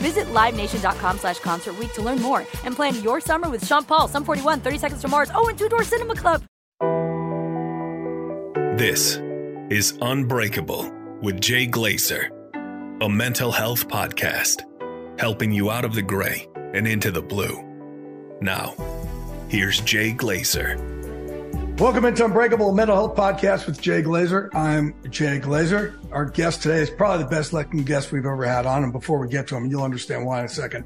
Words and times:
Visit 0.00 0.26
LiveNation.com 0.32 1.18
slash 1.18 1.38
Concert 1.40 1.74
to 1.94 2.02
learn 2.02 2.20
more 2.20 2.40
and 2.64 2.74
plan 2.74 3.00
your 3.02 3.20
summer 3.20 3.48
with 3.48 3.66
Sean 3.66 3.84
Paul, 3.84 4.08
Sum 4.08 4.24
41, 4.24 4.60
30 4.60 4.78
Seconds 4.78 5.02
to 5.02 5.08
Mars, 5.08 5.30
oh, 5.34 5.48
and 5.48 5.58
Two 5.58 5.68
Door 5.68 5.84
Cinema 5.84 6.14
Club. 6.14 6.42
This 8.78 9.16
is 9.70 9.98
Unbreakable 10.00 10.90
with 11.20 11.40
Jay 11.40 11.66
Glazer, 11.66 12.30
a 13.02 13.08
mental 13.08 13.52
health 13.52 13.88
podcast 13.88 14.62
helping 15.20 15.52
you 15.52 15.70
out 15.70 15.84
of 15.84 15.94
the 15.94 16.02
gray 16.02 16.48
and 16.72 16.88
into 16.88 17.10
the 17.10 17.20
blue. 17.20 17.62
Now, 18.40 18.74
here's 19.48 19.80
Jay 19.82 20.12
Glazer. 20.12 20.99
Welcome 21.80 22.04
into 22.04 22.26
Unbreakable 22.26 22.72
Mental 22.74 22.94
Health 22.94 23.16
Podcast 23.16 23.64
with 23.64 23.80
Jay 23.80 24.02
Glazer. 24.02 24.54
I'm 24.54 24.94
Jay 25.10 25.40
Glazer. 25.40 25.94
Our 26.12 26.26
guest 26.26 26.60
today 26.60 26.82
is 26.82 26.90
probably 26.90 27.24
the 27.24 27.30
best 27.30 27.54
looking 27.54 27.84
guest 27.84 28.12
we've 28.12 28.26
ever 28.26 28.44
had 28.44 28.66
on. 28.66 28.84
And 28.84 28.92
before 28.92 29.18
we 29.18 29.28
get 29.28 29.48
to 29.48 29.56
him, 29.56 29.64
you'll 29.64 29.82
understand 29.82 30.26
why 30.26 30.40
in 30.40 30.44
a 30.44 30.48
second. 30.50 30.84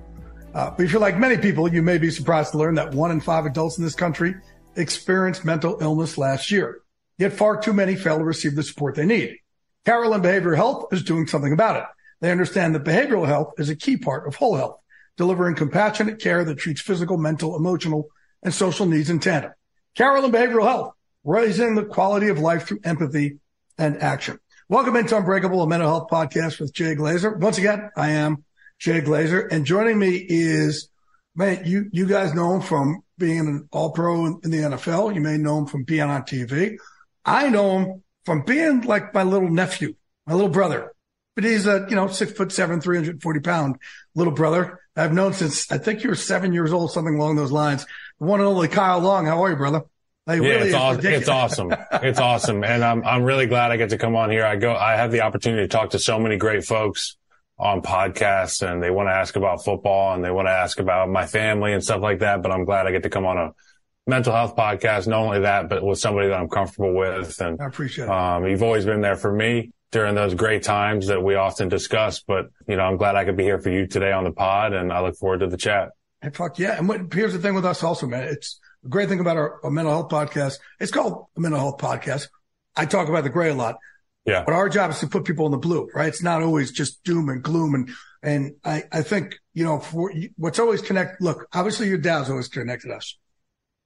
Uh, 0.55 0.71
but 0.71 0.85
if 0.85 0.93
you're 0.93 1.01
like 1.01 1.19
many 1.19 1.37
people, 1.37 1.67
you 1.67 1.83
may 1.83 1.99
be 1.99 2.13
surprised 2.13 2.53
to 2.53 2.59
learn 2.59 2.77
that 2.77 2.95
one 2.95 3.11
in 3.11 3.21
five 3.21 3.45
adults 3.45 3.77
in 3.77 3.83
this 3.83 3.97
country 3.97 4.37
experienced 4.77 5.45
mental 5.45 5.79
illness 5.81 6.17
last 6.17 6.53
year. 6.53 6.79
Yet 7.19 7.33
far 7.33 7.61
too 7.61 7.73
many 7.73 7.97
fail 7.97 8.19
to 8.19 8.25
receive 8.25 8.55
the 8.55 8.63
support 8.63 8.95
they 8.95 9.05
need. 9.05 9.39
Carelon 9.85 10.23
Behavioral 10.23 10.55
Health 10.55 10.93
is 10.93 11.03
doing 11.03 11.27
something 11.27 11.53
about 11.53 11.75
it. 11.75 11.85
They 12.21 12.31
understand 12.31 12.73
that 12.77 12.85
behavioral 12.85 13.27
health 13.27 13.55
is 13.59 13.69
a 13.69 13.75
key 13.75 13.97
part 13.97 14.29
of 14.29 14.37
whole 14.37 14.55
health, 14.55 14.79
delivering 15.17 15.57
compassionate 15.57 16.21
care 16.21 16.45
that 16.45 16.59
treats 16.59 16.81
physical, 16.81 17.17
mental, 17.17 17.57
emotional, 17.57 18.11
and 18.45 18.55
social 18.55 18.87
needs 18.87 19.11
in 19.11 19.19
tandem. 19.19 19.51
Carelon 19.95 20.33
Behavioral 20.33 20.67
Health, 20.67 20.95
raising 21.23 21.77
the 21.77 21.85
quality 21.85 22.27
of 22.27 22.41
life 22.41 22.67
through 22.67 22.81
empathy 22.83 23.39
and 23.79 24.03
action. 24.03 24.41
Welcome 24.69 24.97
into 24.97 25.17
Unbreakable, 25.17 25.63
a 25.63 25.69
mental 25.69 25.89
health 25.89 26.09
podcast 26.11 26.59
with 26.59 26.75
Jay 26.75 26.97
Glazer. 26.97 27.39
Once 27.39 27.59
again, 27.59 27.91
I 27.97 28.11
am 28.11 28.45
Jay 28.81 29.01
Glazer 29.01 29.47
and 29.53 29.65
joining 29.65 29.97
me 29.97 30.17
is, 30.17 30.89
man, 31.37 31.63
you, 31.65 31.91
you 31.93 32.07
guys 32.07 32.35
know 32.35 32.57
him 32.57 32.61
from 32.61 33.03
being 33.19 33.39
an 33.39 33.69
all 33.71 33.93
pro 33.93 34.27
in 34.27 34.51
the 34.51 34.63
NFL. 34.63 35.15
You 35.15 35.21
may 35.21 35.39
know 35.39 35.59
him 35.59 35.67
from 35.67 35.85
being 35.85 36.01
on 36.03 36.23
TV. 36.23 36.77
I 37.25 37.49
know 37.49 37.79
him 37.79 38.03
from 38.25 38.43
being 38.43 38.81
like 38.81 39.15
my 39.15 39.23
little 39.23 39.49
nephew, 39.49 39.95
my 40.27 40.35
little 40.35 40.51
brother. 40.51 40.93
But 41.37 41.45
he's 41.45 41.69
a, 41.69 41.87
you 41.89 41.95
know, 41.95 42.09
six 42.09 42.33
foot 42.33 42.51
seven, 42.51 42.81
340 42.81 43.41
pound 43.41 43.77
little 44.17 44.33
brother. 44.33 44.81
I've 44.97 45.13
known 45.13 45.35
since 45.35 45.71
I 45.71 45.79
think 45.79 46.03
you 46.03 46.11
were 46.11 46.17
seven 46.17 46.53
years 46.53 46.73
old, 46.73 46.91
something 46.91 47.15
along 47.15 47.37
those 47.37 47.53
lines. 47.53 47.87
One 48.19 48.41
and 48.41 48.49
only 48.49 48.69
Kyle 48.69 49.01
Long. 49.01 49.27
How 49.27 49.45
are 49.45 49.51
you, 49.51 49.57
brother? 49.57 49.83
Like, 50.27 50.41
yeah, 50.41 50.49
really 50.49 50.67
it's, 50.69 50.75
awesome. 50.75 51.07
it's 51.07 51.29
awesome. 51.29 51.75
It's 51.93 52.19
awesome. 52.19 52.65
And 52.65 52.83
I'm, 52.83 53.05
I'm 53.05 53.25
really 53.25 53.47
glad 53.47 53.71
I 53.71 53.77
get 53.77 53.91
to 53.91 53.99
come 53.99 54.17
on 54.17 54.31
here. 54.31 54.45
I 54.45 54.57
go, 54.57 54.75
I 54.75 54.97
have 54.97 55.13
the 55.13 55.21
opportunity 55.21 55.63
to 55.63 55.69
talk 55.69 55.91
to 55.91 55.99
so 55.99 56.19
many 56.19 56.37
great 56.37 56.65
folks 56.65 57.17
on 57.59 57.83
podcasts 57.83 58.67
and 58.67 58.83
they 58.83 58.91
want 58.91 59.09
to 59.09 59.13
ask 59.13 59.37
about 59.37 59.65
football 59.65 60.15
and 60.15 60.25
they 60.25 60.31
want 60.31 60.49
to 60.49 60.53
ask 60.53 60.81
about 60.81 61.09
my 61.09 61.27
family 61.27 61.73
and 61.73 61.85
stuff 61.85 62.01
like 62.01 62.21
that. 62.21 62.43
But 62.43 62.53
I'm 62.53 62.65
glad 62.65 62.87
I 62.87 62.91
get 62.91 63.03
to 63.03 63.11
come 63.11 63.27
on 63.27 63.37
a 63.37 63.53
mental 64.07 64.33
health 64.33 64.57
podcast. 64.57 65.07
Not 65.07 65.21
only 65.21 65.41
that, 65.41 65.69
but 65.69 65.83
with 65.83 65.99
somebody 65.99 66.29
that 66.29 66.39
I'm 66.41 66.49
comfortable 66.49 66.95
with. 66.95 67.41
And 67.41 67.61
I 67.61 67.67
appreciate 67.67 68.05
it. 68.05 68.11
Um, 68.11 68.47
you've 68.47 68.63
always 68.63 68.85
been 68.85 69.03
there 69.03 69.17
for 69.17 69.33
me 69.33 69.73
during 69.93 70.15
those 70.15 70.35
great 70.35 70.63
times 70.63 71.09
that 71.09 71.23
we 71.23 71.35
often 71.35 71.69
discuss. 71.69 72.21
But, 72.21 72.47
you 72.67 72.77
know, 72.77 72.83
I'm 72.83 72.97
glad 72.97 73.15
I 73.15 73.25
could 73.25 73.37
be 73.37 73.45
here 73.45 73.61
for 73.61 73.71
you 73.71 73.87
today 73.87 74.11
on 74.11 74.25
the 74.25 74.33
pod 74.33 74.73
and 74.73 74.93
I 74.93 75.01
look 75.01 75.17
forward 75.17 75.41
to 75.41 75.49
the 75.49 75.57
chat. 75.57 75.91
Hey, 76.25 76.31
fuck 76.31 76.59
yeah. 76.59 76.79
And 76.79 76.89
what, 76.89 77.13
here's 77.13 77.35
the 77.35 77.39
thing 77.39 77.55
with 77.55 77.67
us 77.67 77.83
also, 77.83 78.07
man. 78.07 78.25
It's 78.25 78.59
a 78.83 78.89
great 78.89 79.11
thing 79.11 79.21
about 79.21 79.37
our, 79.37 79.63
our 79.63 79.71
mental 79.71 79.93
health 79.93 80.09
podcast. 80.09 80.59
It's 80.81 80.91
called 80.91 81.27
a 81.37 81.41
mental 81.41 81.61
health 81.61 81.77
podcast. 81.77 82.29
I 82.75 82.87
talk 82.87 83.11
about 83.11 83.25
the 83.25 83.31
gray 83.31 83.51
a 83.51 83.55
lot. 83.55 83.77
Yeah. 84.25 84.43
But 84.43 84.55
our 84.55 84.71
job 84.71 84.91
is 84.91 85.01
to 85.01 85.07
put 85.07 85.27
people 85.27 85.45
in 85.45 85.53
the 85.53 85.59
blue, 85.59 85.91
right? 85.95 86.09
It's 86.09 86.23
not 86.23 86.43
always 86.43 86.73
just 86.73 87.05
doom 87.05 87.29
and 87.29 87.43
gloom. 87.43 87.75
And, 87.75 87.91
and 88.23 88.55
I, 88.65 88.85
I 88.91 89.03
think, 89.03 89.37
you 89.53 89.65
know, 89.65 89.81
for 89.81 90.11
what's 90.37 90.59
always 90.59 90.81
connect, 90.81 91.21
look, 91.21 91.47
obviously 91.53 91.89
your 91.89 91.99
dad's 91.99 92.31
always 92.31 92.49
connected 92.49 92.91
us, 92.91 93.19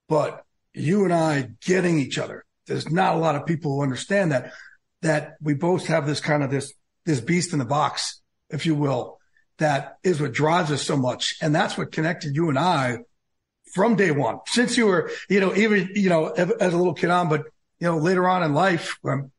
but 0.09 0.45
you 0.73 1.03
and 1.03 1.13
I 1.13 1.51
getting 1.61 1.99
each 1.99 2.19
other. 2.19 2.45
There's 2.69 2.89
not 2.89 3.17
a 3.17 3.19
lot 3.19 3.35
of 3.35 3.47
people 3.47 3.75
who 3.75 3.83
understand 3.83 4.31
that, 4.31 4.53
that 5.03 5.35
we 5.43 5.55
both 5.55 5.89
have 5.89 6.07
this 6.07 6.21
kind 6.21 6.45
of 6.45 6.53
this, 6.53 6.73
this 7.05 7.21
beast 7.21 7.53
in 7.53 7.59
the 7.59 7.65
box, 7.65 8.21
if 8.49 8.65
you 8.65 8.77
will, 8.77 9.18
that 9.59 9.99
is 10.03 10.21
what 10.21 10.33
drives 10.33 10.71
us 10.71 10.83
so 10.83 10.97
much. 10.97 11.37
And 11.41 11.55
that's 11.55 11.77
what 11.77 11.93
connected 11.93 12.35
you 12.35 12.49
and 12.49 12.59
I 12.59 12.99
from 13.75 13.97
day 13.97 14.11
one, 14.11 14.41
since 14.47 14.77
you 14.77 14.87
were, 14.87 15.11
you 15.29 15.41
know, 15.41 15.55
even, 15.55 15.91
you 15.95 16.09
know, 16.09 16.27
as 16.27 16.73
a 16.73 16.77
little 16.77 16.95
kid 16.95 17.11
on, 17.11 17.29
but, 17.29 17.45
you 17.79 17.87
know, 17.87 17.99
later 17.99 18.29
on 18.29 18.43
in 18.43 18.55
life, 18.55 18.99
um, 19.05 19.31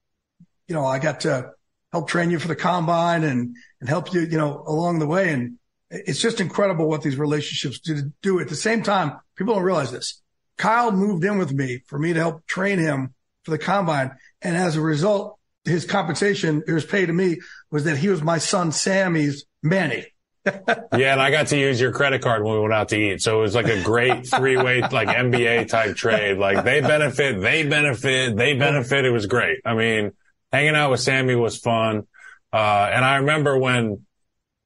you 0.68 0.76
know, 0.76 0.86
I 0.86 1.00
got 1.00 1.22
to 1.22 1.52
help 1.92 2.08
train 2.08 2.30
you 2.30 2.40
for 2.40 2.48
the 2.48 2.56
combine 2.56 3.24
and, 3.24 3.56
and 3.80 3.90
help 3.90 4.14
you, 4.14 4.22
you 4.22 4.38
know, 4.38 4.64
along 4.68 5.00
the 5.00 5.08
way. 5.08 5.34
And 5.34 5.58
it's 5.90 6.22
just 6.22 6.40
incredible 6.40 6.88
what 6.88 7.02
these 7.02 7.18
relationships 7.18 7.80
do, 7.80 8.12
do. 8.22 8.40
At 8.40 8.50
the 8.50 8.56
same 8.56 8.84
time, 8.84 9.20
people 9.36 9.56
don't 9.56 9.64
realize 9.64 9.92
this. 9.92 10.22
Kyle 10.58 10.92
moved 10.92 11.24
in 11.24 11.38
with 11.38 11.52
me 11.52 11.82
for 11.88 11.98
me 11.98 12.14
to 12.14 12.20
help 12.20 12.46
train 12.46 12.78
him 12.78 13.14
for 13.44 13.52
the 13.52 13.58
combine. 13.58 14.12
And 14.42 14.56
as 14.56 14.76
a 14.76 14.82
result, 14.82 15.40
his 15.66 15.86
compensation, 15.86 16.64
his 16.68 16.86
paid 16.86 17.08
to 17.08 17.14
me 17.14 17.40
was 17.72 17.84
that 17.84 17.98
he 17.98 18.10
was 18.10 18.22
my 18.22 18.38
son 18.38 18.72
Sammy's 18.72 19.46
Manny. 19.62 20.08
yeah, 20.46 21.14
and 21.14 21.22
I 21.22 21.32
got 21.32 21.48
to 21.48 21.58
use 21.58 21.80
your 21.80 21.92
credit 21.92 22.22
card 22.22 22.44
when 22.44 22.54
we 22.54 22.60
went 22.62 22.74
out 22.74 22.90
to 22.90 22.98
eat. 22.98 23.22
So 23.22 23.40
it 23.40 23.42
was 23.42 23.56
like 23.56 23.68
a 23.68 23.82
great 23.84 24.28
three-way, 24.36 24.82
like 24.82 25.10
NBA 25.10 25.68
type 25.68 25.96
trade. 25.96 26.38
Like 26.38 26.64
they 26.64 26.82
benefit, 26.82 27.42
they 27.42 27.64
benefit, 27.64 28.36
they 28.36 28.54
benefit. 28.54 29.06
It 29.06 29.12
was 29.12 29.26
great. 29.26 29.60
I 29.66 29.76
mean, 29.76 30.12
hanging 30.52 30.76
out 30.76 30.92
with 30.92 31.02
Sammy 31.02 31.36
was 31.36 31.58
fun. 31.58 32.08
Uh, 32.52 32.90
and 32.92 33.06
I 33.06 33.18
remember 33.18 33.58
when, 33.58 34.06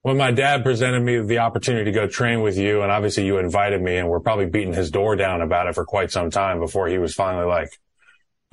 when 0.04 0.18
my 0.18 0.32
dad 0.32 0.64
presented 0.64 1.02
me 1.02 1.20
the 1.20 1.40
opportunity 1.40 1.86
to 1.86 1.92
go 1.92 2.08
train 2.08 2.42
with 2.42 2.58
you, 2.58 2.82
and 2.82 2.92
obviously 2.92 3.26
you 3.26 3.38
invited 3.38 3.82
me, 3.82 3.98
and 3.98 4.08
we're 4.08 4.20
probably 4.20 4.46
beating 4.46 4.74
his 4.74 4.92
door 4.92 5.16
down 5.16 5.42
about 5.42 5.68
it 5.68 5.76
for 5.76 5.86
quite 5.86 6.12
some 6.12 6.30
time 6.30 6.60
before 6.60 6.88
he 6.88 6.98
was 6.98 7.14
finally 7.14 7.46
like, 7.46 7.70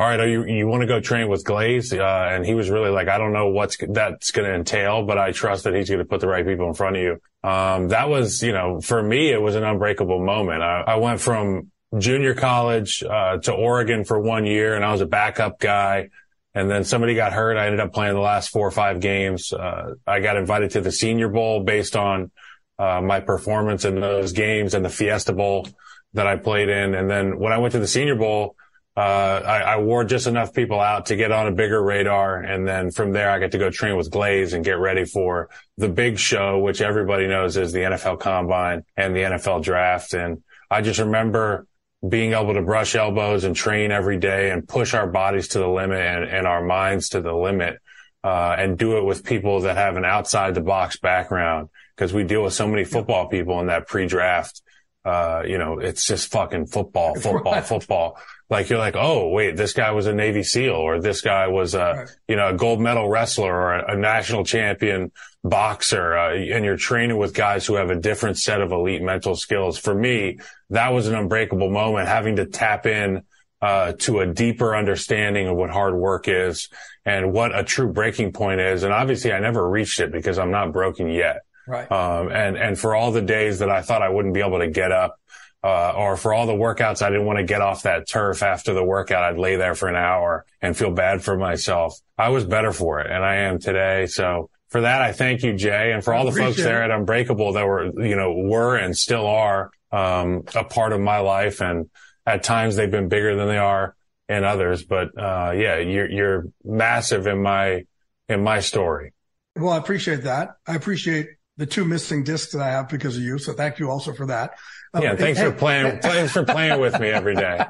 all 0.01 0.07
right, 0.07 0.31
you, 0.31 0.47
you 0.47 0.67
want 0.67 0.81
to 0.81 0.87
go 0.87 0.99
train 0.99 1.29
with 1.29 1.45
Glaze? 1.45 1.93
Uh, 1.93 2.29
and 2.31 2.47
he 2.47 2.55
was 2.55 2.71
really 2.71 2.89
like, 2.89 3.09
I 3.09 3.19
don't 3.19 3.35
know 3.35 3.51
what's 3.51 3.77
that's 3.77 4.31
going 4.31 4.49
to 4.49 4.55
entail, 4.55 5.05
but 5.05 5.19
I 5.19 5.33
trust 5.33 5.65
that 5.65 5.75
he's 5.75 5.91
going 5.91 5.99
to 5.99 6.07
put 6.07 6.23
the 6.23 6.27
right 6.27 6.47
people 6.47 6.69
in 6.69 6.73
front 6.73 6.97
of 6.97 7.03
you. 7.03 7.21
Um, 7.47 7.89
that 7.89 8.09
was, 8.09 8.43
you 8.43 8.53
know, 8.53 8.81
for 8.81 9.03
me, 9.03 9.31
it 9.31 9.43
was 9.43 9.57
an 9.57 9.63
unbreakable 9.63 10.25
moment. 10.25 10.63
I, 10.63 10.85
I 10.87 10.97
went 10.97 11.21
from 11.21 11.71
junior 11.99 12.33
college, 12.35 13.03
uh, 13.03 13.37
to 13.41 13.53
Oregon 13.53 14.05
for 14.05 14.19
one 14.19 14.47
year 14.47 14.75
and 14.75 14.87
I 14.87 14.91
was 14.91 15.03
a 15.03 15.07
backup 15.07 15.59
guy. 15.59 16.09
And 16.55 16.71
then 16.71 16.85
somebody 16.85 17.15
got 17.15 17.35
hurt. 17.35 17.59
I 17.59 17.67
ended 17.67 17.81
up 17.81 17.93
playing 17.93 18.15
the 18.15 18.21
last 18.21 18.49
four 18.49 18.67
or 18.67 18.71
five 18.71 19.01
games. 19.01 19.53
Uh, 19.53 19.97
I 20.07 20.21
got 20.21 20.39
invited 20.39 20.71
to 20.71 20.81
the 20.81 20.93
senior 20.93 21.29
bowl 21.29 21.63
based 21.63 21.95
on, 21.95 22.31
uh, 22.79 23.03
my 23.03 23.21
performance 23.21 23.85
in 23.85 24.01
those 24.01 24.33
games 24.33 24.73
and 24.73 24.83
the 24.83 24.89
fiesta 24.89 25.35
bowl 25.35 25.69
that 26.15 26.27
I 26.27 26.37
played 26.37 26.71
in. 26.71 26.95
And 26.95 27.11
then 27.11 27.39
when 27.39 27.53
I 27.53 27.59
went 27.59 27.73
to 27.73 27.81
the 27.81 27.87
senior 27.87 28.17
bowl, 28.17 28.57
uh, 29.01 29.43
I, 29.47 29.59
I, 29.61 29.77
wore 29.79 30.05
just 30.05 30.27
enough 30.27 30.53
people 30.53 30.79
out 30.79 31.07
to 31.07 31.17
get 31.17 31.33
on 31.33 31.47
a 31.47 31.53
bigger 31.53 31.83
radar. 31.83 32.37
And 32.37 32.69
then 32.69 32.91
from 32.91 33.13
there, 33.13 33.31
I 33.31 33.39
get 33.39 33.53
to 33.53 33.59
go 33.59 33.71
train 33.71 33.97
with 33.97 34.11
Glaze 34.11 34.53
and 34.53 34.63
get 34.63 34.79
ready 34.79 35.07
for 35.07 35.49
the 35.79 35.89
big 35.89 36.19
show, 36.19 36.59
which 36.59 36.83
everybody 36.83 37.27
knows 37.27 37.57
is 37.57 37.73
the 37.73 37.79
NFL 37.79 38.21
combine 38.21 38.85
and 38.99 39.17
the 39.17 39.21
NFL 39.21 39.63
draft. 39.63 40.13
And 40.13 40.43
I 40.71 40.83
just 40.83 41.01
remember 41.01 41.67
being 42.07 42.35
able 42.35 42.53
to 42.53 42.61
brush 42.61 42.95
elbows 42.95 43.45
and 43.45 43.57
train 43.57 43.91
every 43.91 44.19
day 44.19 44.51
and 44.51 44.69
push 44.69 44.93
our 44.93 45.07
bodies 45.07 45.49
to 45.49 45.61
the 45.61 45.69
limit 45.69 45.99
and, 45.99 46.25
and 46.25 46.47
our 46.47 46.63
minds 46.63 47.09
to 47.11 47.23
the 47.23 47.33
limit. 47.33 47.79
Uh, 48.23 48.55
and 48.59 48.77
do 48.77 48.99
it 48.99 49.05
with 49.07 49.25
people 49.25 49.63
that 49.63 49.79
have 49.79 49.97
an 49.97 50.05
outside 50.05 50.55
the 50.55 50.61
box 50.61 50.99
background 50.99 51.71
because 51.97 52.13
we 52.13 52.23
deal 52.23 52.43
with 52.43 52.53
so 52.53 52.69
many 52.69 52.85
football 52.85 53.29
people 53.29 53.61
in 53.61 53.69
that 53.69 53.87
pre-draft. 53.87 54.61
Uh, 55.07 55.43
you 55.47 55.57
know, 55.57 55.79
it's 55.79 56.07
just 56.07 56.31
fucking 56.31 56.67
football, 56.67 57.15
football, 57.15 57.59
football. 57.63 58.19
Like 58.51 58.69
you're 58.69 58.81
like, 58.81 58.97
oh 58.97 59.29
wait, 59.29 59.57
this 59.57 59.73
guy 59.73 59.93
was 59.93 60.07
a 60.07 60.13
Navy 60.13 60.43
SEAL, 60.43 60.75
or 60.75 61.01
this 61.01 61.21
guy 61.21 61.47
was 61.47 61.75
a 61.75 61.79
right. 61.79 62.09
you 62.27 62.35
know 62.35 62.49
a 62.49 62.55
gold 62.55 62.81
medal 62.81 63.09
wrestler 63.09 63.55
or 63.55 63.75
a, 63.75 63.93
a 63.95 63.97
national 63.97 64.45
champion 64.45 65.13
boxer, 65.45 66.17
uh, 66.17 66.35
and 66.35 66.65
you're 66.65 66.77
training 66.77 67.17
with 67.17 67.33
guys 67.33 67.65
who 67.65 67.75
have 67.75 67.91
a 67.91 67.97
different 67.97 68.39
set 68.39 68.61
of 68.61 68.73
elite 68.73 69.03
mental 69.03 69.37
skills. 69.37 69.79
For 69.79 69.95
me, 69.95 70.41
that 70.71 70.89
was 70.89 71.07
an 71.07 71.15
unbreakable 71.15 71.71
moment, 71.71 72.09
having 72.09 72.37
to 72.37 72.47
tap 72.47 72.87
in 72.87 73.23
uh, 73.63 73.93
to 74.01 74.19
a 74.19 74.27
deeper 74.27 74.75
understanding 74.75 75.47
of 75.47 75.57
what 75.57 75.71
hard 75.71 75.95
work 75.95 76.27
is 76.27 76.69
and 77.05 77.33
what 77.33 77.57
a 77.57 77.63
true 77.63 77.93
breaking 77.93 78.33
point 78.33 78.61
is. 78.61 78.83
And 78.83 78.93
obviously, 78.93 79.33
I 79.33 79.39
never 79.39 79.69
reached 79.69 80.01
it 80.01 80.11
because 80.11 80.41
I'm 80.41 80.51
not 80.51 80.73
broken 80.73 81.09
yet. 81.09 81.43
Right. 81.69 81.91
Um, 81.93 82.33
and 82.33 82.57
and 82.57 82.77
for 82.77 82.97
all 82.97 83.13
the 83.13 83.23
days 83.23 83.61
that 83.61 83.71
I 83.71 83.83
thought 83.83 84.03
I 84.03 84.09
wouldn't 84.09 84.35
be 84.35 84.41
able 84.41 84.59
to 84.59 84.69
get 84.69 84.91
up 84.91 85.20
uh, 85.63 85.93
or 85.95 86.17
for 86.17 86.33
all 86.33 86.47
the 86.47 86.55
workouts, 86.55 87.03
I 87.03 87.11
didn't 87.11 87.27
want 87.27 87.39
to 87.39 87.45
get 87.45 87.61
off 87.61 87.83
that 87.83 88.09
turf 88.09 88.43
after 88.43 88.73
the 88.73 88.85
workout. 88.85 89.23
I'd 89.25 89.39
lay 89.39 89.57
there 89.57 89.75
for 89.75 89.89
an 89.89 89.97
hour 89.97 90.47
and 90.63 90.77
feel 90.77 90.91
bad 90.91 91.23
for 91.23 91.37
myself. 91.37 92.01
I 92.17 92.31
was 92.31 92.45
better 92.45 92.73
for 92.73 93.01
it 93.01 93.11
and 93.11 93.25
I 93.25 93.37
am 93.37 93.59
today. 93.59 94.07
So 94.07 94.49
for 94.69 94.83
that, 94.83 95.03
I 95.03 95.13
thank 95.13 95.43
you, 95.43 95.55
Jay. 95.55 95.93
And 95.93 96.03
for 96.03 96.15
all 96.15 96.25
the 96.25 96.33
folks 96.33 96.57
there 96.57 96.83
at 96.83 96.91
Unbreakable 96.91 97.53
that 97.55 97.67
were, 97.67 97.87
you 98.03 98.17
know, 98.17 98.33
were 98.33 98.77
and 98.77 98.97
still 98.97 99.27
are, 99.27 99.71
um, 99.93 100.45
a 100.55 100.65
part 100.65 100.93
of 100.93 101.01
my 101.01 101.19
life. 101.19 101.61
And 101.61 101.91
at 102.25 102.43
times 102.43 102.77
they've 102.77 102.91
been 102.91 103.09
bigger 103.09 103.37
than 103.37 103.49
they 103.49 103.59
are 103.59 103.95
in 104.29 104.45
others. 104.45 104.85
But, 104.85 105.09
uh, 105.19 105.53
yeah, 105.55 105.79
you're, 105.79 106.11
you're 106.11 106.47
massive 106.65 107.27
in 107.27 107.43
my, 107.43 107.85
in 108.29 108.43
my 108.43 108.61
story. 108.61 109.13
Well, 109.57 109.73
I 109.73 109.77
appreciate 109.77 110.23
that. 110.23 110.51
I 110.67 110.75
appreciate 110.75 111.27
the 111.57 111.67
two 111.67 111.85
missing 111.85 112.25
discs 112.25 112.53
that 112.53 112.63
I 112.63 112.71
have 112.71 112.89
because 112.89 113.17
of 113.17 113.23
you. 113.23 113.37
So 113.39 113.53
thank 113.53 113.79
you 113.79 113.91
also 113.91 114.15
for 114.15 114.27
that. 114.27 114.53
Um, 114.93 115.03
yeah, 115.03 115.15
thanks 115.15 115.41
for 115.41 115.53
playing. 115.53 115.99
thanks 116.03 116.33
for 116.33 116.45
playing 116.45 116.81
with 116.81 116.99
me 116.99 117.09
every 117.09 117.35
day. 117.35 117.65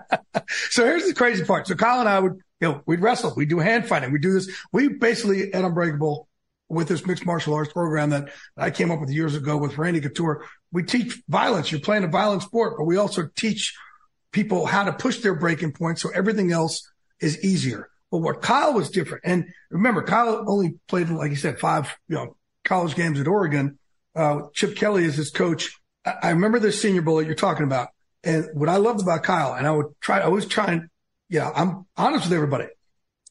So 0.71 0.85
here's 0.85 1.07
the 1.07 1.15
crazy 1.15 1.45
part. 1.45 1.67
So 1.67 1.75
Kyle 1.75 2.01
and 2.01 2.09
I 2.09 2.19
would, 2.19 2.35
you 2.61 2.69
know, 2.69 2.83
we'd 2.87 3.01
wrestle, 3.01 3.35
we 3.37 3.47
do 3.47 3.59
hand 3.59 3.87
fighting, 3.87 4.13
we 4.13 4.19
do 4.19 4.33
this. 4.33 4.51
We 4.73 4.89
basically 4.89 5.53
at 5.53 5.65
Unbreakable 5.65 6.29
with 6.69 6.89
this 6.89 7.05
mixed 7.07 7.27
martial 7.27 7.55
arts 7.55 7.73
program 7.73 8.11
that 8.11 8.31
I 8.57 8.71
came 8.71 8.91
up 8.91 9.01
with 9.01 9.11
years 9.11 9.35
ago 9.35 9.57
with 9.57 9.77
Randy 9.77 10.01
Couture. 10.01 10.47
We 10.73 10.85
teach 10.85 11.21
violence. 11.29 11.71
You're 11.71 11.81
playing 11.81 12.05
a 12.05 12.09
violent 12.09 12.43
sport, 12.43 12.75
but 12.79 12.85
we 12.85 12.97
also 12.97 13.29
teach 13.35 13.77
people 14.33 14.67
how 14.67 14.85
to 14.85 14.93
push 14.93 15.19
their 15.19 15.35
breaking 15.35 15.73
points 15.73 16.01
so 16.01 16.11
everything 16.15 16.53
else 16.53 16.89
is 17.21 17.45
easier. 17.45 17.91
But 18.11 18.19
what 18.19 18.41
Kyle 18.41 18.73
was 18.73 18.91
different. 18.91 19.25
And 19.27 19.47
remember, 19.71 20.03
Kyle 20.03 20.45
only 20.49 20.77
played, 20.89 21.11
like 21.11 21.31
you 21.31 21.37
said, 21.37 21.59
five, 21.59 21.97
you 22.09 22.17
know, 22.17 22.37
college 22.65 22.95
games 22.95 23.21
at 23.21 23.27
Oregon. 23.27 23.79
Uh, 24.15 24.43
Chip 24.55 24.77
Kelly 24.77 25.05
is 25.05 25.17
his 25.17 25.31
coach 25.31 25.80
I 26.05 26.31
remember 26.31 26.59
this 26.59 26.81
senior 26.81 27.03
bowl 27.03 27.17
that 27.17 27.27
you're 27.27 27.35
talking 27.35 27.65
about. 27.65 27.89
And 28.23 28.49
what 28.55 28.69
I 28.69 28.77
loved 28.77 29.01
about 29.01 29.23
Kyle, 29.23 29.55
and 29.55 29.67
I 29.67 29.71
would 29.71 29.87
try, 30.01 30.21
I 30.21 30.29
was 30.29 30.47
trying, 30.47 30.89
yeah, 31.29 31.51
I'm 31.55 31.87
honest 31.97 32.25
with 32.25 32.33
everybody. 32.35 32.67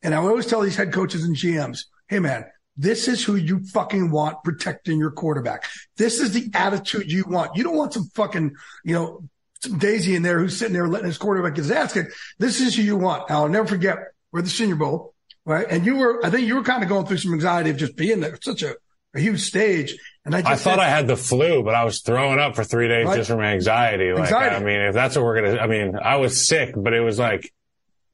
And 0.01 0.16
I 0.16 0.19
would 0.19 0.30
always 0.30 0.45
tell 0.45 0.62
these 0.62 0.75
head 0.75 0.94
coaches 0.94 1.24
and 1.24 1.36
GMs, 1.36 1.86
Hey 2.07 2.19
man, 2.19 2.45
this 2.77 3.07
is 3.07 3.24
who 3.24 3.36
you 3.36 3.63
fucking 3.66 4.10
want 4.10 4.44
protecting 4.44 4.98
your 4.98 5.12
quarterback. 5.12 5.66
This 5.98 6.19
is 6.19 6.31
the 6.31 6.50
attitude 6.54 7.12
you 7.12 7.25
want. 7.27 7.56
You 7.56 7.63
don't 7.63 7.75
want 7.75 7.94
some 7.94 8.10
fucking, 8.16 8.56
you 8.83 8.94
know, 8.94 9.30
some 9.62 9.77
Daisy 9.77 10.16
in 10.16 10.24
there 10.24 10.39
who's 10.39 10.57
sitting 10.57 10.74
there 10.74 10.88
letting 10.88 11.07
his 11.07 11.18
quarterback 11.18 11.56
get 11.56 11.63
his 11.63 11.71
ass 11.71 11.94
kicked. 11.94 12.13
This 12.38 12.62
is 12.62 12.75
who 12.75 12.81
you 12.81 12.95
want. 12.95 13.30
I'll 13.30 13.50
never 13.50 13.68
forget 13.68 13.98
we're 14.31 14.42
the 14.42 14.50
senior 14.50 14.75
bowl, 14.75 15.13
right? 15.45 15.68
And 15.69 15.86
you 15.86 15.98
were, 15.98 16.25
I 16.25 16.30
think 16.30 16.48
you 16.48 16.56
were 16.56 16.63
kind 16.63 16.81
of 16.81 16.89
going 16.89 17.06
through 17.06 17.18
some 17.18 17.33
anxiety 17.33 17.69
of 17.69 17.77
just 17.77 17.98
being 17.98 18.21
there. 18.21 18.38
Such 18.42 18.63
a, 18.63 18.75
a 19.13 19.19
huge 19.19 19.42
stage. 19.42 19.98
And 20.36 20.48
I, 20.48 20.52
I 20.52 20.56
thought 20.56 20.76
said, 20.76 20.80
I 20.80 20.90
had 20.90 21.08
the 21.08 21.18
flu, 21.18 21.64
but 21.64 21.74
I 21.74 21.84
was 21.84 22.02
throwing 22.02 22.40
up 22.40 22.56
for 22.56 22.64
three 22.64 22.88
days 22.88 23.08
right? 23.08 23.18
just 23.18 23.30
from 23.30 23.42
anxiety. 23.42 24.12
Like, 24.14 24.26
anxiety. 24.26 24.56
I 24.56 24.60
mean, 24.60 24.81
if 24.81 24.94
that's 24.94 25.16
what 25.16 25.26
we're 25.26 25.42
going 25.42 25.56
to, 25.56 25.62
I 25.62 25.68
mean, 25.68 25.96
I 25.96 26.18
was 26.18 26.46
sick, 26.48 26.74
but 26.78 26.94
it 26.94 27.02
was 27.02 27.18
like, 27.18 27.52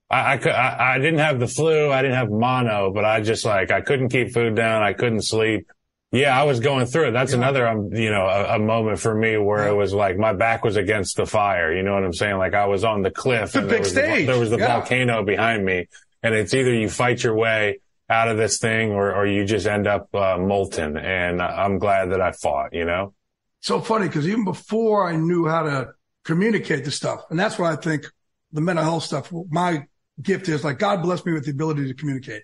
I, 0.10 0.34
I, 0.34 0.38
could, 0.38 0.54
I, 0.54 0.96
I 0.96 0.98
didn't 1.00 1.20
have 1.20 1.40
the 1.40 1.48
flu. 1.48 1.92
I 1.92 2.02
didn't 2.02 2.18
have 2.18 2.30
mono, 2.30 2.92
but 2.92 3.04
I 3.04 3.20
just 3.20 3.44
like, 3.44 3.72
I 3.72 3.82
couldn't 3.82 4.10
keep 4.10 4.32
food 4.32 4.56
down. 4.56 4.82
I 4.82 4.94
couldn't 4.94 5.24
sleep. 5.24 5.68
Yeah, 6.12 6.40
I 6.40 6.44
was 6.44 6.62
going 6.62 6.86
through 6.86 7.10
it. 7.10 7.12
That's 7.12 7.34
yeah. 7.34 7.40
another, 7.40 7.68
um, 7.68 7.94
you 7.94 8.10
know, 8.10 8.28
a, 8.28 8.56
a, 8.56 8.60
moment 8.60 9.00
for 9.00 9.14
me 9.14 9.36
where 9.38 9.66
yeah. 9.66 9.72
it 9.72 9.76
was 9.76 9.94
like 9.94 10.18
my 10.18 10.32
back 10.32 10.64
was 10.64 10.78
against 10.78 11.18
the 11.18 11.26
fire. 11.26 11.76
You 11.76 11.84
know 11.84 11.94
what 11.94 12.06
I'm 12.06 12.14
saying? 12.14 12.38
Like 12.38 12.54
I 12.54 12.68
was 12.68 12.86
on 12.86 13.02
the 13.02 13.12
cliff 13.12 13.48
it's 13.48 13.56
and 13.56 13.70
there 13.70 13.80
was, 13.80 13.94
the, 13.94 14.02
there 14.26 14.40
was 14.40 14.50
the 14.50 14.58
yeah. 14.58 14.68
volcano 14.68 15.24
behind 15.24 15.66
me 15.66 15.88
and 16.26 16.34
it's 16.34 16.54
either 16.54 16.74
you 16.74 16.90
fight 16.90 17.24
your 17.24 17.36
way 17.36 17.80
out 18.10 18.28
of 18.28 18.38
this 18.38 18.60
thing 18.60 18.92
or, 18.92 19.14
or 19.14 19.26
you 19.26 19.46
just 19.46 19.66
end 19.66 19.88
up 19.88 20.14
uh, 20.14 20.38
molten. 20.38 20.98
And 20.98 21.42
I'm 21.42 21.80
glad 21.80 22.12
that 22.12 22.22
I 22.22 22.32
fought, 22.32 22.74
you 22.74 22.86
know? 22.86 23.14
So 23.62 23.82
funny 23.82 24.08
because 24.08 24.28
even 24.28 24.44
before 24.44 25.10
I 25.10 25.16
knew 25.16 25.48
how 25.48 25.64
to 25.64 25.90
communicate 26.24 26.86
the 26.86 26.92
stuff, 26.92 27.24
and 27.30 27.40
that's 27.40 27.58
why 27.58 27.72
I 27.72 27.76
think 27.76 28.06
the 28.52 28.62
mental 28.62 28.86
health 28.86 29.04
stuff, 29.04 29.32
my 29.50 29.86
gift 30.22 30.48
is 30.50 30.64
like 30.64 30.80
God 30.80 31.02
bless 31.02 31.26
me 31.26 31.34
with 31.34 31.46
the 31.46 31.52
ability 31.52 31.88
to 31.88 31.94
communicate. 31.94 32.44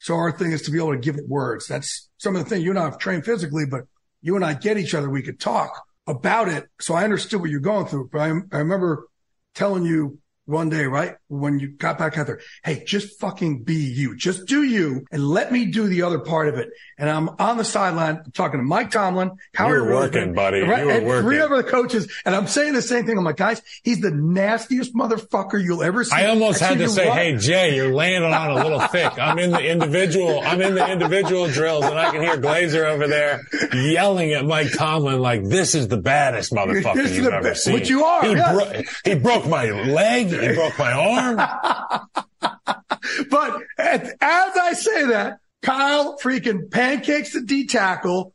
So 0.00 0.14
our 0.14 0.30
thing 0.30 0.52
is 0.52 0.62
to 0.62 0.70
be 0.70 0.78
able 0.78 0.92
to 0.92 0.98
give 0.98 1.16
it 1.16 1.26
words. 1.26 1.66
That's 1.66 2.08
some 2.18 2.36
of 2.36 2.44
the 2.44 2.48
thing 2.48 2.62
you 2.62 2.70
and 2.70 2.78
I 2.78 2.84
have 2.84 2.98
trained 2.98 3.24
physically, 3.24 3.66
but 3.66 3.82
you 4.20 4.36
and 4.36 4.44
I 4.44 4.54
get 4.54 4.78
each 4.78 4.94
other. 4.94 5.10
We 5.10 5.22
could 5.22 5.40
talk 5.40 5.84
about 6.06 6.48
it. 6.48 6.66
So 6.80 6.94
I 6.94 7.04
understood 7.04 7.40
what 7.40 7.50
you're 7.50 7.60
going 7.60 7.86
through. 7.86 8.10
But 8.12 8.20
I, 8.20 8.26
I 8.52 8.58
remember 8.58 9.08
telling 9.54 9.84
you 9.84 10.18
one 10.44 10.68
day, 10.68 10.84
right? 10.84 11.16
When 11.28 11.58
you 11.58 11.68
got 11.68 11.98
back 11.98 12.16
out 12.16 12.26
there, 12.26 12.40
hey, 12.64 12.84
just 12.84 13.20
fucking 13.20 13.62
be 13.62 13.74
you. 13.74 14.16
Just 14.16 14.46
do 14.46 14.62
you 14.62 15.04
and 15.10 15.26
let 15.28 15.52
me 15.52 15.66
do 15.66 15.86
the 15.86 16.02
other 16.02 16.18
part 16.18 16.48
of 16.48 16.54
it. 16.56 16.70
And 16.96 17.08
I'm 17.08 17.28
on 17.38 17.58
the 17.58 17.64
sideline 17.64 18.22
talking 18.32 18.60
to 18.60 18.64
Mike 18.64 18.90
Tomlin, 18.90 19.32
Howard 19.54 19.76
you 19.76 19.84
were 19.84 19.94
working, 19.94 20.34
buddy. 20.34 20.60
Right? 20.60 20.80
You 20.80 20.86
were 20.86 20.92
and 20.92 21.06
working. 21.06 21.28
three 21.28 21.40
other 21.40 21.62
coaches. 21.62 22.10
And 22.24 22.34
I'm 22.34 22.46
saying 22.46 22.72
the 22.72 22.82
same 22.82 23.04
thing. 23.04 23.18
I'm 23.18 23.24
like, 23.24 23.36
guys, 23.36 23.60
he's 23.82 24.00
the 24.00 24.10
nastiest 24.10 24.94
motherfucker 24.94 25.62
you'll 25.62 25.82
ever 25.82 26.02
see. 26.02 26.16
I 26.16 26.26
almost 26.26 26.60
had 26.60 26.78
to 26.78 26.88
say, 26.88 27.08
what? 27.08 27.18
hey, 27.18 27.36
Jay, 27.36 27.76
you're 27.76 27.92
laying 27.92 28.22
it 28.22 28.32
on 28.32 28.50
a 28.50 28.54
little 28.54 28.80
thick. 28.80 29.18
I'm 29.18 29.38
in 29.38 29.50
the 29.50 29.64
individual, 29.64 30.40
I'm 30.40 30.60
in 30.62 30.74
the 30.74 30.90
individual 30.90 31.48
drills 31.48 31.84
and 31.84 31.98
I 31.98 32.10
can 32.10 32.22
hear 32.22 32.36
Glazer 32.36 32.84
over 32.86 33.06
there 33.06 33.42
yelling 33.74 34.32
at 34.32 34.44
Mike 34.46 34.72
Tomlin 34.72 35.20
like, 35.20 35.44
this 35.44 35.74
is 35.74 35.88
the 35.88 35.98
baddest 35.98 36.52
motherfucker 36.54 37.12
you've 37.12 37.26
ever 37.26 37.54
seen. 37.54 37.74
Which 37.74 37.90
you 37.90 38.04
are. 38.04 38.24
He, 38.24 38.32
yes. 38.32 38.54
bro- 38.54 38.82
he 39.04 39.18
broke 39.18 39.46
my 39.46 39.66
leg. 39.70 40.28
He 40.28 40.54
broke 40.54 40.78
my 40.78 40.92
arm. 40.92 41.17
but 43.30 43.62
as 43.78 44.14
I 44.18 44.72
say 44.74 45.06
that, 45.06 45.38
Kyle 45.62 46.18
freaking 46.18 46.70
pancakes 46.70 47.32
the 47.32 47.42
D 47.42 47.66
tackle, 47.66 48.34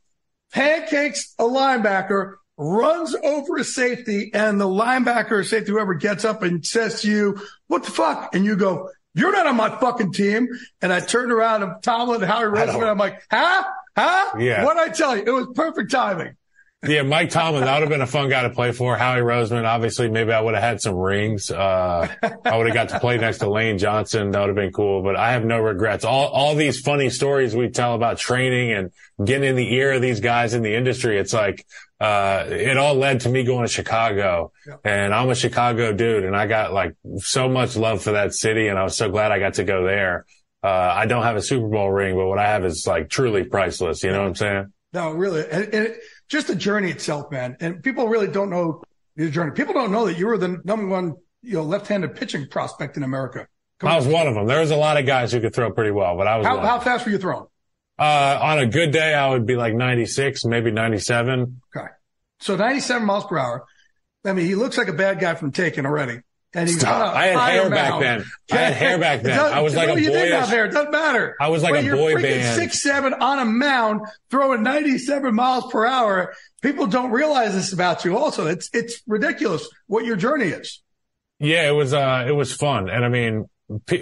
pancakes 0.52 1.34
a 1.38 1.44
linebacker, 1.44 2.34
runs 2.56 3.14
over 3.14 3.56
a 3.56 3.64
safety, 3.64 4.30
and 4.34 4.60
the 4.60 4.66
linebacker 4.66 5.32
or 5.32 5.44
safety, 5.44 5.72
whoever 5.72 5.94
gets 5.94 6.24
up 6.24 6.42
and 6.42 6.64
says 6.64 7.02
to 7.02 7.10
you, 7.10 7.38
what 7.66 7.84
the 7.84 7.90
fuck? 7.90 8.34
And 8.34 8.44
you 8.44 8.56
go, 8.56 8.90
you're 9.14 9.32
not 9.32 9.46
on 9.46 9.56
my 9.56 9.70
fucking 9.78 10.12
team. 10.12 10.48
And 10.82 10.92
I 10.92 11.00
turned 11.00 11.32
around 11.32 11.62
and 11.62 11.82
Tomlin 11.82 12.22
and 12.22 12.30
Howie 12.30 12.44
Roseman, 12.44 12.88
I'm 12.88 12.98
like, 12.98 13.22
huh? 13.30 13.64
Huh? 13.96 14.38
Yeah. 14.38 14.64
What'd 14.64 14.82
I 14.82 14.92
tell 14.92 15.16
you? 15.16 15.24
It 15.24 15.30
was 15.30 15.48
perfect 15.54 15.90
timing. 15.90 16.36
Yeah, 16.86 17.02
Mike 17.02 17.30
Tomlin, 17.30 17.64
that 17.64 17.72
would 17.74 17.82
have 17.82 17.88
been 17.88 18.00
a 18.00 18.06
fun 18.06 18.28
guy 18.28 18.42
to 18.42 18.50
play 18.50 18.72
for. 18.72 18.96
Howie 18.96 19.20
Roseman, 19.20 19.64
obviously, 19.64 20.08
maybe 20.08 20.32
I 20.32 20.40
would 20.40 20.54
have 20.54 20.62
had 20.62 20.80
some 20.80 20.94
rings. 20.94 21.50
Uh, 21.50 22.08
I 22.44 22.56
would 22.56 22.66
have 22.66 22.74
got 22.74 22.88
to 22.90 23.00
play 23.00 23.16
next 23.18 23.38
to 23.38 23.50
Lane 23.50 23.78
Johnson. 23.78 24.30
That 24.30 24.40
would 24.40 24.48
have 24.48 24.56
been 24.56 24.72
cool, 24.72 25.02
but 25.02 25.16
I 25.16 25.32
have 25.32 25.44
no 25.44 25.60
regrets. 25.60 26.04
All, 26.04 26.26
all 26.26 26.54
these 26.54 26.80
funny 26.80 27.10
stories 27.10 27.54
we 27.54 27.68
tell 27.68 27.94
about 27.94 28.18
training 28.18 28.72
and 28.72 28.90
getting 29.24 29.48
in 29.48 29.56
the 29.56 29.74
ear 29.74 29.92
of 29.92 30.02
these 30.02 30.20
guys 30.20 30.54
in 30.54 30.62
the 30.62 30.74
industry. 30.74 31.18
It's 31.18 31.32
like, 31.32 31.64
uh, 32.00 32.44
it 32.48 32.76
all 32.76 32.94
led 32.94 33.20
to 33.20 33.28
me 33.28 33.44
going 33.44 33.62
to 33.62 33.72
Chicago 33.72 34.52
and 34.84 35.14
I'm 35.14 35.30
a 35.30 35.34
Chicago 35.34 35.92
dude 35.92 36.24
and 36.24 36.36
I 36.36 36.46
got 36.46 36.72
like 36.72 36.96
so 37.18 37.48
much 37.48 37.76
love 37.76 38.02
for 38.02 38.12
that 38.12 38.34
city 38.34 38.68
and 38.68 38.78
I 38.78 38.82
was 38.82 38.96
so 38.96 39.08
glad 39.08 39.32
I 39.32 39.38
got 39.38 39.54
to 39.54 39.64
go 39.64 39.84
there. 39.84 40.26
Uh, 40.62 40.92
I 40.94 41.06
don't 41.06 41.22
have 41.22 41.36
a 41.36 41.42
Super 41.42 41.68
Bowl 41.68 41.90
ring, 41.90 42.16
but 42.16 42.26
what 42.26 42.38
I 42.38 42.46
have 42.48 42.64
is 42.64 42.86
like 42.86 43.08
truly 43.08 43.44
priceless. 43.44 44.02
You 44.02 44.10
know 44.10 44.20
what 44.20 44.28
I'm 44.28 44.34
saying? 44.34 44.72
No, 44.92 45.12
really. 45.12 45.44
And, 45.48 45.74
and 45.74 45.94
just 46.28 46.46
the 46.48 46.54
journey 46.54 46.90
itself, 46.90 47.30
man. 47.30 47.56
And 47.60 47.82
people 47.82 48.08
really 48.08 48.28
don't 48.28 48.50
know 48.50 48.82
your 49.16 49.30
journey. 49.30 49.52
People 49.52 49.74
don't 49.74 49.92
know 49.92 50.06
that 50.06 50.18
you 50.18 50.26
were 50.26 50.38
the 50.38 50.60
number 50.64 50.86
one, 50.86 51.14
you 51.42 51.54
know, 51.54 51.62
left-handed 51.62 52.16
pitching 52.16 52.48
prospect 52.48 52.96
in 52.96 53.02
America. 53.02 53.46
Come 53.80 53.90
I 53.90 53.96
was 53.96 54.06
on. 54.06 54.12
one 54.12 54.26
of 54.26 54.34
them. 54.34 54.46
There 54.46 54.60
was 54.60 54.70
a 54.70 54.76
lot 54.76 54.96
of 54.98 55.06
guys 55.06 55.32
who 55.32 55.40
could 55.40 55.54
throw 55.54 55.70
pretty 55.72 55.90
well, 55.90 56.16
but 56.16 56.26
I 56.26 56.36
was. 56.38 56.46
How, 56.46 56.60
how 56.60 56.80
fast 56.80 57.04
were 57.06 57.12
you 57.12 57.18
throwing? 57.18 57.46
Uh, 57.98 58.38
on 58.42 58.58
a 58.58 58.66
good 58.66 58.90
day, 58.90 59.14
I 59.14 59.28
would 59.30 59.46
be 59.46 59.56
like 59.56 59.74
96, 59.74 60.44
maybe 60.46 60.70
97. 60.70 61.60
Okay. 61.76 61.86
So 62.40 62.56
97 62.56 63.06
miles 63.06 63.24
per 63.24 63.38
hour. 63.38 63.64
I 64.24 64.32
mean, 64.32 64.46
he 64.46 64.54
looks 64.54 64.78
like 64.78 64.88
a 64.88 64.92
bad 64.92 65.20
guy 65.20 65.34
from 65.34 65.52
Taken 65.52 65.86
already. 65.86 66.20
He's 66.54 66.78
Stop. 66.78 67.14
I 67.14 67.26
had 67.26 67.50
hair 67.50 67.70
back 67.70 68.00
then. 68.00 68.24
I 68.52 68.56
had 68.56 68.72
hair 68.74 68.98
back 68.98 69.22
then. 69.22 69.38
I 69.38 69.60
was 69.60 69.74
like 69.74 69.88
a 69.88 69.94
boy. 69.94 70.00
You 70.00 70.12
have 70.12 70.48
hair. 70.48 70.66
It 70.66 70.72
doesn't 70.72 70.92
matter. 70.92 71.36
I 71.40 71.48
was 71.48 71.62
like 71.62 71.74
but 71.74 71.84
a 71.84 71.90
boy 71.90 72.20
band. 72.20 72.56
Six 72.56 72.80
seven 72.82 73.12
on 73.14 73.40
a 73.40 73.44
mound, 73.44 74.02
throwing 74.30 74.62
ninety 74.62 74.98
seven 74.98 75.34
miles 75.34 75.70
per 75.72 75.84
hour. 75.84 76.34
People 76.62 76.86
don't 76.86 77.10
realize 77.10 77.54
this 77.54 77.72
about 77.72 78.04
you. 78.04 78.16
Also, 78.16 78.46
it's 78.46 78.70
it's 78.72 79.02
ridiculous 79.06 79.68
what 79.86 80.04
your 80.04 80.16
journey 80.16 80.46
is. 80.46 80.80
Yeah, 81.40 81.68
it 81.68 81.72
was 81.72 81.92
uh, 81.92 82.24
it 82.28 82.32
was 82.32 82.52
fun, 82.52 82.88
and 82.88 83.04
I 83.04 83.08
mean, 83.08 83.48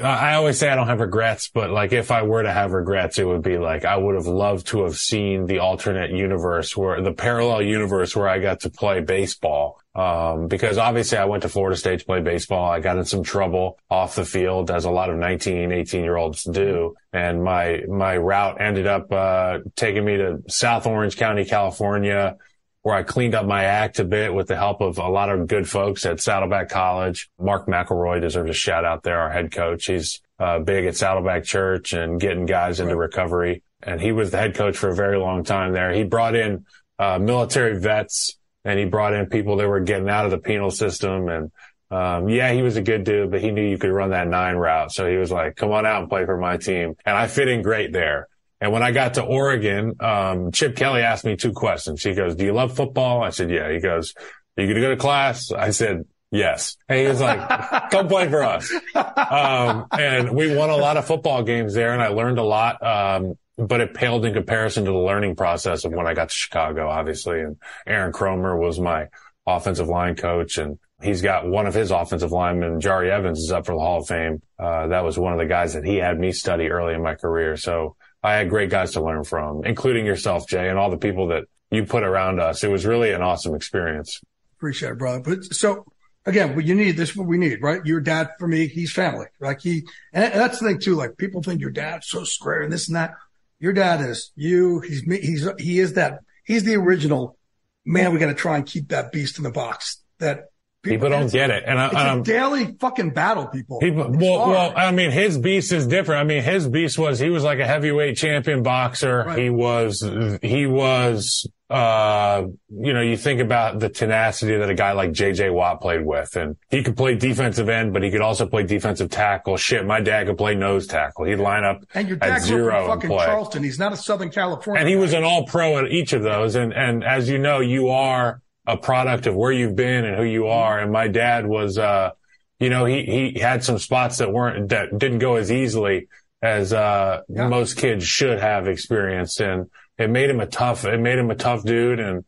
I 0.02 0.34
always 0.34 0.58
say 0.58 0.68
I 0.68 0.74
don't 0.74 0.88
have 0.88 1.00
regrets, 1.00 1.48
but 1.48 1.70
like 1.70 1.92
if 1.92 2.10
I 2.10 2.22
were 2.22 2.42
to 2.42 2.52
have 2.52 2.72
regrets, 2.72 3.18
it 3.18 3.26
would 3.26 3.42
be 3.42 3.58
like 3.58 3.84
I 3.84 3.96
would 3.96 4.16
have 4.16 4.26
loved 4.26 4.66
to 4.68 4.82
have 4.82 4.96
seen 4.96 5.46
the 5.46 5.60
alternate 5.60 6.10
universe 6.10 6.76
where 6.76 7.00
the 7.00 7.12
parallel 7.12 7.62
universe 7.62 8.14
where 8.14 8.28
I 8.28 8.38
got 8.40 8.60
to 8.60 8.70
play 8.70 9.00
baseball. 9.00 9.78
Um, 9.94 10.48
because 10.48 10.78
obviously 10.78 11.18
I 11.18 11.26
went 11.26 11.42
to 11.42 11.50
Florida 11.50 11.76
State 11.76 12.00
to 12.00 12.06
play 12.06 12.20
baseball. 12.20 12.70
I 12.70 12.80
got 12.80 12.96
in 12.96 13.04
some 13.04 13.22
trouble 13.22 13.78
off 13.90 14.14
the 14.14 14.24
field 14.24 14.70
as 14.70 14.86
a 14.86 14.90
lot 14.90 15.10
of 15.10 15.18
19, 15.18 15.70
18 15.70 16.02
year 16.02 16.16
olds 16.16 16.44
do. 16.44 16.94
And 17.12 17.44
my, 17.44 17.82
my 17.88 18.16
route 18.16 18.58
ended 18.60 18.86
up, 18.86 19.12
uh, 19.12 19.58
taking 19.76 20.04
me 20.04 20.16
to 20.16 20.42
South 20.48 20.86
Orange 20.86 21.16
County, 21.16 21.44
California 21.44 22.36
where 22.82 22.96
I 22.96 23.04
cleaned 23.04 23.34
up 23.34 23.46
my 23.46 23.64
act 23.64 24.00
a 24.00 24.04
bit 24.04 24.34
with 24.34 24.48
the 24.48 24.56
help 24.56 24.80
of 24.80 24.98
a 24.98 25.08
lot 25.08 25.30
of 25.30 25.46
good 25.46 25.68
folks 25.68 26.04
at 26.04 26.20
Saddleback 26.20 26.68
College. 26.68 27.30
Mark 27.38 27.66
McElroy 27.66 28.20
deserves 28.20 28.50
a 28.50 28.54
shout 28.54 28.84
out 28.84 29.04
there, 29.04 29.20
our 29.20 29.30
head 29.30 29.52
coach. 29.52 29.86
He's 29.86 30.20
uh, 30.38 30.58
big 30.58 30.86
at 30.86 30.96
Saddleback 30.96 31.44
Church 31.44 31.92
and 31.92 32.20
getting 32.20 32.44
guys 32.44 32.80
into 32.80 32.96
recovery. 32.96 33.62
And 33.82 34.00
he 34.00 34.10
was 34.10 34.32
the 34.32 34.38
head 34.38 34.56
coach 34.56 34.76
for 34.76 34.88
a 34.88 34.94
very 34.94 35.16
long 35.16 35.44
time 35.44 35.72
there. 35.72 35.92
He 35.92 36.02
brought 36.02 36.34
in 36.34 36.66
uh, 36.98 37.18
military 37.20 37.78
vets 37.78 38.36
and 38.64 38.78
he 38.78 38.84
brought 38.84 39.14
in 39.14 39.26
people 39.26 39.56
that 39.56 39.68
were 39.68 39.80
getting 39.80 40.08
out 40.08 40.24
of 40.24 40.30
the 40.30 40.38
penal 40.38 40.70
system. 40.70 41.28
And 41.28 41.52
um, 41.90 42.28
yeah, 42.28 42.52
he 42.52 42.62
was 42.62 42.76
a 42.76 42.82
good 42.82 43.04
dude, 43.04 43.30
but 43.30 43.40
he 43.40 43.50
knew 43.50 43.62
you 43.62 43.78
could 43.78 43.90
run 43.90 44.10
that 44.10 44.28
nine 44.28 44.56
route. 44.56 44.92
So 44.92 45.08
he 45.08 45.16
was 45.16 45.30
like, 45.30 45.56
come 45.56 45.72
on 45.72 45.84
out 45.84 46.00
and 46.00 46.08
play 46.08 46.24
for 46.24 46.36
my 46.36 46.56
team. 46.56 46.94
And 47.04 47.16
I 47.16 47.26
fit 47.26 47.48
in 47.48 47.62
great 47.62 47.92
there. 47.92 48.28
And 48.60 48.70
when 48.70 48.82
I 48.82 48.92
got 48.92 49.14
to 49.14 49.22
Oregon, 49.24 49.96
um, 49.98 50.52
Chip 50.52 50.76
Kelly 50.76 51.02
asked 51.02 51.24
me 51.24 51.36
two 51.36 51.52
questions. 51.52 52.02
He 52.02 52.14
goes, 52.14 52.36
do 52.36 52.44
you 52.44 52.52
love 52.52 52.76
football? 52.76 53.22
I 53.22 53.30
said, 53.30 53.50
yeah. 53.50 53.70
He 53.72 53.80
goes, 53.80 54.14
are 54.56 54.62
you 54.62 54.68
going 54.68 54.76
to 54.76 54.80
go 54.80 54.90
to 54.90 54.96
class? 54.96 55.50
I 55.50 55.70
said, 55.70 56.04
yes. 56.30 56.76
And 56.88 57.00
he 57.00 57.08
was 57.08 57.20
like, 57.20 57.40
come 57.90 58.06
play 58.06 58.28
for 58.28 58.44
us. 58.44 58.72
Um, 58.94 59.86
and 59.90 60.36
we 60.36 60.54
won 60.54 60.70
a 60.70 60.76
lot 60.76 60.96
of 60.96 61.06
football 61.06 61.42
games 61.42 61.74
there 61.74 61.92
and 61.92 62.00
I 62.00 62.08
learned 62.08 62.38
a 62.38 62.44
lot. 62.44 62.80
Um, 62.86 63.34
but 63.66 63.80
it 63.80 63.94
paled 63.94 64.24
in 64.24 64.34
comparison 64.34 64.84
to 64.84 64.90
the 64.90 64.98
learning 64.98 65.36
process 65.36 65.84
of 65.84 65.92
when 65.92 66.06
I 66.06 66.14
got 66.14 66.28
to 66.28 66.34
Chicago, 66.34 66.88
obviously. 66.88 67.40
And 67.40 67.56
Aaron 67.86 68.12
Kromer 68.12 68.58
was 68.58 68.80
my 68.80 69.08
offensive 69.46 69.88
line 69.88 70.16
coach 70.16 70.58
and 70.58 70.78
he's 71.02 71.22
got 71.22 71.46
one 71.46 71.66
of 71.66 71.74
his 71.74 71.90
offensive 71.90 72.32
linemen, 72.32 72.80
Jahri 72.80 73.10
Evans 73.10 73.40
is 73.40 73.52
up 73.52 73.66
for 73.66 73.74
the 73.74 73.80
Hall 73.80 74.00
of 74.00 74.06
Fame. 74.06 74.40
Uh, 74.58 74.86
that 74.88 75.04
was 75.04 75.18
one 75.18 75.32
of 75.32 75.38
the 75.38 75.46
guys 75.46 75.74
that 75.74 75.84
he 75.84 75.96
had 75.96 76.18
me 76.18 76.32
study 76.32 76.68
early 76.68 76.94
in 76.94 77.02
my 77.02 77.14
career. 77.14 77.56
So 77.56 77.96
I 78.22 78.34
had 78.34 78.48
great 78.48 78.70
guys 78.70 78.92
to 78.92 79.02
learn 79.02 79.24
from, 79.24 79.64
including 79.64 80.06
yourself, 80.06 80.48
Jay, 80.48 80.68
and 80.68 80.78
all 80.78 80.90
the 80.90 80.96
people 80.96 81.28
that 81.28 81.44
you 81.70 81.84
put 81.84 82.04
around 82.04 82.40
us. 82.40 82.62
It 82.62 82.70
was 82.70 82.86
really 82.86 83.10
an 83.10 83.22
awesome 83.22 83.54
experience. 83.54 84.20
Appreciate 84.56 84.92
it, 84.92 84.98
brother. 84.98 85.20
But 85.20 85.44
so 85.52 85.84
again, 86.24 86.54
what 86.54 86.64
you 86.64 86.74
need, 86.74 86.96
this 86.96 87.10
is 87.10 87.16
what 87.16 87.26
we 87.26 87.38
need, 87.38 87.62
right? 87.62 87.84
Your 87.84 88.00
dad 88.00 88.30
for 88.38 88.46
me, 88.46 88.68
he's 88.68 88.92
family. 88.92 89.26
Like 89.40 89.60
he, 89.60 89.82
and 90.12 90.32
that's 90.32 90.60
the 90.60 90.68
thing 90.68 90.78
too. 90.78 90.94
Like 90.94 91.16
people 91.16 91.42
think 91.42 91.60
your 91.60 91.70
dad's 91.70 92.08
so 92.08 92.24
square 92.24 92.62
and 92.62 92.72
this 92.72 92.88
and 92.88 92.96
that. 92.96 93.14
Your 93.62 93.72
dad 93.72 94.00
is 94.00 94.32
you. 94.34 94.80
He's 94.80 95.06
me. 95.06 95.20
He's, 95.20 95.48
he 95.56 95.78
is 95.78 95.92
that. 95.92 96.18
He's 96.44 96.64
the 96.64 96.74
original 96.74 97.38
man. 97.86 98.12
We 98.12 98.18
got 98.18 98.26
to 98.26 98.34
try 98.34 98.56
and 98.56 98.66
keep 98.66 98.88
that 98.88 99.12
beast 99.12 99.38
in 99.38 99.44
the 99.44 99.52
box 99.52 100.02
that 100.18 100.46
People, 100.82 101.06
people 101.06 101.10
don't 101.10 101.30
get 101.30 101.50
it. 101.50 101.62
And 101.64 101.78
I, 101.78 101.86
it's 101.86 102.28
a 102.28 102.32
daily 102.32 102.76
fucking 102.80 103.10
battle, 103.10 103.46
people. 103.46 103.78
People, 103.78 104.10
well, 104.10 104.50
well, 104.50 104.72
I 104.76 104.90
mean, 104.90 105.12
his 105.12 105.38
beast 105.38 105.70
is 105.72 105.86
different. 105.86 106.20
I 106.20 106.24
mean, 106.24 106.42
his 106.42 106.68
beast 106.68 106.98
was, 106.98 107.20
he 107.20 107.30
was 107.30 107.44
like 107.44 107.60
a 107.60 107.66
heavyweight 107.66 108.16
champion 108.16 108.64
boxer. 108.64 109.24
Right. 109.24 109.38
He 109.38 109.50
was, 109.50 110.00
he 110.42 110.66
was, 110.66 111.46
uh, 111.70 112.46
you 112.68 112.92
know, 112.92 113.00
you 113.00 113.16
think 113.16 113.40
about 113.40 113.78
the 113.78 113.88
tenacity 113.88 114.56
that 114.56 114.68
a 114.68 114.74
guy 114.74 114.90
like 114.90 115.12
JJ 115.12 115.54
Watt 115.54 115.80
played 115.80 116.04
with 116.04 116.34
and 116.34 116.56
he 116.68 116.82
could 116.82 116.96
play 116.96 117.14
defensive 117.14 117.68
end, 117.68 117.92
but 117.92 118.02
he 118.02 118.10
could 118.10 118.20
also 118.20 118.44
play 118.46 118.64
defensive 118.64 119.08
tackle. 119.08 119.56
Shit, 119.56 119.86
my 119.86 120.00
dad 120.00 120.26
could 120.26 120.36
play 120.36 120.56
nose 120.56 120.88
tackle. 120.88 121.26
He'd 121.26 121.36
line 121.36 121.62
up 121.62 121.84
and 121.94 122.08
your 122.08 122.16
dad 122.16 122.30
at 122.32 122.42
zero 122.42 122.88
fucking. 122.88 123.08
Charleston. 123.08 123.62
He's 123.62 123.78
not 123.78 123.92
a 123.92 123.96
Southern 123.96 124.30
California. 124.30 124.80
And 124.80 124.88
he 124.88 124.96
was 124.96 125.12
an 125.12 125.22
all 125.22 125.46
pro 125.46 125.78
at 125.78 125.92
each 125.92 126.12
of 126.12 126.24
those. 126.24 126.56
And, 126.56 126.74
and 126.74 127.04
as 127.04 127.28
you 127.28 127.38
know, 127.38 127.60
you 127.60 127.88
are, 127.88 128.42
a 128.66 128.76
product 128.76 129.26
of 129.26 129.34
where 129.34 129.52
you've 129.52 129.76
been 129.76 130.04
and 130.04 130.16
who 130.16 130.24
you 130.24 130.46
are. 130.46 130.78
And 130.78 130.92
my 130.92 131.08
dad 131.08 131.46
was, 131.46 131.78
uh, 131.78 132.10
you 132.58 132.70
know, 132.70 132.84
he, 132.84 133.32
he 133.34 133.40
had 133.40 133.64
some 133.64 133.78
spots 133.78 134.18
that 134.18 134.32
weren't, 134.32 134.68
that 134.68 134.96
didn't 134.96 135.18
go 135.18 135.36
as 135.36 135.50
easily 135.50 136.08
as, 136.40 136.72
uh, 136.72 137.22
yeah. 137.28 137.48
most 137.48 137.76
kids 137.76 138.04
should 138.04 138.38
have 138.38 138.68
experienced. 138.68 139.40
And 139.40 139.70
it 139.98 140.10
made 140.10 140.30
him 140.30 140.40
a 140.40 140.46
tough, 140.46 140.84
it 140.84 141.00
made 141.00 141.18
him 141.18 141.30
a 141.30 141.34
tough 141.34 141.64
dude. 141.64 141.98
And 141.98 142.24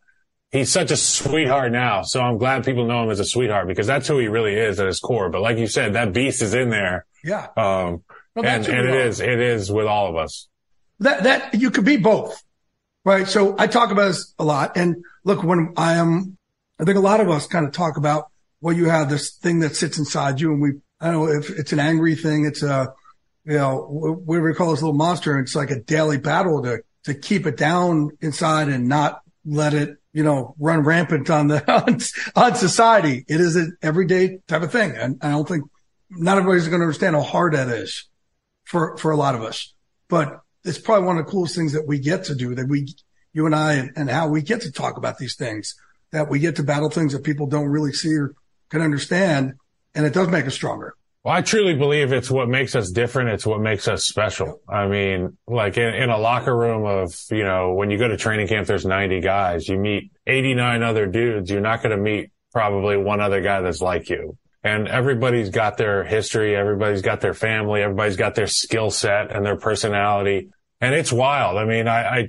he's 0.50 0.70
such 0.70 0.90
a 0.90 0.96
sweetheart 0.96 1.70
now. 1.70 2.02
So 2.02 2.20
I'm 2.20 2.38
glad 2.38 2.64
people 2.64 2.86
know 2.86 3.04
him 3.04 3.10
as 3.10 3.20
a 3.20 3.24
sweetheart 3.24 3.68
because 3.68 3.86
that's 3.86 4.08
who 4.08 4.18
he 4.18 4.28
really 4.28 4.54
is 4.54 4.80
at 4.80 4.86
his 4.86 5.00
core. 5.00 5.30
But 5.30 5.42
like 5.42 5.58
you 5.58 5.68
said, 5.68 5.92
that 5.92 6.12
beast 6.12 6.42
is 6.42 6.54
in 6.54 6.70
there. 6.70 7.06
Yeah. 7.22 7.46
Um, 7.56 8.02
well, 8.34 8.44
and, 8.44 8.66
and 8.66 8.88
it 8.88 9.06
is, 9.06 9.20
it 9.20 9.40
is 9.40 9.70
with 9.70 9.86
all 9.86 10.10
of 10.10 10.16
us. 10.16 10.48
That, 10.98 11.22
that 11.24 11.54
you 11.54 11.70
could 11.70 11.84
be 11.84 11.96
both. 11.96 12.42
Right. 13.04 13.28
So 13.28 13.54
I 13.58 13.66
talk 13.66 13.90
about 13.90 14.08
this 14.08 14.34
a 14.38 14.44
lot 14.44 14.76
and, 14.76 14.96
look, 15.24 15.42
when 15.42 15.74
I 15.76 15.94
am, 15.94 16.38
I 16.80 16.84
think 16.84 16.96
a 16.96 17.00
lot 17.00 17.20
of 17.20 17.28
us 17.28 17.46
kind 17.46 17.66
of 17.66 17.72
talk 17.72 17.96
about 17.96 18.30
well, 18.64 18.74
you 18.74 18.88
have 18.88 19.10
this 19.10 19.32
thing 19.32 19.58
that 19.58 19.76
sits 19.76 19.98
inside 19.98 20.40
you 20.40 20.50
and 20.50 20.58
we, 20.58 20.70
I 20.98 21.10
don't 21.10 21.26
know 21.26 21.32
if 21.38 21.50
it's 21.50 21.74
an 21.74 21.80
angry 21.80 22.14
thing. 22.14 22.46
It's 22.46 22.62
a, 22.62 22.94
you 23.44 23.58
know, 23.58 23.82
whatever 24.24 24.48
we 24.48 24.54
call 24.54 24.70
this 24.70 24.80
little 24.80 24.96
monster. 24.96 25.38
It's 25.38 25.54
like 25.54 25.70
a 25.70 25.80
daily 25.80 26.16
battle 26.16 26.62
to, 26.62 26.82
to 27.04 27.12
keep 27.12 27.44
it 27.44 27.58
down 27.58 28.16
inside 28.22 28.68
and 28.68 28.88
not 28.88 29.20
let 29.44 29.74
it, 29.74 29.98
you 30.14 30.22
know, 30.22 30.54
run 30.58 30.80
rampant 30.80 31.28
on 31.28 31.48
the, 31.48 31.70
on, 31.70 31.98
on 32.42 32.54
society. 32.54 33.22
It 33.28 33.38
is 33.38 33.54
an 33.54 33.76
everyday 33.82 34.38
type 34.48 34.62
of 34.62 34.72
thing. 34.72 34.92
And 34.92 35.18
I 35.20 35.32
don't 35.32 35.46
think 35.46 35.64
not 36.08 36.38
everybody's 36.38 36.66
going 36.68 36.80
to 36.80 36.86
understand 36.86 37.16
how 37.16 37.22
hard 37.22 37.52
that 37.52 37.68
is 37.68 38.08
for, 38.64 38.96
for 38.96 39.10
a 39.10 39.16
lot 39.16 39.34
of 39.34 39.42
us, 39.42 39.74
but 40.08 40.40
it's 40.64 40.78
probably 40.78 41.06
one 41.06 41.18
of 41.18 41.26
the 41.26 41.30
coolest 41.30 41.54
things 41.54 41.72
that 41.72 41.86
we 41.86 41.98
get 41.98 42.24
to 42.24 42.34
do 42.34 42.54
that 42.54 42.68
we 42.68 42.86
you 43.32 43.46
and 43.46 43.54
I 43.54 43.74
and, 43.74 43.90
and 43.96 44.10
how 44.10 44.28
we 44.28 44.40
get 44.40 44.62
to 44.62 44.72
talk 44.72 44.96
about 44.96 45.18
these 45.18 45.34
things, 45.34 45.74
that 46.12 46.30
we 46.30 46.38
get 46.38 46.56
to 46.56 46.62
battle 46.62 46.88
things 46.88 47.12
that 47.12 47.24
people 47.24 47.46
don't 47.46 47.68
really 47.68 47.92
see 47.92 48.14
or 48.14 48.34
can 48.70 48.80
understand. 48.80 49.54
And 49.94 50.06
it 50.06 50.14
does 50.14 50.28
make 50.28 50.46
us 50.46 50.54
stronger. 50.54 50.94
Well, 51.24 51.34
I 51.34 51.40
truly 51.40 51.74
believe 51.74 52.12
it's 52.12 52.30
what 52.30 52.48
makes 52.48 52.76
us 52.76 52.90
different. 52.90 53.30
It's 53.30 53.46
what 53.46 53.60
makes 53.60 53.88
us 53.88 54.04
special. 54.04 54.60
I 54.68 54.86
mean, 54.86 55.38
like 55.46 55.78
in, 55.78 55.94
in, 55.94 56.10
a 56.10 56.18
locker 56.18 56.54
room 56.54 56.84
of, 56.84 57.14
you 57.30 57.44
know, 57.44 57.72
when 57.72 57.90
you 57.90 57.96
go 57.96 58.08
to 58.08 58.16
training 58.16 58.48
camp, 58.48 58.66
there's 58.66 58.84
90 58.84 59.20
guys. 59.20 59.68
You 59.68 59.78
meet 59.78 60.12
89 60.26 60.82
other 60.82 61.06
dudes. 61.06 61.50
You're 61.50 61.62
not 61.62 61.82
going 61.82 61.96
to 61.96 62.02
meet 62.02 62.30
probably 62.52 62.98
one 62.98 63.20
other 63.20 63.40
guy 63.40 63.62
that's 63.62 63.80
like 63.80 64.10
you. 64.10 64.36
And 64.62 64.86
everybody's 64.86 65.50
got 65.50 65.78
their 65.78 66.04
history. 66.04 66.54
Everybody's 66.54 67.02
got 67.02 67.20
their 67.20 67.34
family. 67.34 67.82
Everybody's 67.82 68.16
got 68.16 68.34
their 68.34 68.46
skill 68.46 68.90
set 68.90 69.34
and 69.34 69.46
their 69.46 69.56
personality 69.56 70.50
and 70.84 70.94
it's 70.94 71.10
wild. 71.10 71.56
I 71.56 71.64
mean, 71.64 71.88
I, 71.88 72.18
I, 72.18 72.28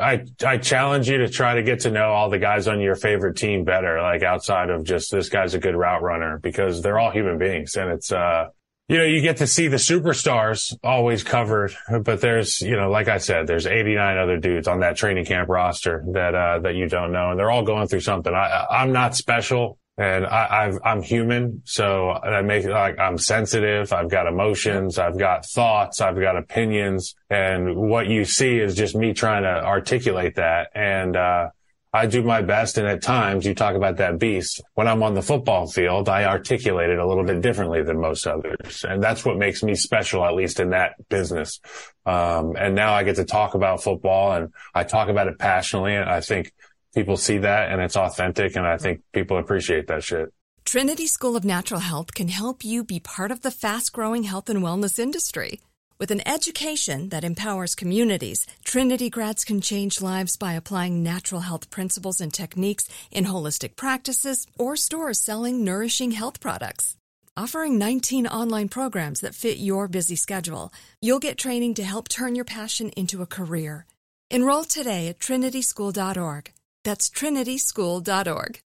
I, 0.00 0.24
I, 0.46 0.58
challenge 0.58 1.08
you 1.08 1.18
to 1.18 1.28
try 1.28 1.56
to 1.56 1.64
get 1.64 1.80
to 1.80 1.90
know 1.90 2.10
all 2.12 2.30
the 2.30 2.38
guys 2.38 2.68
on 2.68 2.80
your 2.80 2.94
favorite 2.94 3.36
team 3.36 3.64
better, 3.64 4.00
like 4.00 4.22
outside 4.22 4.70
of 4.70 4.84
just 4.84 5.10
this 5.10 5.28
guy's 5.28 5.54
a 5.54 5.58
good 5.58 5.74
route 5.74 6.00
runner 6.00 6.38
because 6.38 6.80
they're 6.80 6.98
all 6.98 7.10
human 7.10 7.38
beings. 7.38 7.74
And 7.74 7.90
it's, 7.90 8.12
uh, 8.12 8.50
you 8.88 8.98
know, 8.98 9.04
you 9.04 9.20
get 9.20 9.38
to 9.38 9.48
see 9.48 9.66
the 9.66 9.78
superstars 9.78 10.76
always 10.84 11.24
covered, 11.24 11.74
but 12.02 12.20
there's, 12.20 12.60
you 12.60 12.76
know, 12.76 12.88
like 12.88 13.08
I 13.08 13.18
said, 13.18 13.48
there's 13.48 13.66
89 13.66 14.16
other 14.16 14.38
dudes 14.38 14.68
on 14.68 14.80
that 14.80 14.96
training 14.96 15.24
camp 15.24 15.48
roster 15.48 16.04
that, 16.12 16.36
uh, 16.36 16.60
that 16.60 16.76
you 16.76 16.88
don't 16.88 17.10
know. 17.10 17.30
And 17.30 17.38
they're 17.38 17.50
all 17.50 17.64
going 17.64 17.88
through 17.88 18.00
something. 18.00 18.32
I, 18.32 18.64
I'm 18.70 18.92
not 18.92 19.16
special 19.16 19.78
and 19.98 20.24
I, 20.24 20.72
am 20.84 21.02
human, 21.02 21.62
so 21.64 22.20
that 22.22 22.44
makes 22.44 22.66
like 22.66 23.00
I'm 23.00 23.18
sensitive. 23.18 23.92
I've 23.92 24.08
got 24.08 24.28
emotions. 24.28 24.96
I've 24.96 25.18
got 25.18 25.44
thoughts. 25.44 26.00
I've 26.00 26.20
got 26.20 26.36
opinions, 26.36 27.16
and 27.28 27.74
what 27.74 28.06
you 28.06 28.24
see 28.24 28.60
is 28.60 28.76
just 28.76 28.94
me 28.94 29.12
trying 29.12 29.42
to 29.42 29.64
articulate 29.64 30.36
that. 30.36 30.68
And 30.72 31.16
uh, 31.16 31.48
I 31.92 32.06
do 32.06 32.22
my 32.22 32.42
best. 32.42 32.78
And 32.78 32.86
at 32.86 33.02
times, 33.02 33.44
you 33.44 33.56
talk 33.56 33.74
about 33.74 33.96
that 33.96 34.20
beast. 34.20 34.62
When 34.74 34.86
I'm 34.86 35.02
on 35.02 35.14
the 35.14 35.22
football 35.22 35.66
field, 35.66 36.08
I 36.08 36.26
articulate 36.26 36.90
it 36.90 37.00
a 37.00 37.06
little 37.06 37.24
bit 37.24 37.40
differently 37.40 37.82
than 37.82 38.00
most 38.00 38.24
others, 38.24 38.84
and 38.88 39.02
that's 39.02 39.24
what 39.24 39.36
makes 39.36 39.64
me 39.64 39.74
special, 39.74 40.24
at 40.24 40.34
least 40.34 40.60
in 40.60 40.70
that 40.70 40.92
business. 41.08 41.58
Um, 42.06 42.54
and 42.56 42.76
now 42.76 42.92
I 42.92 43.02
get 43.02 43.16
to 43.16 43.24
talk 43.24 43.54
about 43.54 43.82
football, 43.82 44.30
and 44.30 44.52
I 44.72 44.84
talk 44.84 45.08
about 45.08 45.26
it 45.26 45.40
passionately. 45.40 45.96
And 45.96 46.08
I 46.08 46.20
think 46.20 46.52
people 46.98 47.16
see 47.16 47.38
that 47.38 47.70
and 47.70 47.80
it's 47.80 47.96
authentic. 47.96 48.56
And 48.56 48.66
I 48.66 48.76
think 48.76 49.02
people 49.12 49.38
appreciate 49.38 49.86
that 49.86 50.02
shit. 50.02 50.32
Trinity 50.64 51.06
School 51.06 51.36
of 51.36 51.44
Natural 51.44 51.80
Health 51.80 52.12
can 52.12 52.28
help 52.28 52.64
you 52.64 52.82
be 52.82 52.98
part 53.00 53.30
of 53.30 53.42
the 53.42 53.52
fast 53.52 53.92
growing 53.92 54.24
health 54.24 54.50
and 54.50 54.60
wellness 54.66 54.98
industry. 54.98 55.60
With 56.00 56.10
an 56.10 56.26
education 56.28 57.08
that 57.10 57.24
empowers 57.24 57.74
communities, 57.74 58.46
Trinity 58.64 59.08
grads 59.10 59.44
can 59.44 59.60
change 59.60 60.02
lives 60.02 60.36
by 60.36 60.52
applying 60.54 61.02
natural 61.02 61.42
health 61.42 61.70
principles 61.70 62.20
and 62.20 62.32
techniques 62.32 62.88
in 63.10 63.24
holistic 63.24 63.76
practices 63.76 64.46
or 64.58 64.76
stores 64.76 65.20
selling 65.20 65.64
nourishing 65.64 66.12
health 66.12 66.40
products. 66.40 66.96
offering 67.44 67.78
19 67.78 68.26
online 68.26 68.68
programs 68.68 69.20
that 69.20 69.34
fit 69.42 69.58
your 69.58 69.86
busy 69.86 70.16
schedule. 70.16 70.72
You'll 71.00 71.26
get 71.26 71.38
training 71.38 71.74
to 71.74 71.84
help 71.84 72.08
turn 72.08 72.34
your 72.34 72.44
passion 72.44 72.88
into 72.96 73.22
a 73.22 73.26
career. 73.26 73.86
Enroll 74.28 74.64
today 74.64 75.06
at 75.06 75.20
trinityschool.org. 75.20 76.57
That's 76.84 77.10
trinityschool.org. 77.10 78.60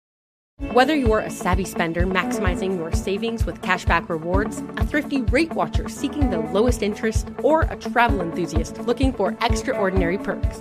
Whether 0.70 0.94
you're 0.94 1.20
a 1.20 1.30
savvy 1.30 1.64
spender 1.64 2.06
maximizing 2.06 2.76
your 2.76 2.92
savings 2.92 3.44
with 3.44 3.62
cashback 3.62 4.08
rewards, 4.08 4.58
a 4.76 4.86
thrifty 4.86 5.22
rate 5.22 5.52
watcher 5.54 5.88
seeking 5.88 6.30
the 6.30 6.38
lowest 6.38 6.82
interest, 6.82 7.28
or 7.42 7.62
a 7.62 7.76
travel 7.76 8.20
enthusiast 8.20 8.78
looking 8.82 9.12
for 9.12 9.36
extraordinary 9.40 10.18
perks, 10.18 10.60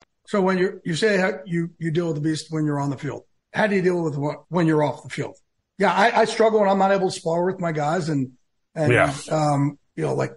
So 0.31 0.39
when 0.39 0.57
you 0.57 0.79
you 0.85 0.95
say 0.95 1.17
how 1.17 1.39
you 1.45 1.71
you 1.77 1.91
deal 1.91 2.07
with 2.07 2.15
the 2.15 2.21
beast 2.21 2.47
when 2.51 2.65
you're 2.65 2.79
on 2.79 2.89
the 2.89 2.97
field, 2.97 3.23
how 3.51 3.67
do 3.67 3.75
you 3.75 3.81
deal 3.81 4.01
with 4.01 4.15
what 4.17 4.43
when 4.47 4.65
you're 4.65 4.81
off 4.81 5.03
the 5.03 5.09
field? 5.09 5.35
Yeah, 5.77 5.91
I, 5.91 6.21
I 6.21 6.23
struggle 6.23 6.61
when 6.61 6.69
I'm 6.69 6.77
not 6.77 6.93
able 6.93 7.09
to 7.09 7.13
spar 7.19 7.43
with 7.43 7.59
my 7.59 7.73
guys, 7.73 8.07
and 8.07 8.31
and 8.73 8.93
Yeah. 8.93 9.13
um, 9.29 9.77
you 9.97 10.03
know, 10.05 10.13
like 10.13 10.31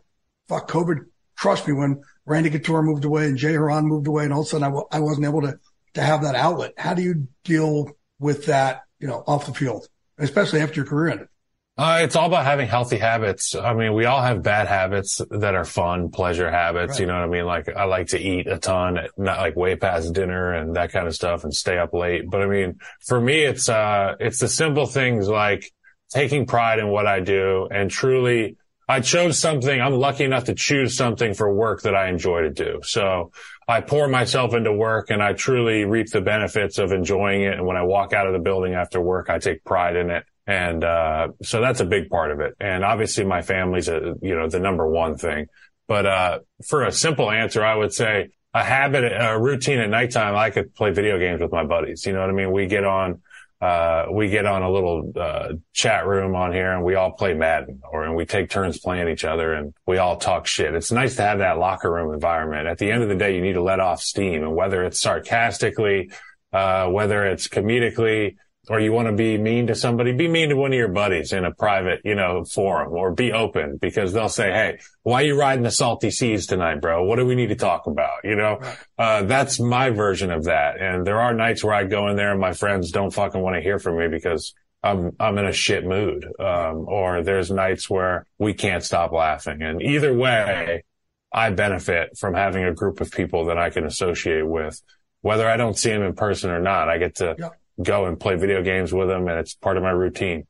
fuck, 0.49 0.69
COVID 0.69 0.99
crushed 1.37 1.69
me 1.69 1.75
when 1.75 2.03
Randy 2.27 2.51
Couture 2.51 2.83
moved 2.83 3.05
away 3.05 3.27
and 3.27 3.39
Jay 3.39 3.53
Hieron 3.53 3.85
moved 3.85 4.09
away, 4.09 4.25
and 4.25 4.33
all 4.33 4.41
of 4.41 4.47
a 4.47 4.49
sudden 4.49 4.65
I 4.65 4.71
w- 4.71 4.89
I 4.91 4.99
wasn't 4.99 5.27
able 5.27 5.43
to 5.43 5.61
to 5.95 6.03
have 6.03 6.23
that 6.23 6.35
outlet. 6.35 6.73
How 6.77 6.95
do 6.95 7.03
you 7.03 7.29
deal 7.45 7.89
with 8.19 8.47
that? 8.47 8.83
You 8.99 9.07
know, 9.07 9.23
off 9.29 9.47
the 9.47 9.55
field, 9.55 9.87
especially 10.19 10.61
after 10.61 10.75
your 10.81 10.87
career 10.87 11.13
ended. 11.13 11.29
Uh, 11.77 12.01
it's 12.03 12.15
all 12.15 12.27
about 12.27 12.45
having 12.45 12.69
healthy 12.69 12.99
habits. 12.99 13.57
I 13.57 13.75
mean, 13.75 13.95
we 13.95 14.05
all 14.05 14.23
have 14.23 14.45
bad 14.45 14.69
habits 14.69 15.21
that 15.31 15.57
are 15.57 15.65
fun, 15.65 16.11
pleasure 16.11 16.49
habits. 16.49 16.93
Right. 16.93 17.01
You 17.01 17.07
know 17.07 17.15
what 17.15 17.25
I 17.25 17.27
mean? 17.27 17.47
Like 17.47 17.69
I 17.69 17.85
like 17.85 18.09
to 18.09 18.19
eat 18.19 18.47
a 18.47 18.59
ton, 18.59 19.01
not 19.17 19.39
like 19.39 19.57
way 19.57 19.75
past 19.75 20.13
dinner 20.13 20.53
and 20.53 20.77
that 20.77 20.93
kind 20.93 21.09
of 21.09 21.17
stuff 21.17 21.43
and 21.43 21.53
stay 21.53 21.77
up 21.77 21.93
late. 21.93 22.31
But 22.31 22.43
I 22.43 22.47
mean, 22.47 22.79
for 23.01 23.21
me, 23.21 23.43
it's, 23.43 23.69
uh, 23.69 24.15
it's 24.21 24.39
the 24.39 24.49
simple 24.49 24.87
things 24.87 25.29
like 25.29 25.73
taking 26.11 26.47
pride 26.47 26.79
in 26.79 26.89
what 26.89 27.09
I 27.09 27.19
do 27.19 27.67
and 27.69 27.91
truly 27.91 28.57
I 28.89 29.01
chose 29.01 29.41
something. 29.41 29.81
I'm 29.81 29.95
lucky 29.95 30.23
enough 30.23 30.45
to 30.45 30.55
choose 30.55 30.97
something 30.97 31.35
for 31.35 31.53
work 31.53 31.83
that 31.83 31.97
I 31.97 32.09
enjoy 32.09 32.43
to 32.43 32.51
do. 32.51 32.81
So 32.85 33.33
I 33.67 33.81
pour 33.81 34.07
myself 34.07 34.55
into 34.55 34.73
work 34.73 35.11
and 35.11 35.21
I 35.21 35.33
truly 35.33 35.85
reap 35.87 36.11
the 36.11 36.21
benefits 36.21 36.79
of 36.79 36.93
enjoying 36.93 37.43
it. 37.43 37.55
And 37.55 37.67
when 37.67 37.77
I 37.77 37.83
walk 37.83 38.13
out 38.13 38.29
of 38.29 38.33
the 38.33 38.39
building 38.39 38.75
after 38.75 39.01
work, 39.01 39.29
I 39.29 39.39
take 39.39 39.65
pride 39.65 39.97
in 39.97 40.11
it. 40.11 40.25
And, 40.47 40.85
uh, 40.85 41.29
so 41.43 41.61
that's 41.61 41.81
a 41.81 41.87
big 41.87 42.11
part 42.11 42.31
of 42.31 42.41
it. 42.41 42.55
And 42.61 42.85
obviously 42.85 43.25
my 43.25 43.43
family's 43.43 43.89
a, 43.89 44.15
you 44.21 44.35
know, 44.35 44.49
the 44.49 44.61
number 44.61 44.87
one 44.87 45.17
thing. 45.17 45.47
But, 45.87 46.07
uh, 46.07 46.39
for 46.67 46.85
a 46.85 46.93
simple 46.93 47.31
answer, 47.31 47.65
I 47.65 47.75
would 47.75 47.93
say 47.93 48.31
a 48.53 48.63
habit, 48.63 49.05
a 49.05 49.39
routine 49.39 49.79
at 49.79 49.89
nighttime, 49.91 50.37
I 50.37 50.51
could 50.51 50.75
play 50.75 50.91
video 50.91 51.19
games 51.19 51.41
with 51.41 51.51
my 51.51 51.65
buddies. 51.65 52.05
You 52.07 52.13
know 52.13 52.21
what 52.21 52.31
I 52.31 52.33
mean? 52.33 52.53
We 52.53 52.67
get 52.67 52.85
on, 52.85 53.23
uh, 53.61 54.07
we 54.13 54.29
get 54.29 54.45
on 54.45 54.63
a 54.63 54.71
little, 54.71 55.13
uh, 55.17 55.55
chat 55.73 56.07
room 56.07 56.37
on 56.37 56.53
here 56.53 56.73
and 56.73 56.85
we 56.85 56.95
all 56.95 57.13
play 57.13 57.33
Madden 57.33 57.81
or, 57.91 58.05
and 58.05 58.15
we 58.15 58.27
take 58.27 58.51
turns 58.51 58.79
playing 58.79 59.09
each 59.09 59.25
other 59.25 59.55
and 59.55 59.73
we 59.87 59.97
all 59.97 60.17
talk 60.19 60.47
shit. 60.47 60.75
It's 60.75 60.93
nice 60.93 61.17
to 61.17 61.23
have 61.23 61.39
that 61.39 61.59
locker 61.59 61.91
room 61.91 62.13
environment. 62.13 62.69
At 62.69 62.77
the 62.79 62.91
end 62.91 63.03
of 63.03 63.09
the 63.09 63.17
day, 63.17 63.35
you 63.35 63.41
need 63.41 63.55
to 63.55 63.63
let 63.63 63.81
off 63.81 64.03
steam 64.03 64.43
and 64.43 64.55
whether 64.55 64.85
it's 64.85 65.01
sarcastically, 65.01 66.11
uh, 66.53 66.89
whether 66.89 67.25
it's 67.25 67.49
comedically, 67.49 68.37
or 68.69 68.81
you 68.81 68.93
want 68.93 69.09
to 69.09 69.13
be 69.13 69.37
mean 69.39 69.67
to 69.67 69.75
somebody, 69.75 70.13
be 70.13 70.29
mean 70.29 70.49
to 70.49 70.57
one 70.57 70.73
of 70.73 70.79
your 70.79 70.89
buddies 70.89 71.33
in 71.33 71.45
a 71.45 71.53
private, 71.53 72.01
you 72.05 72.15
know, 72.15 72.45
forum 72.45 72.93
or 72.93 73.13
be 73.13 73.33
open 73.33 73.77
because 73.77 74.13
they'll 74.13 74.29
say, 74.29 74.51
Hey, 74.53 74.79
why 75.03 75.23
are 75.23 75.27
you 75.27 75.39
riding 75.39 75.65
the 75.65 75.71
salty 75.71 76.11
seas 76.11 76.47
tonight, 76.47 76.81
bro? 76.81 77.05
What 77.05 77.17
do 77.17 77.27
we 77.27 77.35
need 77.35 77.49
to 77.49 77.57
talk 77.57 77.87
about? 77.87 78.25
You 78.25 78.37
know, 78.37 78.61
uh, 78.99 79.25
that's 79.25 79.61
my 79.61 79.91
version 79.91 80.31
of 80.31 80.45
that. 80.45 80.81
And 80.81 81.07
there 81.07 81.21
are 81.21 81.35
nights 81.35 81.63
where 81.63 81.75
I 81.75 81.85
go 81.85 82.09
in 82.09 82.17
there 82.17 82.31
and 82.31 82.41
my 82.41 82.53
friends 82.53 82.91
don't 82.91 83.13
fucking 83.13 83.41
want 83.41 83.57
to 83.57 83.63
hear 83.63 83.79
from 83.79 83.99
me 83.99 84.09
because 84.09 84.55
I'm, 84.83 85.13
I'm 85.19 85.39
in 85.39 85.47
a 85.47 85.53
shit 85.53 85.85
mood. 85.85 86.27
Um, 86.39 86.87
or 86.89 87.23
there's 87.23 87.51
nights 87.51 87.89
where 87.89 88.27
we 88.39 88.55
can't 88.55 88.83
stop 88.85 89.13
laughing. 89.13 89.63
And 89.63 89.83
either 89.83 90.15
way, 90.15 90.85
I 91.33 91.51
benefit 91.51 92.17
from 92.17 92.35
having 92.35 92.65
a 92.65 92.73
group 92.73 93.01
of 93.01 93.11
people 93.11 93.47
that 93.47 93.59
I 93.59 93.71
can 93.71 93.85
associate 93.85 94.47
with, 94.47 94.81
whether 95.21 95.49
I 95.49 95.57
don't 95.57 95.77
see 95.77 95.91
them 95.91 96.03
in 96.03 96.15
person 96.15 96.51
or 96.51 96.61
not. 96.61 96.89
I 96.89 96.99
get 96.99 97.17
to 97.17 97.35
Yeah. 97.39 97.49
Go 97.83 98.07
and 98.07 98.19
play 98.19 98.37
video 98.37 98.63
games 98.63 98.93
with 98.93 99.11
him, 99.11 99.29
and 99.29 99.39
it's 99.39 99.55
part 99.55 99.77
of 99.77 99.83
my 99.83 99.91
routine. 99.91 100.47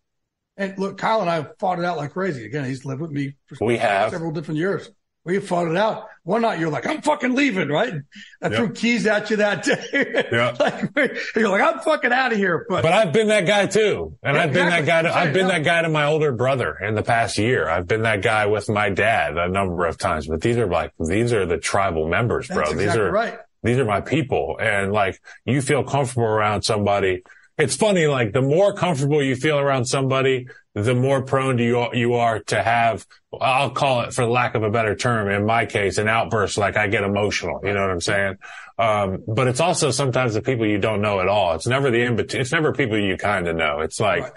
And 0.57 0.79
look, 0.79 0.99
Kyle 0.99 1.21
and 1.21 1.29
I 1.31 1.35
have 1.37 1.53
fought 1.59 1.79
it 1.79 1.85
out 1.85 1.97
like 1.97 2.13
crazy. 2.13 2.45
Again, 2.47 2.65
he's 2.65 2.85
lived 2.85 3.01
with 3.01 3.11
me 3.11 3.35
for 3.47 3.65
We 3.65 3.77
have. 3.79 4.11
several 4.13 4.31
different 4.31 4.59
years. 4.59 4.89
We 5.25 5.39
fought 5.41 5.69
it 5.69 5.77
out. 5.77 6.05
One 6.23 6.43
night 6.43 6.61
you're 6.61 6.71
like, 6.71 6.87
I'm 6.87 7.01
fucking 7.01 7.35
leaving, 7.35 7.71
right? 7.71 7.95
I 8.43 8.49
Yep. 8.49 8.53
threw 8.57 8.73
keys 8.73 9.07
at 9.07 9.31
you 9.31 9.37
that 9.37 9.63
day. 9.65 10.27
Yeah. 10.31 10.55
like, 10.61 10.95
you're 11.35 11.49
like, 11.49 11.63
I'm 11.63 11.81
fucking 11.81 12.13
out 12.13 12.33
of 12.33 12.39
here. 12.39 12.67
But, 12.69 12.83
But 12.83 12.93
I've 12.93 13.13
been 13.15 13.29
that 13.29 13.47
guy 13.47 13.67
too. 13.67 14.19
And 14.23 14.37
Yeah, 14.37 14.43
I've 14.43 14.53
been 14.53 14.69
that 14.69 14.85
guy 14.85 15.03
to, 15.03 15.17
I've 15.17 15.33
been 15.33 15.49
that 15.49 15.65
guy 15.65 15.81
to 15.81 15.89
my 15.89 16.05
older 16.05 16.31
brother 16.33 16.77
in 16.79 16.95
the 16.95 17.03
past 17.03 17.39
year. 17.39 17.67
I've 17.69 17.87
been 17.89 18.03
that 18.03 18.21
guy 18.21 18.47
with 18.47 18.69
my 18.69 18.91
dad 18.91 19.39
a 19.39 19.49
number 19.49 19.87
of 19.87 19.97
times, 19.97 20.27
but 20.27 20.43
these 20.43 20.59
are 20.59 20.67
like, 20.67 20.93
these 21.01 21.33
are 21.33 21.47
the 21.47 21.57
tribal 21.59 22.07
members, 22.07 22.47
bro. 22.49 22.59
that's 22.59 22.73
these 22.73 22.81
exactly 22.83 23.03
are, 23.05 23.11
right. 23.11 23.39
These 23.65 23.79
are 23.79 23.85
my 23.85 24.01
people. 24.01 24.57
And 24.61 24.93
like, 24.93 25.21
you 25.45 25.61
feel 25.63 25.83
comfortable 25.83 26.25
around 26.27 26.63
somebody. 26.63 27.23
It's 27.57 27.77
funny, 27.77 28.07
like 28.07 28.33
the 28.33 28.43
more 28.43 28.75
comfortable 28.75 29.23
you 29.23 29.37
feel 29.37 29.59
around 29.59 29.85
somebody, 29.87 30.49
the 30.75 30.95
more 30.95 31.23
prone 31.23 31.57
to 31.57 31.63
you, 31.65 31.87
you 31.93 32.15
are 32.15 32.41
to 32.41 32.61
have, 32.61 33.07
I'll 33.41 33.71
call 33.71 34.01
it 34.03 34.13
for 34.13 34.27
lack 34.27 34.57
of 34.57 34.65
a 34.65 34.71
better 34.71 34.97
term, 34.97 35.31
in 35.31 35.47
my 35.47 35.65
case, 35.65 35.99
an 35.99 36.09
outburst, 36.09 36.59
like 36.59 36.77
I 36.77 36.89
get 36.89 37.05
emotional. 37.05 37.61
You 37.63 37.73
know 37.73 37.81
what 37.83 37.91
I'm 37.91 38.01
saying? 38.01 38.39
Um, 38.77 39.23
but 39.29 39.47
it's 39.47 39.61
also 39.61 39.93
sometimes 39.93 40.35
the 40.35 40.43
people 40.43 40.67
you 40.67 40.79
don't 40.79 41.01
know 41.01 41.21
at 41.21 41.29
all. 41.29 41.55
It's 41.55 41.67
never 41.69 41.93
the 41.93 42.01
in 42.03 42.17
between. 42.17 42.43
It's 42.43 42.51
never 42.51 42.73
people 42.73 42.99
you 42.99 43.17
kind 43.17 43.47
of 43.47 43.55
know. 43.55 43.81
It's 43.83 44.01
like 44.01 44.23
Right. 44.25 44.33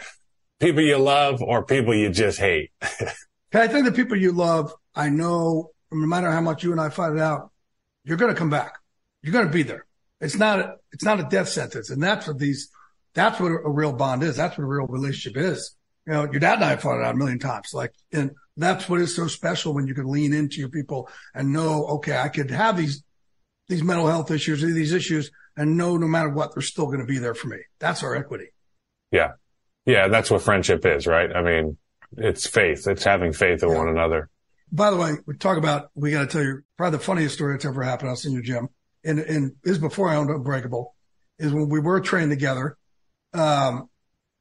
people 0.60 0.82
you 0.84 0.98
love 0.98 1.42
or 1.42 1.66
people 1.66 1.96
you 1.96 2.12
just 2.12 2.38
hate. 2.38 2.70
I 3.54 3.68
think 3.68 3.86
the 3.86 3.92
people 3.92 4.16
you 4.16 4.32
love, 4.32 4.72
I 4.94 5.10
know 5.10 5.72
no 5.92 6.06
matter 6.06 6.32
how 6.32 6.42
much 6.42 6.64
you 6.64 6.72
and 6.72 6.80
I 6.80 6.90
fight 6.90 7.14
it 7.14 7.20
out, 7.20 7.50
you're 8.04 8.18
going 8.18 8.32
to 8.32 8.38
come 8.38 8.52
back. 8.52 8.78
You're 9.22 9.34
going 9.34 9.48
to 9.48 9.54
be 9.54 9.64
there. 9.64 9.86
It's 10.20 10.36
not, 10.36 10.60
a, 10.60 10.76
it's 10.92 11.04
not 11.04 11.20
a 11.20 11.24
death 11.24 11.50
sentence. 11.50 11.90
And 11.90 12.02
that's 12.02 12.28
what 12.28 12.40
these, 12.40 12.70
that's 13.14 13.40
what 13.40 13.52
a, 13.52 13.70
real 13.70 13.94
bond 13.94 14.24
is. 14.24 14.36
That's 14.36 14.58
what 14.58 14.64
a 14.64 14.68
real 14.68 14.88
relationship 14.88 15.38
is. 15.42 15.76
You 16.06 16.14
know, 16.14 16.24
your 16.24 16.40
dad 16.40 16.56
and 16.56 16.64
I 16.64 16.70
have 16.72 16.82
fought 16.82 17.00
it 17.00 17.06
out 17.06 17.16
a 17.16 17.18
million 17.18 17.40
times. 17.40 17.74
Like, 17.74 17.94
and 18.12 18.32
that's 18.56 18.88
what 18.88 19.02
is 19.02 19.16
so 19.16 19.28
special 19.28 19.74
when 19.74 19.88
you 19.88 19.94
can 19.94 20.08
lean 20.08 20.34
into 20.34 20.60
your 20.60 20.70
people 20.70 21.10
and 21.36 21.54
know, 21.54 21.86
okay, 21.86 22.18
I 22.18 22.30
could 22.30 22.50
have 22.52 22.78
these, 22.78 23.04
these 23.68 23.84
mental 23.84 24.08
health 24.08 24.32
issues, 24.32 24.62
these 24.62 24.94
issues 24.94 25.32
and 25.56 25.78
know 25.78 25.98
no 25.98 26.08
matter 26.08 26.30
what, 26.30 26.54
they're 26.54 26.62
still 26.62 26.86
going 26.88 27.00
to 27.00 27.06
be 27.06 27.18
there 27.18 27.34
for 27.34 27.48
me. 27.48 27.58
That's 27.80 28.04
our 28.04 28.16
equity. 28.16 28.48
Yeah. 29.12 29.34
Yeah. 29.86 30.08
That's 30.08 30.32
what 30.32 30.42
friendship 30.42 30.86
is, 30.86 31.06
right? 31.06 31.36
I 31.36 31.42
mean, 31.42 31.78
it's 32.16 32.48
faith. 32.48 32.88
It's 32.88 33.04
having 33.04 33.34
faith 33.34 33.64
in 33.64 33.70
Yeah. 33.70 33.78
one 33.78 33.90
another. 33.90 34.30
By 34.72 34.92
the 34.92 34.98
way, 34.98 35.14
we 35.26 35.36
talk 35.38 35.58
about, 35.58 35.90
we 35.96 36.12
got 36.12 36.22
to 36.22 36.28
tell 36.28 36.44
you 36.44 36.62
probably 36.78 36.98
the 36.98 37.04
funniest 37.04 37.36
story 37.36 37.54
that's 37.54 37.66
ever 37.66 37.84
happened 37.84 38.12
us 38.12 38.26
in 38.26 38.34
your 38.34 38.42
gym. 38.42 38.70
And, 39.08 39.20
and 39.20 39.56
is 39.64 39.80
before 39.80 40.10
I 40.10 40.18
owned 40.18 40.30
Unbreakable 40.30 40.94
is 41.40 41.54
when 41.54 41.70
we 41.70 41.80
were 41.80 42.02
trained 42.02 42.30
together. 42.30 42.78
Um, 43.34 43.90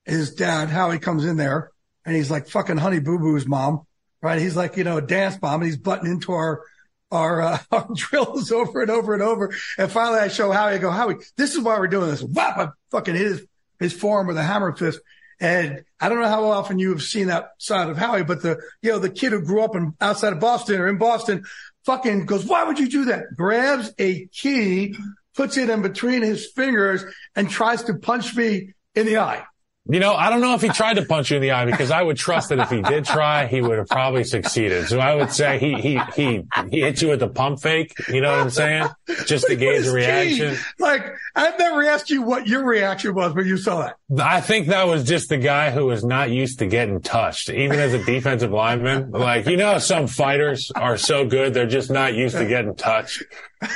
his 0.04 0.34
dad, 0.34 0.70
Howie 0.70 0.98
comes 0.98 1.24
in 1.24 1.36
there 1.36 1.70
and 2.04 2.16
he's 2.16 2.30
like 2.30 2.48
fucking 2.48 2.76
honey 2.76 3.00
boo 3.00 3.18
boo's 3.18 3.46
mom, 3.46 3.86
right? 4.22 4.40
He's 4.40 4.56
like, 4.56 4.76
you 4.76 4.84
know, 4.84 4.96
a 4.96 5.02
dance 5.02 5.36
bomb 5.36 5.60
and 5.60 5.70
he's 5.70 5.76
butting 5.76 6.10
into 6.10 6.32
our, 6.32 6.62
our, 7.10 7.42
uh, 7.42 7.58
our 7.70 7.88
drills 7.94 8.50
over 8.50 8.82
and 8.82 8.90
over 8.90 9.14
and 9.14 9.22
over. 9.22 9.54
And 9.78 9.90
finally 9.90 10.18
I 10.18 10.28
show 10.28 10.50
Howie, 10.50 10.74
I 10.74 10.78
go, 10.78 10.90
Howie, 10.90 11.16
this 11.36 11.54
is 11.54 11.60
why 11.60 11.78
we're 11.78 11.86
doing 11.86 12.10
this. 12.10 12.22
Whap! 12.22 12.58
I 12.58 12.68
fucking 12.90 13.14
hit 13.14 13.26
his, 13.26 13.46
his 13.78 13.92
forearm 13.92 14.26
with 14.26 14.36
a 14.36 14.42
hammer 14.42 14.74
fist. 14.74 15.00
And 15.38 15.84
I 16.00 16.08
don't 16.08 16.20
know 16.20 16.28
how 16.28 16.44
often 16.46 16.78
you 16.78 16.90
have 16.90 17.02
seen 17.02 17.26
that 17.26 17.50
side 17.58 17.90
of 17.90 17.98
Howie, 17.98 18.24
but 18.24 18.42
the, 18.42 18.58
you 18.80 18.90
know, 18.90 18.98
the 18.98 19.10
kid 19.10 19.32
who 19.32 19.42
grew 19.42 19.62
up 19.62 19.76
in 19.76 19.94
outside 20.00 20.32
of 20.32 20.40
Boston 20.40 20.80
or 20.80 20.88
in 20.88 20.98
Boston 20.98 21.44
fucking 21.86 22.26
goes, 22.26 22.44
why 22.44 22.64
would 22.64 22.78
you 22.78 22.88
do 22.88 23.06
that? 23.06 23.34
Grabs 23.34 23.92
a 23.98 24.26
key 24.26 24.96
puts 25.34 25.56
it 25.56 25.70
in 25.70 25.82
between 25.82 26.22
his 26.22 26.50
fingers 26.50 27.04
and 27.34 27.48
tries 27.48 27.84
to 27.84 27.94
punch 27.94 28.34
me 28.36 28.74
in 28.94 29.06
the 29.06 29.18
eye. 29.18 29.44
You 29.88 30.00
know, 30.00 30.14
I 30.14 30.30
don't 30.30 30.40
know 30.40 30.54
if 30.54 30.62
he 30.62 30.68
tried 30.68 30.94
to 30.94 31.04
punch 31.04 31.30
you 31.30 31.36
in 31.36 31.42
the 31.42 31.52
eye 31.52 31.64
because 31.64 31.92
I 31.92 32.02
would 32.02 32.16
trust 32.16 32.48
that 32.48 32.58
if 32.58 32.70
he 32.70 32.82
did 32.82 33.04
try, 33.04 33.46
he 33.46 33.60
would 33.60 33.78
have 33.78 33.86
probably 33.86 34.24
succeeded. 34.24 34.88
So 34.88 34.98
I 34.98 35.14
would 35.14 35.30
say 35.30 35.60
he 35.60 35.74
he 35.74 36.00
he 36.16 36.42
he 36.70 36.80
hit 36.80 37.00
you 37.02 37.08
with 37.08 37.20
the 37.20 37.28
pump 37.28 37.60
fake. 37.60 37.94
You 38.08 38.20
know 38.20 38.32
what 38.32 38.40
I'm 38.40 38.50
saying? 38.50 38.88
Just 39.26 39.46
to 39.46 39.54
gauge 39.56 39.86
a 39.86 39.92
reaction. 39.92 40.56
Like 40.80 41.14
I've 41.36 41.58
never 41.58 41.84
asked 41.84 42.08
you 42.08 42.22
what 42.22 42.46
your 42.46 42.64
reaction 42.64 43.14
was 43.14 43.34
when 43.34 43.46
you 43.46 43.58
saw 43.58 43.82
that. 43.82 43.96
I 44.18 44.40
think 44.40 44.68
that 44.68 44.86
was 44.86 45.04
just 45.04 45.28
the 45.28 45.36
guy 45.36 45.70
who 45.70 45.84
was 45.84 46.02
not 46.02 46.30
used 46.30 46.60
to 46.60 46.66
getting 46.66 47.02
touched, 47.02 47.50
even 47.50 47.78
as 47.78 47.92
a 47.92 48.02
defensive 48.02 48.50
lineman. 48.50 49.10
Like 49.10 49.46
you 49.46 49.58
know, 49.58 49.78
some 49.78 50.06
fighters 50.06 50.72
are 50.74 50.96
so 50.96 51.26
good 51.26 51.52
they're 51.52 51.66
just 51.66 51.90
not 51.90 52.14
used 52.14 52.36
to 52.36 52.46
getting 52.46 52.74
touched. 52.74 53.22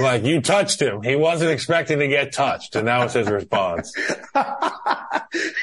Like 0.01 0.25
you 0.25 0.40
touched 0.40 0.81
him. 0.81 1.03
He 1.03 1.16
wasn't 1.16 1.51
expecting 1.51 1.99
to 1.99 2.09
get 2.09 2.33
touched. 2.33 2.77
And 2.77 2.88
that 2.88 3.05
was 3.05 3.12
his 3.12 3.29
response. 3.29 3.92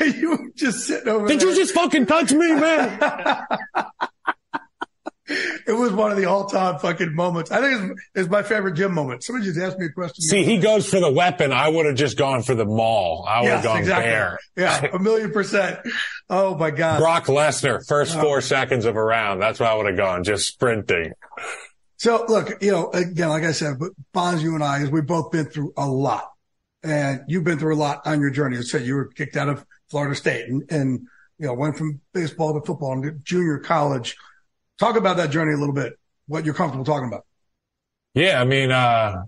you 0.02 0.30
were 0.32 0.50
just 0.56 0.86
sitting 0.86 1.08
over 1.08 1.28
Did 1.28 1.40
there. 1.40 1.50
you 1.50 1.56
just 1.56 1.74
fucking 1.74 2.06
touch 2.06 2.32
me, 2.32 2.54
man? 2.54 3.00
it 5.28 5.78
was 5.78 5.92
one 5.92 6.12
of 6.12 6.18
the 6.18 6.26
all 6.26 6.46
time 6.46 6.80
fucking 6.80 7.14
moments. 7.14 7.52
I 7.52 7.62
think 7.62 7.92
it's, 7.92 8.02
it's 8.16 8.30
my 8.30 8.44
favorite 8.44 8.74
gym 8.74 8.94
moment. 8.94 9.24
Somebody 9.24 9.46
just 9.46 9.60
asked 9.60 9.78
me 9.78 9.88
a 9.88 9.92
question. 9.92 10.22
See, 10.24 10.44
he 10.44 10.58
goes 10.58 10.90
for 10.90 11.00
the 11.00 11.12
weapon. 11.12 11.52
I 11.52 11.68
would 11.68 11.86
have 11.86 11.96
just 11.96 12.18
gone 12.18 12.44
for 12.44 12.56
the 12.56 12.66
mall. 12.66 13.26
I 13.28 13.42
would 13.42 13.50
have 13.50 13.64
yes, 13.64 13.66
gone 13.66 13.78
exactly. 13.80 14.10
bare. 14.10 14.40
Yeah, 14.56 14.96
a 14.96 15.00
million 15.02 15.32
percent. 15.32 15.80
Oh 16.30 16.56
my 16.56 16.72
God. 16.72 17.00
Brock 17.00 17.26
Lesnar, 17.26 17.86
first 17.88 18.16
oh. 18.16 18.22
four 18.22 18.42
seconds 18.42 18.86
of 18.86 18.96
a 18.96 19.04
round. 19.04 19.42
That's 19.42 19.60
where 19.60 19.70
I 19.70 19.76
would 19.76 19.88
have 19.88 19.98
gone, 19.98 20.24
just 20.24 20.48
sprinting. 20.48 21.14
So 21.98 22.26
look, 22.28 22.62
you 22.62 22.72
know, 22.72 22.92
again, 22.92 23.30
like 23.30 23.44
I 23.44 23.52
said, 23.52 23.80
but 23.80 23.92
Bonds, 24.14 24.44
you 24.44 24.54
and 24.54 24.64
I, 24.64 24.84
is 24.84 24.92
we've 24.92 25.06
both 25.06 25.32
been 25.32 25.46
through 25.46 25.74
a 25.76 25.88
lot 25.88 26.32
and 26.84 27.22
you've 27.28 27.44
been 27.44 27.60
through 27.60 27.76
a 27.76 27.78
lot 27.78 28.06
on 28.06 28.22
your 28.22 28.30
journey. 28.30 28.58
I 28.58 28.62
said 28.62 28.86
you 28.86 28.96
were 28.96 29.08
kicked 29.08 29.36
out 29.36 29.50
of 29.50 29.66
Florida 29.90 30.16
State 30.16 30.48
and, 30.48 30.64
and, 30.70 31.08
you 31.40 31.48
know, 31.48 31.54
went 31.54 31.78
from 31.78 32.02
baseball 32.14 32.54
to 32.54 32.66
football 32.66 32.94
and 32.94 33.26
junior 33.26 33.60
college. 33.60 34.16
Talk 34.80 34.96
about 34.96 35.18
that 35.18 35.32
journey 35.32 35.54
a 35.54 35.58
little 35.58 35.74
bit, 35.74 35.98
what 36.28 36.46
you're 36.46 36.54
comfortable 36.54 36.86
talking 36.86 37.08
about. 37.08 37.26
Yeah. 38.14 38.40
I 38.42 38.46
mean, 38.46 38.72
uh, 38.72 39.24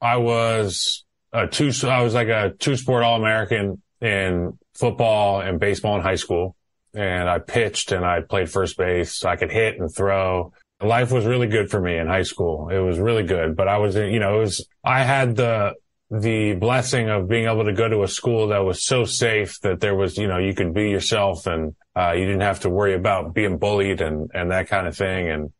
I 0.00 0.16
was 0.16 1.04
a 1.32 1.46
two, 1.46 1.72
I 1.84 2.02
was 2.02 2.14
like 2.14 2.28
a 2.28 2.54
two 2.58 2.76
sport 2.76 3.02
All 3.02 3.16
American 3.16 3.82
in 4.00 4.58
football 4.74 5.40
and 5.40 5.58
baseball 5.58 5.96
in 5.96 6.02
high 6.02 6.16
school. 6.16 6.56
And 6.94 7.28
I 7.28 7.38
pitched 7.38 7.92
and 7.92 8.04
I 8.04 8.20
played 8.22 8.50
first 8.50 8.78
base. 8.78 9.24
I 9.24 9.36
could 9.36 9.50
hit 9.50 9.78
and 9.78 9.94
throw. 9.94 10.52
Life 10.82 11.12
was 11.12 11.24
really 11.24 11.46
good 11.46 11.70
for 11.70 11.80
me 11.80 11.96
in 11.96 12.06
high 12.06 12.22
school. 12.22 12.68
It 12.68 12.78
was 12.78 12.98
really 12.98 13.22
good, 13.22 13.56
but 13.56 13.68
I 13.68 13.78
was, 13.78 13.96
you 13.96 14.18
know, 14.18 14.36
it 14.36 14.40
was, 14.40 14.66
I 14.84 15.02
had 15.02 15.36
the, 15.36 15.74
the 16.10 16.54
blessing 16.54 17.08
of 17.08 17.28
being 17.28 17.46
able 17.46 17.64
to 17.64 17.72
go 17.72 17.88
to 17.88 18.02
a 18.02 18.08
school 18.08 18.48
that 18.48 18.64
was 18.64 18.84
so 18.84 19.04
safe 19.04 19.60
that 19.60 19.80
there 19.80 19.94
was, 19.94 20.16
you 20.16 20.28
know, 20.28 20.38
you 20.38 20.54
could 20.54 20.72
be 20.72 20.88
yourself 20.90 21.46
and, 21.46 21.74
uh, 21.96 22.12
you 22.12 22.24
didn't 22.24 22.42
have 22.42 22.60
to 22.60 22.70
worry 22.70 22.94
about 22.94 23.34
being 23.34 23.58
bullied 23.58 24.00
and, 24.00 24.30
and 24.32 24.50
that 24.52 24.68
kind 24.68 24.86
of 24.86 24.96
thing. 24.96 25.28
And 25.28 25.52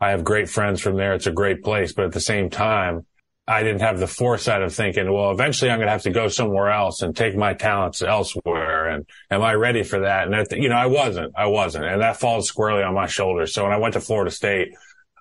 I 0.00 0.10
have 0.10 0.24
great 0.24 0.48
friends 0.48 0.80
from 0.80 0.96
there. 0.96 1.14
It's 1.14 1.28
a 1.28 1.32
great 1.32 1.62
place, 1.62 1.92
but 1.92 2.06
at 2.06 2.12
the 2.12 2.20
same 2.20 2.50
time, 2.50 3.06
I 3.46 3.62
didn't 3.62 3.82
have 3.82 3.98
the 3.98 4.06
foresight 4.06 4.62
of 4.62 4.74
thinking, 4.74 5.12
well, 5.12 5.30
eventually 5.30 5.70
I'm 5.70 5.78
going 5.78 5.86
to 5.86 5.92
have 5.92 6.02
to 6.02 6.10
go 6.10 6.28
somewhere 6.28 6.70
else 6.70 7.02
and 7.02 7.14
take 7.14 7.36
my 7.36 7.52
talents 7.52 8.00
elsewhere. 8.00 8.88
And 8.88 9.06
am 9.30 9.42
I 9.42 9.52
ready 9.52 9.82
for 9.82 10.00
that? 10.00 10.26
And, 10.26 10.46
you 10.52 10.70
know, 10.70 10.76
I 10.76 10.86
wasn't, 10.86 11.34
I 11.36 11.46
wasn't. 11.46 11.84
And 11.84 12.00
that 12.00 12.16
falls 12.16 12.48
squarely 12.48 12.82
on 12.82 12.94
my 12.94 13.06
shoulders. 13.06 13.52
So 13.52 13.64
when 13.64 13.72
I 13.72 13.76
went 13.76 13.94
to 13.94 14.00
Florida 14.00 14.30
State, 14.30 14.68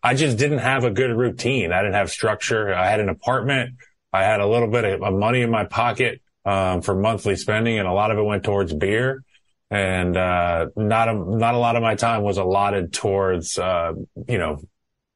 I 0.02 0.14
just 0.16 0.38
didn't 0.38 0.60
have 0.60 0.86
a 0.86 0.92
good 0.92 1.16
routine. 1.16 1.74
I 1.74 1.82
didn't 1.82 1.96
have 1.96 2.10
structure. 2.10 2.74
I 2.74 2.90
had 2.90 3.02
an 3.02 3.10
apartment. 3.10 3.76
I 4.14 4.24
had 4.24 4.40
a 4.40 4.48
little 4.48 4.70
bit 4.70 5.02
of 5.02 5.14
money 5.14 5.42
in 5.42 5.50
my 5.50 5.66
pocket, 5.66 6.22
um, 6.46 6.82
for 6.82 6.94
monthly 6.96 7.36
spending 7.36 7.80
and 7.80 7.88
a 7.88 7.94
lot 7.94 8.12
of 8.12 8.18
it 8.18 8.24
went 8.24 8.44
towards 8.44 8.74
beer. 8.74 9.24
And, 9.72 10.16
uh, 10.16 10.68
not 10.76 11.10
a, 11.10 11.14
not 11.14 11.56
a 11.56 11.58
lot 11.58 11.76
of 11.76 11.82
my 11.82 11.96
time 11.96 12.22
was 12.22 12.38
allotted 12.38 12.94
towards, 12.94 13.58
uh, 13.58 13.94
you 14.28 14.38
know, 14.38 14.62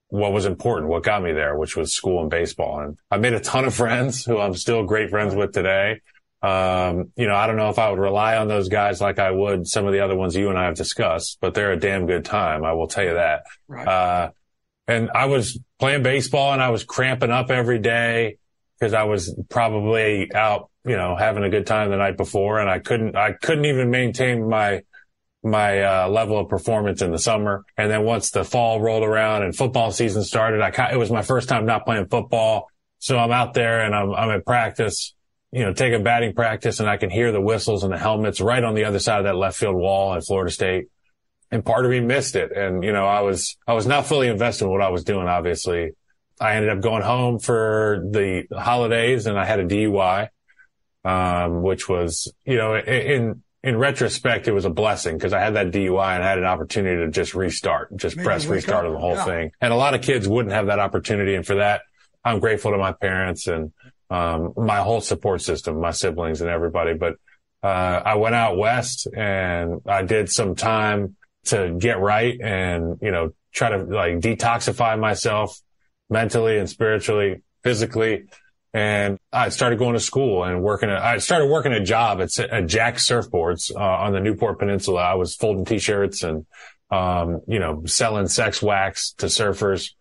what 0.09 0.31
was 0.31 0.45
important, 0.45 0.89
what 0.89 1.03
got 1.03 1.21
me 1.21 1.33
there, 1.33 1.55
which 1.55 1.75
was 1.75 1.93
school 1.93 2.21
and 2.21 2.29
baseball. 2.29 2.79
And 2.79 2.97
I 3.11 3.17
made 3.17 3.33
a 3.33 3.39
ton 3.39 3.65
of 3.65 3.73
friends 3.75 4.25
who 4.25 4.39
I'm 4.39 4.55
still 4.55 4.83
great 4.83 5.09
friends 5.09 5.35
with 5.35 5.53
today. 5.53 6.01
Um, 6.41 7.11
you 7.15 7.27
know, 7.27 7.35
I 7.35 7.47
don't 7.47 7.57
know 7.57 7.69
if 7.69 7.79
I 7.79 7.89
would 7.89 7.99
rely 7.99 8.37
on 8.37 8.47
those 8.47 8.69
guys 8.69 9.01
like 9.01 9.19
I 9.19 9.31
would 9.31 9.67
some 9.67 9.85
of 9.85 9.93
the 9.93 10.01
other 10.01 10.15
ones 10.15 10.35
you 10.35 10.49
and 10.49 10.57
I 10.57 10.65
have 10.65 10.75
discussed, 10.75 11.39
but 11.41 11.53
they're 11.53 11.71
a 11.71 11.79
damn 11.79 12.05
good 12.05 12.25
time. 12.25 12.63
I 12.63 12.73
will 12.73 12.87
tell 12.87 13.03
you 13.03 13.15
that. 13.15 13.43
Right. 13.67 13.87
Uh, 13.87 14.31
and 14.87 15.09
I 15.13 15.25
was 15.25 15.59
playing 15.79 16.03
baseball 16.03 16.53
and 16.53 16.61
I 16.61 16.69
was 16.69 16.83
cramping 16.83 17.31
up 17.31 17.49
every 17.49 17.79
day 17.79 18.37
because 18.79 18.93
I 18.93 19.03
was 19.03 19.35
probably 19.49 20.31
out, 20.33 20.69
you 20.85 20.95
know, 20.95 21.15
having 21.15 21.43
a 21.43 21.49
good 21.49 21.65
time 21.65 21.89
the 21.89 21.97
night 21.97 22.17
before 22.17 22.59
and 22.59 22.69
I 22.69 22.79
couldn't, 22.79 23.15
I 23.15 23.33
couldn't 23.33 23.65
even 23.65 23.89
maintain 23.89 24.47
my, 24.47 24.83
my 25.43 25.81
uh, 25.81 26.09
level 26.09 26.37
of 26.39 26.49
performance 26.49 27.01
in 27.01 27.11
the 27.11 27.19
summer. 27.19 27.63
And 27.77 27.89
then 27.89 28.03
once 28.03 28.31
the 28.31 28.43
fall 28.43 28.81
rolled 28.81 29.03
around 29.03 29.43
and 29.43 29.55
football 29.55 29.91
season 29.91 30.23
started, 30.23 30.61
I 30.61 30.91
it 30.91 30.97
was 30.97 31.11
my 31.11 31.21
first 31.21 31.49
time 31.49 31.65
not 31.65 31.85
playing 31.85 32.07
football. 32.07 32.69
So 32.99 33.17
I'm 33.17 33.31
out 33.31 33.53
there 33.53 33.81
and 33.81 33.95
I'm, 33.95 34.13
I'm 34.13 34.29
at 34.31 34.45
practice, 34.45 35.15
you 35.51 35.63
know, 35.63 35.73
taking 35.73 36.03
batting 36.03 36.33
practice 36.33 36.79
and 36.79 36.89
I 36.89 36.97
can 36.97 37.09
hear 37.09 37.31
the 37.31 37.41
whistles 37.41 37.83
and 37.83 37.93
the 37.93 37.97
helmets 37.97 38.41
right 38.41 38.63
on 38.63 38.75
the 38.75 38.85
other 38.85 38.99
side 38.99 39.19
of 39.19 39.25
that 39.25 39.35
left 39.35 39.57
field 39.57 39.75
wall 39.75 40.13
at 40.13 40.25
Florida 40.25 40.51
State. 40.51 40.87
And 41.49 41.63
part 41.63 41.85
of 41.85 41.91
me 41.91 42.01
missed 42.01 42.35
it. 42.35 42.51
And, 42.51 42.83
you 42.83 42.91
know, 42.91 43.05
I 43.05 43.21
was, 43.21 43.55
I 43.65 43.73
was 43.73 43.87
not 43.87 44.05
fully 44.05 44.27
invested 44.27 44.65
in 44.65 44.71
what 44.71 44.81
I 44.81 44.89
was 44.89 45.03
doing, 45.03 45.27
obviously. 45.27 45.91
I 46.39 46.55
ended 46.55 46.69
up 46.69 46.81
going 46.81 47.03
home 47.03 47.39
for 47.39 48.03
the 48.11 48.43
holidays 48.55 49.25
and 49.25 49.39
I 49.39 49.45
had 49.45 49.59
a 49.59 49.65
DUI, 49.65 50.29
um, 51.03 51.61
which 51.61 51.89
was, 51.89 52.31
you 52.45 52.57
know, 52.57 52.75
in, 52.75 53.43
in 53.63 53.77
retrospect, 53.77 54.47
it 54.47 54.51
was 54.51 54.65
a 54.65 54.69
blessing 54.69 55.17
because 55.17 55.33
I 55.33 55.39
had 55.39 55.55
that 55.55 55.71
DUI 55.71 56.15
and 56.15 56.23
I 56.23 56.29
had 56.29 56.37
an 56.37 56.45
opportunity 56.45 56.97
to 57.03 57.09
just 57.09 57.33
restart, 57.33 57.95
just 57.97 58.15
Maybe 58.17 58.25
press 58.25 58.45
restart 58.45 58.85
of 58.85 58.93
the 58.93 58.99
whole 58.99 59.15
Yeah. 59.15 59.25
thing. 59.25 59.51
And 59.61 59.73
a 59.73 59.75
lot 59.75 59.93
of 59.93 60.01
kids 60.01 60.27
wouldn't 60.27 60.53
have 60.53 60.67
that 60.67 60.79
opportunity. 60.79 61.35
And 61.35 61.45
for 61.45 61.55
that, 61.55 61.81
I'm 62.23 62.39
grateful 62.39 62.71
to 62.71 62.77
my 62.77 62.91
parents 62.91 63.47
and, 63.47 63.71
um, 64.09 64.53
my 64.55 64.77
whole 64.77 65.01
support 65.01 65.41
system, 65.41 65.79
my 65.81 65.91
siblings 65.91 66.41
and 66.41 66.49
everybody. 66.49 66.93
But, 66.93 67.15
uh, 67.63 68.01
I 68.05 68.15
went 68.15 68.35
out 68.35 68.57
west 68.57 69.07
and 69.15 69.81
I 69.87 70.03
did 70.03 70.29
some 70.29 70.55
time 70.55 71.15
to 71.45 71.75
get 71.79 71.99
right 71.99 72.39
and, 72.39 72.99
you 73.01 73.11
know, 73.11 73.31
try 73.53 73.69
to 73.69 73.77
like 73.77 74.19
detoxify 74.19 74.99
myself 74.99 75.59
mentally 76.09 76.57
and 76.57 76.69
spiritually, 76.69 77.41
physically. 77.63 78.25
And 78.73 79.17
I 79.31 79.49
started 79.49 79.79
going 79.79 79.93
to 79.93 79.99
school 79.99 80.43
and 80.43 80.61
working. 80.61 80.89
At, 80.89 81.01
I 81.01 81.17
started 81.17 81.47
working 81.47 81.71
a 81.71 81.83
job 81.83 82.21
at, 82.21 82.37
at 82.39 82.67
Jack 82.67 82.95
Surfboards 82.95 83.73
uh, 83.73 83.79
on 83.79 84.13
the 84.13 84.19
Newport 84.19 84.59
Peninsula. 84.59 85.01
I 85.01 85.15
was 85.15 85.35
folding 85.35 85.65
t-shirts 85.65 86.23
and, 86.23 86.45
um, 86.91 87.41
you 87.47 87.59
know, 87.59 87.83
selling 87.85 88.27
sex 88.27 88.61
wax 88.61 89.13
to 89.13 89.27
surfers. 89.27 89.91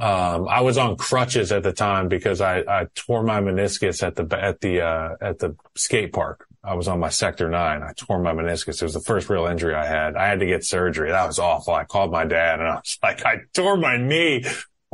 Um, 0.00 0.48
I 0.48 0.62
was 0.62 0.78
on 0.78 0.96
crutches 0.96 1.52
at 1.52 1.62
the 1.62 1.72
time 1.72 2.08
because 2.08 2.40
I, 2.40 2.60
I 2.60 2.86
tore 2.94 3.22
my 3.22 3.40
meniscus 3.40 4.02
at 4.02 4.16
the, 4.16 4.36
at 4.36 4.60
the, 4.60 4.80
uh, 4.80 5.16
at 5.20 5.38
the 5.38 5.56
skate 5.76 6.12
park. 6.12 6.46
I 6.64 6.74
was 6.74 6.88
on 6.88 6.98
my 6.98 7.10
sector 7.10 7.50
nine. 7.50 7.82
I 7.82 7.92
tore 7.94 8.20
my 8.20 8.32
meniscus. 8.32 8.80
It 8.80 8.82
was 8.82 8.94
the 8.94 9.00
first 9.00 9.28
real 9.28 9.46
injury 9.46 9.74
I 9.74 9.86
had. 9.86 10.16
I 10.16 10.28
had 10.28 10.40
to 10.40 10.46
get 10.46 10.64
surgery. 10.64 11.10
That 11.10 11.26
was 11.26 11.38
awful. 11.38 11.74
I 11.74 11.84
called 11.84 12.10
my 12.10 12.24
dad 12.24 12.60
and 12.60 12.68
I 12.68 12.76
was 12.76 12.98
like, 13.02 13.24
I 13.24 13.40
tore 13.52 13.76
my 13.76 13.98
knee. 13.98 14.44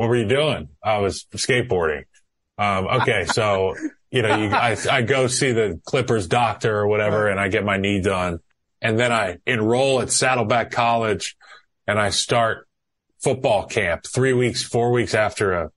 What 0.01 0.09
were 0.09 0.17
you 0.17 0.29
doing? 0.29 0.71
I 0.83 0.97
was 0.97 1.27
skateboarding. 1.35 2.05
Um, 2.57 2.87
okay. 3.03 3.27
So, 3.27 3.75
you 4.11 4.23
know, 4.23 4.35
you, 4.35 4.49
I, 4.49 4.75
I 4.91 5.03
go 5.03 5.27
see 5.27 5.53
the 5.53 5.79
Clippers 5.85 6.27
doctor 6.27 6.75
or 6.75 6.87
whatever 6.87 7.29
and 7.29 7.39
I 7.39 7.49
get 7.49 7.67
my 7.67 7.77
knee 7.77 8.01
done 8.01 8.39
and 8.81 8.99
then 8.99 9.13
I 9.13 9.41
enroll 9.45 10.01
at 10.01 10.11
Saddleback 10.11 10.71
College 10.71 11.37
and 11.87 12.01
I 12.01 12.09
start 12.09 12.67
football 13.23 13.67
camp 13.67 14.07
three 14.07 14.33
weeks, 14.33 14.63
four 14.63 14.91
weeks 14.91 15.13
after 15.13 15.53
a, 15.53 15.71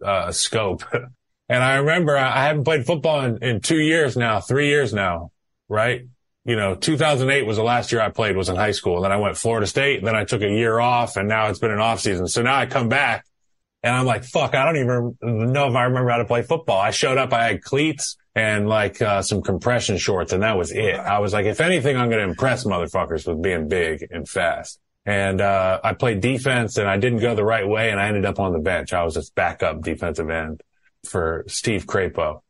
a 0.00 0.32
scope. 0.32 0.84
And 1.46 1.62
I 1.62 1.76
remember 1.76 2.16
I 2.16 2.46
haven't 2.46 2.64
played 2.64 2.86
football 2.86 3.22
in, 3.22 3.42
in 3.42 3.60
two 3.60 3.78
years 3.78 4.16
now, 4.16 4.40
three 4.40 4.68
years 4.68 4.94
now, 4.94 5.30
right? 5.68 6.06
You 6.44 6.56
know, 6.56 6.74
2008 6.74 7.46
was 7.46 7.56
the 7.56 7.62
last 7.62 7.90
year 7.90 8.02
I 8.02 8.10
played 8.10 8.36
was 8.36 8.50
in 8.50 8.56
high 8.56 8.72
school. 8.72 8.96
And 8.96 9.04
Then 9.04 9.12
I 9.12 9.16
went 9.16 9.36
Florida 9.36 9.66
State. 9.66 10.04
Then 10.04 10.14
I 10.14 10.24
took 10.24 10.42
a 10.42 10.48
year 10.48 10.78
off 10.78 11.16
and 11.16 11.28
now 11.28 11.48
it's 11.48 11.58
been 11.58 11.70
an 11.70 11.80
off 11.80 12.00
season. 12.00 12.28
So 12.28 12.42
now 12.42 12.54
I 12.54 12.66
come 12.66 12.88
back 12.88 13.24
and 13.82 13.94
I'm 13.94 14.04
like, 14.04 14.24
fuck, 14.24 14.54
I 14.54 14.64
don't 14.64 14.76
even 14.76 15.52
know 15.52 15.68
if 15.68 15.74
I 15.74 15.84
remember 15.84 16.10
how 16.10 16.18
to 16.18 16.24
play 16.26 16.42
football. 16.42 16.78
I 16.78 16.90
showed 16.90 17.16
up, 17.16 17.32
I 17.32 17.46
had 17.46 17.62
cleats 17.62 18.16
and 18.34 18.68
like, 18.68 19.00
uh, 19.00 19.22
some 19.22 19.42
compression 19.42 19.96
shorts 19.96 20.32
and 20.32 20.42
that 20.42 20.56
was 20.56 20.70
it. 20.70 20.96
I 20.96 21.18
was 21.20 21.32
like, 21.32 21.46
if 21.46 21.60
anything, 21.60 21.96
I'm 21.96 22.10
going 22.10 22.22
to 22.22 22.28
impress 22.28 22.64
motherfuckers 22.64 23.26
with 23.26 23.40
being 23.40 23.68
big 23.68 24.06
and 24.10 24.28
fast. 24.28 24.78
And, 25.06 25.40
uh, 25.40 25.80
I 25.82 25.94
played 25.94 26.20
defense 26.20 26.76
and 26.76 26.88
I 26.88 26.98
didn't 26.98 27.20
go 27.20 27.34
the 27.34 27.44
right 27.44 27.66
way 27.66 27.90
and 27.90 28.00
I 28.00 28.08
ended 28.08 28.24
up 28.26 28.38
on 28.38 28.52
the 28.52 28.58
bench. 28.58 28.92
I 28.92 29.04
was 29.04 29.14
just 29.14 29.34
backup 29.34 29.82
defensive 29.82 30.28
end 30.28 30.62
for 31.06 31.44
Steve 31.46 31.86
Crapo, 31.86 32.40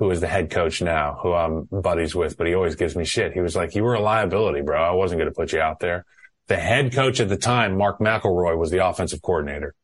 who 0.00 0.10
is 0.10 0.20
the 0.20 0.26
head 0.26 0.50
coach 0.50 0.80
now, 0.80 1.18
who 1.22 1.34
I'm 1.34 1.68
buddies 1.70 2.14
with, 2.14 2.38
but 2.38 2.46
he 2.46 2.54
always 2.54 2.74
gives 2.74 2.96
me 2.96 3.04
shit. 3.04 3.34
He 3.34 3.40
was 3.40 3.54
like, 3.54 3.74
you 3.74 3.84
were 3.84 3.92
a 3.92 4.00
liability, 4.00 4.62
bro. 4.62 4.82
I 4.82 4.92
wasn't 4.92 5.18
going 5.18 5.30
to 5.30 5.34
put 5.34 5.52
you 5.52 5.60
out 5.60 5.78
there. 5.78 6.06
The 6.48 6.56
head 6.56 6.94
coach 6.94 7.20
at 7.20 7.28
the 7.28 7.36
time, 7.36 7.76
Mark 7.76 7.98
McElroy 8.00 8.56
was 8.56 8.70
the 8.70 8.84
offensive 8.84 9.20
coordinator. 9.20 9.74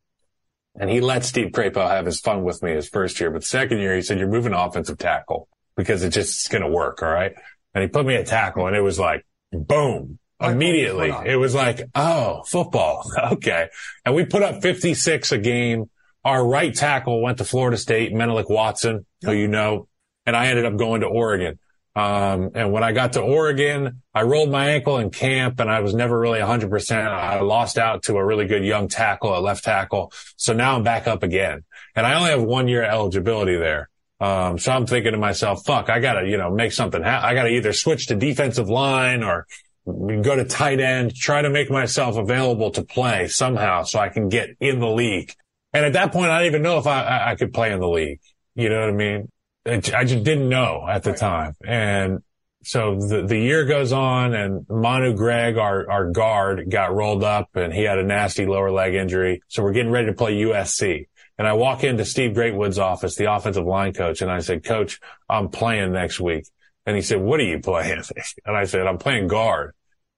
And 0.74 0.88
he 0.88 1.02
let 1.02 1.26
Steve 1.26 1.52
Crapo 1.52 1.86
have 1.86 2.06
his 2.06 2.18
fun 2.18 2.44
with 2.44 2.62
me 2.62 2.72
his 2.72 2.88
first 2.88 3.20
year. 3.20 3.30
But 3.30 3.44
second 3.44 3.80
year, 3.80 3.94
he 3.94 4.00
said, 4.00 4.18
you're 4.18 4.26
moving 4.26 4.54
offensive 4.54 4.96
tackle 4.96 5.48
because 5.76 6.02
it 6.02 6.14
just 6.14 6.46
is 6.46 6.48
going 6.48 6.62
to 6.62 6.70
work. 6.70 7.02
All 7.02 7.10
right. 7.10 7.34
And 7.74 7.82
he 7.82 7.88
put 7.88 8.06
me 8.06 8.14
at 8.14 8.26
tackle 8.26 8.66
and 8.66 8.74
it 8.74 8.80
was 8.80 8.98
like, 8.98 9.26
boom, 9.52 10.18
immediately. 10.40 11.12
It 11.26 11.36
was 11.36 11.54
like, 11.54 11.82
oh, 11.94 12.42
football. 12.46 13.04
Okay. 13.32 13.68
And 14.06 14.14
we 14.14 14.24
put 14.24 14.42
up 14.42 14.62
56 14.62 15.32
a 15.32 15.38
game. 15.38 15.90
Our 16.24 16.44
right 16.44 16.74
tackle 16.74 17.20
went 17.20 17.36
to 17.38 17.44
Florida 17.44 17.76
State, 17.76 18.14
Menelik 18.14 18.48
Watson, 18.48 19.04
yep. 19.20 19.30
who 19.30 19.36
you 19.36 19.46
know, 19.46 19.88
and 20.26 20.36
I 20.36 20.48
ended 20.48 20.64
up 20.66 20.76
going 20.76 21.00
to 21.00 21.06
Oregon. 21.06 21.58
Um, 21.94 22.50
and 22.54 22.72
when 22.72 22.84
I 22.84 22.92
got 22.92 23.14
to 23.14 23.22
Oregon, 23.22 24.02
I 24.12 24.22
rolled 24.22 24.50
my 24.50 24.68
ankle 24.70 24.98
in 24.98 25.08
camp 25.08 25.60
and 25.60 25.70
I 25.70 25.80
was 25.80 25.94
never 25.94 26.18
really 26.18 26.40
100%. 26.40 27.06
I 27.06 27.40
lost 27.40 27.78
out 27.78 28.02
to 28.04 28.16
a 28.16 28.24
really 28.24 28.46
good 28.46 28.64
young 28.64 28.88
tackle 28.88 29.34
at 29.34 29.42
left 29.42 29.64
tackle. 29.64 30.12
So 30.36 30.52
now 30.52 30.76
I'm 30.76 30.82
back 30.82 31.06
up 31.06 31.22
again 31.22 31.64
and 31.94 32.06
I 32.06 32.14
only 32.14 32.30
have 32.30 32.42
one 32.42 32.68
year 32.68 32.82
eligibility 32.82 33.56
there. 33.56 33.88
Um, 34.20 34.58
so 34.58 34.72
I'm 34.72 34.86
thinking 34.86 35.12
to 35.12 35.18
myself, 35.18 35.64
fuck, 35.64 35.88
I 35.88 36.00
gotta, 36.00 36.28
you 36.28 36.36
know, 36.36 36.50
make 36.50 36.72
something 36.72 37.02
happen. 37.02 37.28
I 37.28 37.34
gotta 37.34 37.50
either 37.50 37.72
switch 37.72 38.08
to 38.08 38.14
defensive 38.14 38.68
line 38.68 39.22
or 39.22 39.46
go 39.86 40.36
to 40.36 40.44
tight 40.44 40.80
end, 40.80 41.14
try 41.14 41.40
to 41.40 41.50
make 41.50 41.70
myself 41.70 42.16
available 42.16 42.70
to 42.72 42.82
play 42.82 43.28
somehow 43.28 43.84
so 43.84 43.98
I 43.98 44.10
can 44.10 44.28
get 44.28 44.50
in 44.60 44.80
the 44.80 44.88
league. 44.88 45.32
And 45.72 45.84
at 45.84 45.94
that 45.94 46.12
point, 46.12 46.30
I 46.30 46.42
didn't 46.42 46.54
even 46.54 46.62
know 46.62 46.78
if 46.78 46.86
I, 46.86 47.30
I 47.30 47.36
could 47.36 47.52
play 47.52 47.72
in 47.72 47.80
the 47.80 47.88
league. 47.88 48.20
You 48.54 48.68
know 48.68 48.80
what 48.80 48.88
I 48.88 48.92
mean? 48.92 49.30
I 49.66 50.04
just 50.04 50.24
didn't 50.24 50.48
know 50.48 50.86
at 50.88 51.02
the 51.02 51.12
time. 51.12 51.54
And 51.66 52.20
so 52.62 52.96
the, 52.96 53.22
the 53.22 53.38
year 53.38 53.64
goes 53.64 53.92
on 53.92 54.34
and 54.34 54.66
Manu 54.68 55.14
Gregg, 55.14 55.56
our, 55.56 55.88
our 55.88 56.10
guard 56.10 56.68
got 56.68 56.92
rolled 56.92 57.22
up 57.22 57.54
and 57.54 57.72
he 57.72 57.84
had 57.84 57.98
a 57.98 58.02
nasty 58.02 58.44
lower 58.44 58.72
leg 58.72 58.94
injury. 58.94 59.40
So 59.46 59.62
we're 59.62 59.72
getting 59.72 59.92
ready 59.92 60.08
to 60.08 60.14
play 60.14 60.34
USC. 60.34 61.06
And 61.38 61.46
I 61.46 61.52
walk 61.52 61.84
into 61.84 62.04
Steve 62.04 62.32
Greatwood's 62.32 62.80
office, 62.80 63.14
the 63.14 63.32
offensive 63.32 63.64
line 63.64 63.92
coach, 63.92 64.20
and 64.20 64.32
I 64.32 64.40
said, 64.40 64.64
coach, 64.64 64.98
I'm 65.28 65.48
playing 65.48 65.92
next 65.92 66.18
week. 66.18 66.46
And 66.86 66.96
he 66.96 67.02
said, 67.02 67.20
what 67.20 67.38
are 67.38 67.44
you 67.44 67.60
playing? 67.60 68.02
And 68.44 68.56
I 68.56 68.64
said, 68.64 68.86
I'm 68.86 68.98
playing 68.98 69.28
guard. 69.28 69.75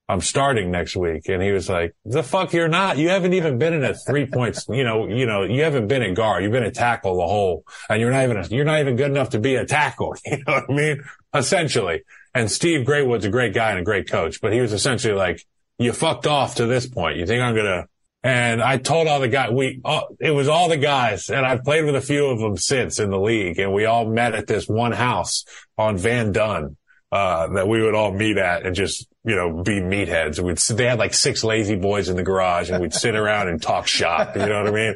I'm 0.08 0.22
starting 0.22 0.70
next 0.70 0.96
week. 0.96 1.28
And 1.28 1.42
he 1.42 1.52
was 1.52 1.68
like, 1.68 1.94
the 2.06 2.22
fuck 2.22 2.54
you're 2.54 2.68
not. 2.68 2.96
You 2.96 3.10
haven't 3.10 3.34
even 3.34 3.58
been 3.58 3.74
in 3.74 3.84
a 3.84 3.92
three 3.92 4.24
points, 4.24 4.64
you 4.68 4.82
know, 4.82 5.06
you 5.06 5.26
know, 5.26 5.42
you 5.42 5.64
haven't 5.64 5.88
been 5.88 6.02
a 6.02 6.14
guard. 6.14 6.42
You've 6.42 6.52
been 6.52 6.62
a 6.62 6.70
tackle 6.70 7.18
the 7.18 7.26
whole, 7.26 7.64
and 7.90 8.00
you're 8.00 8.10
not 8.10 8.24
even, 8.24 8.38
a, 8.38 8.46
you're 8.46 8.64
not 8.64 8.80
even 8.80 8.96
good 8.96 9.10
enough 9.10 9.30
to 9.30 9.38
be 9.38 9.56
a 9.56 9.66
tackle. 9.66 10.14
You 10.24 10.38
know 10.46 10.54
what 10.54 10.70
I 10.70 10.72
mean? 10.72 11.04
Essentially. 11.34 12.02
And 12.34 12.50
Steve 12.50 12.86
Greatwood's 12.86 13.24
a 13.24 13.30
great 13.30 13.52
guy 13.54 13.70
and 13.70 13.80
a 13.80 13.82
great 13.82 14.10
coach, 14.10 14.40
but 14.40 14.52
he 14.52 14.60
was 14.60 14.72
essentially 14.72 15.14
like, 15.14 15.44
you 15.78 15.92
fucked 15.92 16.26
off 16.26 16.56
to 16.56 16.66
this 16.66 16.86
point. 16.86 17.16
You 17.16 17.26
think 17.26 17.42
I'm 17.42 17.54
going 17.54 17.66
to, 17.66 17.86
and 18.22 18.62
I 18.62 18.78
told 18.78 19.08
all 19.08 19.20
the 19.20 19.28
guys, 19.28 19.50
we, 19.52 19.80
uh, 19.84 20.02
it 20.20 20.30
was 20.30 20.48
all 20.48 20.68
the 20.68 20.76
guys 20.76 21.28
and 21.28 21.44
I've 21.46 21.64
played 21.64 21.84
with 21.84 21.94
a 21.94 22.00
few 22.00 22.26
of 22.26 22.38
them 22.38 22.56
since 22.56 22.98
in 22.98 23.10
the 23.10 23.20
league 23.20 23.58
and 23.58 23.72
we 23.72 23.84
all 23.84 24.06
met 24.06 24.34
at 24.34 24.46
this 24.46 24.66
one 24.66 24.92
house 24.92 25.44
on 25.76 25.96
Van 25.96 26.32
Dunn 26.32 26.76
uh, 27.10 27.48
that 27.54 27.66
we 27.66 27.82
would 27.82 27.94
all 27.94 28.12
meet 28.12 28.36
at 28.36 28.66
and 28.66 28.74
just, 28.74 29.08
you 29.24 29.34
know, 29.34 29.62
be 29.62 29.80
meatheads. 29.80 30.40
We'd, 30.40 30.58
they 30.76 30.86
had 30.86 30.98
like 30.98 31.14
six 31.14 31.42
lazy 31.42 31.76
boys 31.76 32.08
in 32.08 32.16
the 32.16 32.22
garage 32.22 32.70
and 32.70 32.80
we'd 32.80 32.92
sit 32.92 33.14
around 33.14 33.48
and 33.48 33.60
talk 33.62 33.86
shop. 33.86 34.36
You 34.36 34.46
know 34.46 34.62
what 34.62 34.68
I 34.68 34.76
mean? 34.76 34.94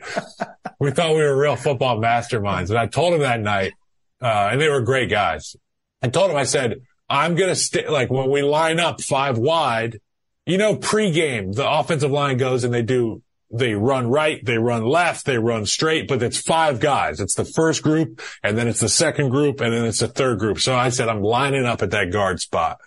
We 0.78 0.90
thought 0.90 1.14
we 1.14 1.22
were 1.22 1.36
real 1.36 1.56
football 1.56 1.98
masterminds. 1.98 2.68
And 2.68 2.78
I 2.78 2.86
told 2.86 3.14
him 3.14 3.20
that 3.20 3.40
night, 3.40 3.72
uh, 4.20 4.50
and 4.52 4.60
they 4.60 4.68
were 4.68 4.82
great 4.82 5.10
guys. 5.10 5.56
I 6.02 6.08
told 6.08 6.30
him, 6.30 6.36
I 6.36 6.44
said, 6.44 6.82
I'm 7.08 7.34
going 7.34 7.48
to 7.48 7.56
stay, 7.56 7.88
like 7.88 8.10
when 8.10 8.30
we 8.30 8.42
line 8.42 8.78
up 8.78 9.00
five 9.00 9.38
wide, 9.38 10.00
you 10.44 10.58
know, 10.58 10.76
pregame, 10.76 11.54
the 11.54 11.68
offensive 11.68 12.10
line 12.10 12.36
goes 12.36 12.64
and 12.64 12.74
they 12.74 12.82
do 12.82 13.22
they 13.52 13.74
run 13.74 14.08
right, 14.08 14.44
they 14.44 14.56
run 14.56 14.84
left, 14.84 15.26
they 15.26 15.38
run 15.38 15.66
straight, 15.66 16.08
but 16.08 16.22
it's 16.22 16.40
five 16.40 16.80
guys. 16.80 17.20
It's 17.20 17.34
the 17.34 17.44
first 17.44 17.82
group 17.82 18.22
and 18.42 18.56
then 18.56 18.66
it's 18.66 18.80
the 18.80 18.88
second 18.88 19.28
group 19.28 19.60
and 19.60 19.72
then 19.72 19.84
it's 19.84 20.00
the 20.00 20.08
third 20.08 20.38
group. 20.38 20.58
So 20.58 20.74
I 20.74 20.88
said, 20.88 21.08
I'm 21.08 21.22
lining 21.22 21.66
up 21.66 21.82
at 21.82 21.90
that 21.90 22.10
guard 22.10 22.40
spot. 22.40 22.78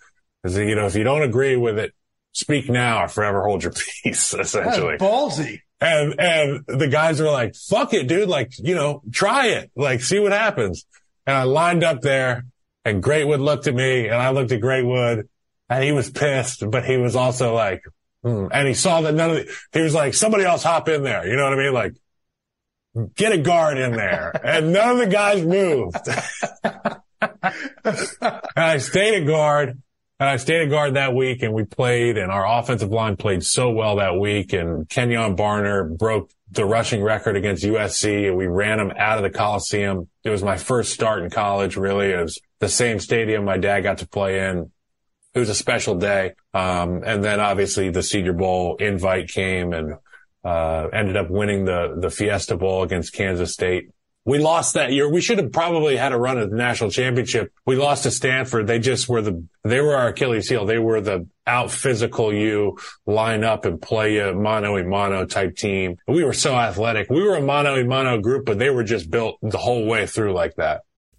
Cause 0.44 0.58
you 0.58 0.76
know, 0.76 0.88
if 0.88 0.96
you 0.96 1.04
don't 1.04 1.22
agree 1.22 1.56
with 1.56 1.78
it, 1.78 1.94
speak 2.32 2.68
now 2.68 3.04
or 3.04 3.08
forever 3.08 3.44
hold 3.44 3.64
your 3.64 3.74
peace, 4.04 4.34
essentially. 4.34 4.98
That's 4.98 5.04
ballsy. 5.04 5.60
And, 5.80 6.20
and 6.20 6.66
the 6.68 6.88
guys 6.88 7.22
are 7.22 7.30
like, 7.30 7.56
fuck 7.56 7.94
it, 7.94 8.08
dude. 8.08 8.28
Like, 8.28 8.52
you 8.58 8.76
know, 8.76 9.04
try 9.12 9.48
it. 9.48 9.72
Like, 9.76 10.02
see 10.02 10.20
what 10.20 10.32
happens. 10.32 10.86
And 11.28 11.38
I 11.38 11.44
lined 11.44 11.84
up 11.84 12.02
there 12.02 12.46
and 12.84 13.04
Greatwood 13.04 13.40
looked 13.40 13.68
at 13.68 13.76
me 13.76 14.08
and 14.08 14.16
I 14.16 14.32
looked 14.32 14.52
at 14.52 14.62
Greatwood 14.62 15.28
and 15.70 15.84
he 15.84 15.92
was 15.92 16.10
pissed, 16.10 16.70
but 16.70 16.86
he 16.86 16.98
was 16.98 17.16
also 17.16 17.54
like. 17.54 17.84
Mm. 18.26 18.50
And 18.52 18.68
he 18.68 18.74
saw 18.74 19.02
that 19.02 19.14
none 19.14 19.30
of 19.30 19.36
the, 19.38 19.56
he 19.72 19.82
was 19.82 19.94
like, 19.94 20.16
somebody 20.16 20.44
else 20.44 20.64
hop 20.64 20.90
in 20.90 21.04
there. 21.04 21.28
You 21.28 21.36
know 21.36 21.44
what 21.44 21.54
I 21.54 21.58
mean? 21.58 21.74
Like, 21.74 21.94
get 23.16 23.32
a 23.32 23.38
guard 23.38 23.78
in 23.78 23.92
there. 23.92 24.32
and 24.44 24.74
none 24.74 24.92
of 24.92 24.98
the 24.98 25.08
guys 25.08 25.46
moved. 25.46 25.96
and 27.22 28.50
I 28.56 28.78
stayed 28.80 29.22
a 29.22 29.26
guard 29.26 29.82
and 30.20 30.30
I 30.30 30.38
stayed 30.38 30.62
a 30.62 30.68
guard 30.68 30.96
that 30.96 31.14
week 31.14 31.44
and 31.44 31.54
we 31.54 31.66
played 31.66 32.18
and 32.18 32.32
our 32.32 32.60
offensive 32.60 32.90
line 32.90 33.16
played 33.16 33.44
so 33.44 33.70
well 33.70 33.98
that 33.98 34.18
week 34.18 34.54
and 34.54 34.88
Kenjon 34.88 35.38
Barner 35.38 35.96
broke 35.96 36.32
the 36.50 36.66
rushing 36.66 37.04
record 37.04 37.36
against 37.36 37.64
USC 37.64 38.28
and 38.28 38.38
we 38.38 38.48
ran 38.48 38.78
them 38.78 38.92
out 38.98 39.18
of 39.18 39.24
the 39.24 39.30
Coliseum. 39.30 40.10
It 40.24 40.30
was 40.30 40.42
my 40.42 40.58
first 40.58 40.94
start 40.94 41.24
in 41.24 41.30
college, 41.30 41.76
really. 41.76 42.12
It 42.12 42.22
was 42.22 42.40
the 42.60 42.70
same 42.70 43.00
stadium 43.00 43.46
my 43.46 43.58
dad 43.58 43.82
got 43.82 44.00
to 44.00 44.08
play 44.08 44.48
in 44.50 44.72
it 45.36 45.40
was 45.40 45.50
a 45.50 45.56
special 45.56 45.96
day. 45.96 46.34
Um, 46.54 47.04
and 47.06 47.24
then 47.24 47.40
obviously 47.40 47.90
the 47.90 48.02
Senior 48.02 48.34
Bowl 48.34 48.78
invite 48.78 49.28
came 49.28 49.74
and, 49.74 49.96
uh, 50.46 50.88
ended 50.94 51.18
up 51.18 51.30
winning 51.30 51.66
the, 51.66 51.98
the 52.00 52.10
Fiesta 52.10 52.56
Bowl 52.56 52.84
against 52.84 53.14
Kansas 53.14 53.52
State. 53.52 53.90
We 54.24 54.40
lost 54.40 54.74
that 54.74 54.92
year. 54.92 55.08
We 55.08 55.22
should 55.22 55.38
have 55.38 55.52
probably 55.52 55.98
had 55.98 56.12
a 56.12 56.18
run 56.18 56.40
at 56.40 56.50
the 56.50 56.56
national 56.56 56.90
championship. 56.90 57.52
We 57.66 57.76
lost 57.76 58.04
to 58.04 58.12
Stanford. 58.12 58.66
They 58.66 58.80
just 58.80 59.08
were 59.08 59.22
the, 59.22 59.46
they 59.64 59.82
were 59.82 59.96
our 59.96 60.08
Achilles 60.08 60.50
heel. 60.50 60.66
They 60.66 60.80
were 60.80 61.00
the 61.00 61.28
out 61.46 61.70
physical 61.70 62.34
you, 62.34 62.80
line 63.06 63.44
up 63.44 63.66
and 63.66 63.80
play 63.80 64.18
a 64.18 64.34
mono 64.34 64.78
a 64.78 64.84
mono 64.84 65.26
type 65.26 65.56
team. 65.56 65.98
We 66.08 66.24
were 66.24 66.34
so 66.34 66.56
athletic. 66.56 67.12
We 67.12 67.22
were 67.22 67.36
a 67.36 67.42
mono 67.42 67.76
a 67.76 67.84
mono 67.84 68.20
group, 68.20 68.46
but 68.46 68.58
they 68.58 68.72
were 68.72 68.84
just 68.84 69.12
built 69.12 69.38
the 69.44 69.60
whole 69.60 69.86
way 69.86 70.08
through 70.08 70.34
like 70.34 70.56
that. 70.56 70.82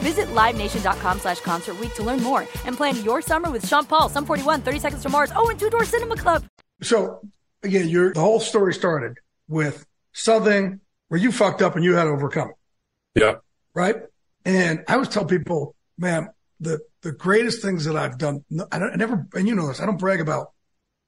Visit 0.00 0.28
LiveNation.com 0.28 1.20
slash 1.20 1.40
Concert 1.40 1.78
Week 1.78 1.92
to 1.94 2.02
learn 2.02 2.22
more 2.22 2.40
and 2.64 2.76
plan 2.76 3.02
your 3.04 3.20
summer 3.20 3.50
with 3.50 3.66
Sean 3.66 3.84
Paul, 3.84 4.08
Sum 4.08 4.24
41, 4.24 4.62
30 4.62 4.78
Seconds 4.78 5.02
to 5.02 5.08
Mars, 5.08 5.30
oh, 5.36 5.48
and 5.50 5.58
Two 5.60 5.68
Door 5.70 5.84
Cinema 5.84 6.16
Club. 6.16 6.44
So, 6.82 7.20
again, 7.62 7.88
your 7.88 8.14
the 8.14 8.20
whole 8.20 8.40
story 8.40 8.72
started 8.72 9.18
with 9.48 9.84
something 10.12 10.80
where 11.08 11.20
you 11.20 11.32
fucked 11.32 11.60
up 11.60 11.76
and 11.76 11.84
you 11.84 11.94
had 11.94 12.04
to 12.04 12.10
overcome 12.10 12.50
it. 12.50 13.20
Yeah. 13.20 13.34
Right? 13.74 13.96
And 14.44 14.84
I 14.88 14.94
always 14.94 15.08
tell 15.08 15.24
people, 15.24 15.74
man, 15.98 16.30
the, 16.60 16.80
the 17.02 17.12
greatest 17.12 17.62
things 17.62 17.84
that 17.84 17.96
I've 17.96 18.16
done. 18.16 18.44
I, 18.72 18.78
don't, 18.78 18.92
I 18.92 18.96
never, 18.96 19.26
and 19.34 19.46
you 19.46 19.54
know 19.54 19.68
this, 19.68 19.80
I 19.80 19.86
don't 19.86 19.98
brag 19.98 20.20
about, 20.20 20.52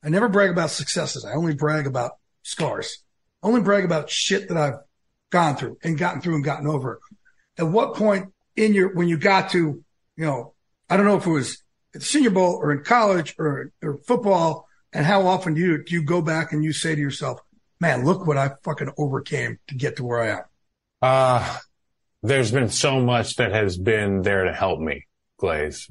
I 0.02 0.09
never 0.09 0.28
brag 0.28 0.50
about 0.50 0.70
successes. 0.70 1.24
I 1.24 1.33
only 1.33 1.55
brag 1.55 1.87
about 1.87 2.12
scars. 2.42 3.02
I 3.42 3.46
only 3.46 3.61
brag 3.62 3.85
about 3.85 4.11
shit 4.11 4.48
that 4.48 4.57
I've 4.57 4.81
gone 5.31 5.57
through 5.57 5.78
and 5.83 5.96
gotten 5.96 6.20
through 6.20 6.35
and 6.35 6.44
gotten 6.44 6.66
over. 6.66 7.00
At 7.59 7.68
what 7.68 7.94
point 7.94 8.33
in 8.57 8.75
your, 8.75 8.95
when 8.95 9.09
you 9.09 9.17
got 9.17 9.51
to, 9.51 9.59
you 10.17 10.25
know, 10.25 10.55
I 10.88 10.97
don't 10.97 11.07
know 11.07 11.17
if 11.17 11.27
it 11.27 11.31
was 11.31 11.62
at 11.95 12.01
the 12.01 12.07
senior 12.07 12.31
bowl 12.31 12.55
or 12.55 12.73
in 12.73 12.85
college 12.85 13.35
or, 13.38 13.73
or 13.83 13.99
football 14.07 14.69
and 14.93 15.07
how 15.07 15.27
often 15.27 15.55
do 15.55 15.61
you, 15.61 15.83
do 15.83 15.95
you 15.95 16.05
go 16.05 16.21
back 16.21 16.53
and 16.53 16.62
you 16.62 16.73
say 16.73 16.95
to 16.95 17.01
yourself, 17.01 17.41
man, 17.81 18.05
look 18.05 18.27
what 18.27 18.37
I 18.37 18.51
fucking 18.62 18.93
overcame 18.99 19.59
to 19.69 19.75
get 19.75 19.97
to 19.97 20.05
where 20.05 20.23
I 20.23 20.29
am? 20.29 20.45
Uh, 21.01 21.59
there's 22.23 22.53
been 22.53 22.69
so 22.69 23.01
much 23.01 23.37
that 23.37 23.53
has 23.53 23.77
been 23.77 24.23
there 24.23 24.45
to 24.45 24.53
help 24.53 24.79
me, 24.79 25.07
Glaze. 25.38 25.91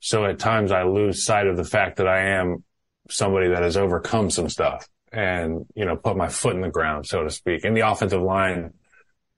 So 0.00 0.24
at 0.24 0.38
times 0.38 0.70
I 0.70 0.82
lose 0.82 1.24
sight 1.24 1.46
of 1.46 1.56
the 1.56 1.64
fact 1.64 1.96
that 1.96 2.06
I 2.06 2.36
am 2.36 2.64
somebody 3.08 3.48
that 3.48 3.62
has 3.62 3.76
overcome 3.76 4.30
some 4.30 4.48
stuff 4.48 4.88
and, 5.12 5.66
you 5.74 5.84
know, 5.84 5.96
put 5.96 6.16
my 6.16 6.28
foot 6.28 6.54
in 6.54 6.60
the 6.60 6.70
ground, 6.70 7.06
so 7.06 7.24
to 7.24 7.30
speak. 7.30 7.64
In 7.64 7.74
the 7.74 7.88
offensive 7.88 8.22
line, 8.22 8.74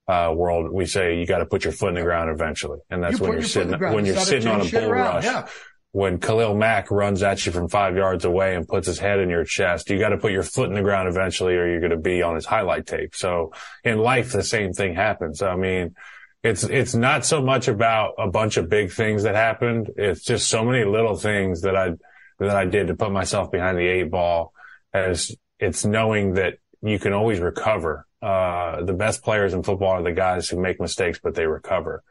uh, 0.07 0.33
world, 0.35 0.71
we 0.73 0.87
say 0.87 1.19
you 1.19 1.27
got 1.27 1.39
to 1.39 1.47
put 1.47 1.65
your 1.65 1.73
foot 1.73 1.89
in 1.91 1.95
the 1.95 2.03
ground 2.03 2.31
eventually. 2.31 2.79
And 2.91 3.03
that's 3.03 3.19
You 3.19 3.25
when 3.27 3.33
you're 3.33 3.41
your 3.41 3.49
foot 3.49 3.63
in 3.63 3.69
sitting, 3.71 3.93
when 3.95 4.05
You 4.07 4.13
you're 4.13 4.21
sitting 4.23 4.49
on 4.49 4.61
a 4.61 4.65
bull 4.71 4.91
around. 4.91 5.15
rush. 5.17 5.25
Yeah. 5.25 5.47
When 5.93 6.19
Khalil 6.19 6.57
Mack 6.57 6.91
runs 6.91 7.23
at 7.23 7.47
you 7.47 7.53
from 7.53 7.69
five 7.69 7.97
yards 7.97 8.25
away 8.25 8.57
and 8.57 8.67
puts 8.67 8.89
his 8.89 8.99
head 8.99 9.21
in 9.21 9.31
your 9.31 9.45
chest, 9.45 9.89
you 9.91 9.99
got 9.99 10.09
to 10.09 10.19
put 10.19 10.33
your 10.33 10.43
foot 10.43 10.69
in 10.69 10.75
the 10.75 10.83
ground 10.83 11.09
eventually 11.09 11.55
or 11.55 11.69
you're 11.69 11.79
going 11.79 11.93
to 11.93 11.97
be 11.97 12.21
on 12.21 12.35
his 12.35 12.45
highlight 12.45 12.87
tape. 12.87 13.15
So 13.15 13.53
in 13.85 13.99
life, 13.99 14.33
the 14.33 14.43
same 14.43 14.73
thing 14.73 14.97
happens. 14.97 15.41
I 15.41 15.55
mean, 15.55 15.95
it's, 16.43 16.65
it's 16.65 16.97
not 16.97 17.25
so 17.25 17.41
much 17.41 17.69
about 17.69 18.15
a 18.19 18.29
bunch 18.29 18.57
of 18.57 18.69
big 18.69 18.91
things 18.91 19.23
that 19.23 19.37
happened. 19.37 19.89
It's 19.97 20.23
just 20.23 20.49
so 20.49 20.65
many 20.65 20.85
little 20.85 21.15
things 21.17 21.61
that 21.63 21.77
I, 21.77 21.93
that 22.41 22.57
I 22.57 22.65
did 22.67 22.89
to 22.89 22.95
put 22.97 23.13
myself 23.13 23.53
behind 23.53 23.79
the 23.79 23.87
eight 23.87 24.11
ball 24.11 24.53
as 24.93 25.31
it's 25.61 25.85
knowing 25.85 26.35
that 26.35 26.55
you 26.83 26.99
can 26.99 27.13
always 27.13 27.39
recover. 27.39 28.04
Uh, 28.25 28.83
the 28.83 28.95
best 28.95 29.23
players 29.23 29.53
in 29.53 29.63
football 29.63 29.91
are 29.91 30.03
the 30.03 30.11
guys 30.13 30.49
who 30.49 30.59
make 30.59 30.81
mistakes, 30.81 31.21
but 31.23 31.35
they 31.35 31.47
recover. 31.47 32.03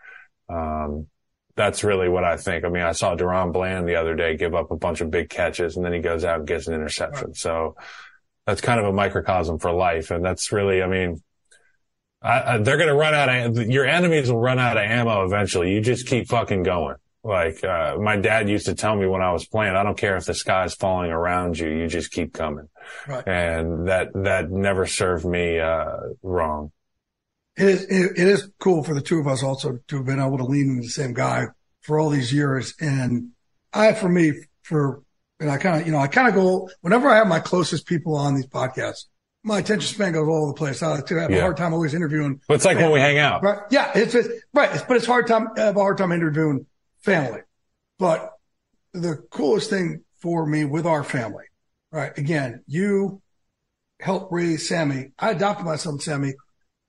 Um, 0.48 1.08
that's 1.56 1.84
really 1.84 2.08
what 2.08 2.24
I 2.24 2.38
think. 2.38 2.66
I 2.66 2.70
mean, 2.70 2.84
I 2.84 2.92
saw 2.92 3.16
DaRon 3.16 3.52
Bland 3.52 3.88
the 3.88 3.96
other 3.96 4.16
day 4.16 4.38
give 4.38 4.54
up 4.54 4.70
a 4.70 4.76
bunch 4.76 5.02
of 5.02 5.10
big 5.10 5.30
catches 5.30 5.76
and 5.76 5.84
then 5.84 5.92
he 5.92 6.00
goes 6.00 6.24
out 6.24 6.38
and 6.38 6.48
gets 6.48 6.68
an 6.68 6.76
interception. 6.76 7.34
So 7.34 7.76
that's 8.46 8.62
kind 8.62 8.80
of 8.80 8.86
a 8.86 8.94
microcosm 8.94 9.58
for 9.58 9.72
life. 9.72 10.12
And 10.12 10.24
that's 10.24 10.52
really, 10.52 10.84
I 10.84 10.88
mean, 10.88 11.24
I, 12.22 12.42
I, 12.54 12.58
they're 12.60 12.78
going 12.78 12.90
to 12.90 12.96
run 12.96 13.16
out 13.16 13.30
of, 13.30 13.58
your 13.68 13.86
enemies 13.86 14.32
will 14.32 14.40
run 14.40 14.60
out 14.60 14.78
of 14.78 14.84
ammo 14.84 15.26
eventually. 15.26 15.74
You 15.74 15.82
just 15.82 16.06
keep 16.06 16.28
fucking 16.28 16.62
going. 16.62 16.98
Like, 17.24 17.64
uh, 17.64 17.98
my 18.00 18.18
dad 18.18 18.50
used 18.50 18.68
to 18.68 18.76
tell 18.76 18.96
me 18.96 19.08
when 19.08 19.22
I 19.22 19.32
was 19.32 19.48
playing, 19.48 19.76
I 19.76 19.82
don't 19.82 19.98
care 19.98 20.18
if 20.18 20.26
the 20.26 20.36
sky's 20.36 20.76
falling 20.76 21.10
around 21.10 21.58
you, 21.58 21.70
you 21.70 21.88
just 21.88 22.12
keep 22.12 22.34
coming. 22.34 22.68
Right. 23.08 23.28
And 23.28 23.88
that, 23.88 24.14
that 24.14 24.52
never 24.52 24.86
served 24.86 25.26
me, 25.26 25.60
uh, 25.60 25.98
wrong. 26.22 26.72
It 27.56 27.68
is, 27.68 27.84
it, 27.84 28.12
it 28.18 28.28
is 28.28 28.50
cool 28.60 28.84
for 28.84 28.94
the 28.94 29.02
two 29.02 29.20
of 29.20 29.28
us 29.28 29.44
also 29.44 29.80
to 29.88 29.98
have 29.98 30.06
been 30.06 30.20
able 30.20 30.38
to 30.40 30.46
lean 30.46 30.70
into 30.70 30.82
the 30.84 30.90
same 30.90 31.14
guy 31.14 31.46
for 31.82 32.00
all 32.00 32.10
these 32.10 32.34
years. 32.34 32.74
And 32.80 33.30
I, 33.72 33.94
for 33.94 34.10
me, 34.10 34.34
for, 34.64 35.04
and 35.40 35.52
I 35.52 35.58
kind 35.58 35.82
of, 35.82 35.86
you 35.86 35.92
know, 35.92 36.00
I 36.00 36.08
kind 36.08 36.28
of 36.28 36.34
go, 36.34 36.70
whenever 36.82 37.10
I 37.10 37.18
have 37.18 37.28
my 37.28 37.40
closest 37.40 37.86
people 37.86 38.16
on 38.16 38.36
these 38.36 38.48
podcasts, 38.48 39.06
my 39.44 39.60
attention 39.60 39.94
span 39.94 40.14
goes 40.14 40.28
all 40.28 40.44
over 40.44 40.54
the 40.54 40.58
place. 40.58 40.82
I 40.82 40.96
have 40.96 41.32
a 41.32 41.42
hard 41.42 41.58
time 41.58 41.74
always 41.74 41.94
interviewing. 41.94 42.40
But 42.48 42.56
it's 42.56 42.66
like 42.66 42.78
when 42.78 42.92
we 42.92 43.02
hang 43.02 43.18
out. 43.18 43.44
Right. 43.44 43.60
Yeah. 43.70 43.92
It's, 43.94 44.16
it's 44.16 44.30
right. 44.54 44.74
It's, 44.74 44.84
but 44.84 44.96
it's 44.96 45.06
hard 45.06 45.28
time. 45.28 45.50
I 45.58 45.62
have 45.62 45.76
a 45.76 45.82
hard 45.82 45.98
time 45.98 46.14
interviewing 46.14 46.66
family. 47.02 47.42
But 48.00 48.32
the 48.94 49.18
coolest 49.30 49.70
thing 49.70 50.06
for 50.22 50.46
me 50.46 50.64
with 50.64 50.86
our 50.86 51.04
family, 51.04 51.44
right? 51.94 52.18
Again, 52.18 52.64
you 52.68 53.22
helped 54.00 54.34
raise 54.34 54.68
Sammy. 54.68 55.12
I 55.18 55.32
adopted 55.32 55.66
my 55.66 55.78
son 55.78 56.00
Sammy 56.00 56.34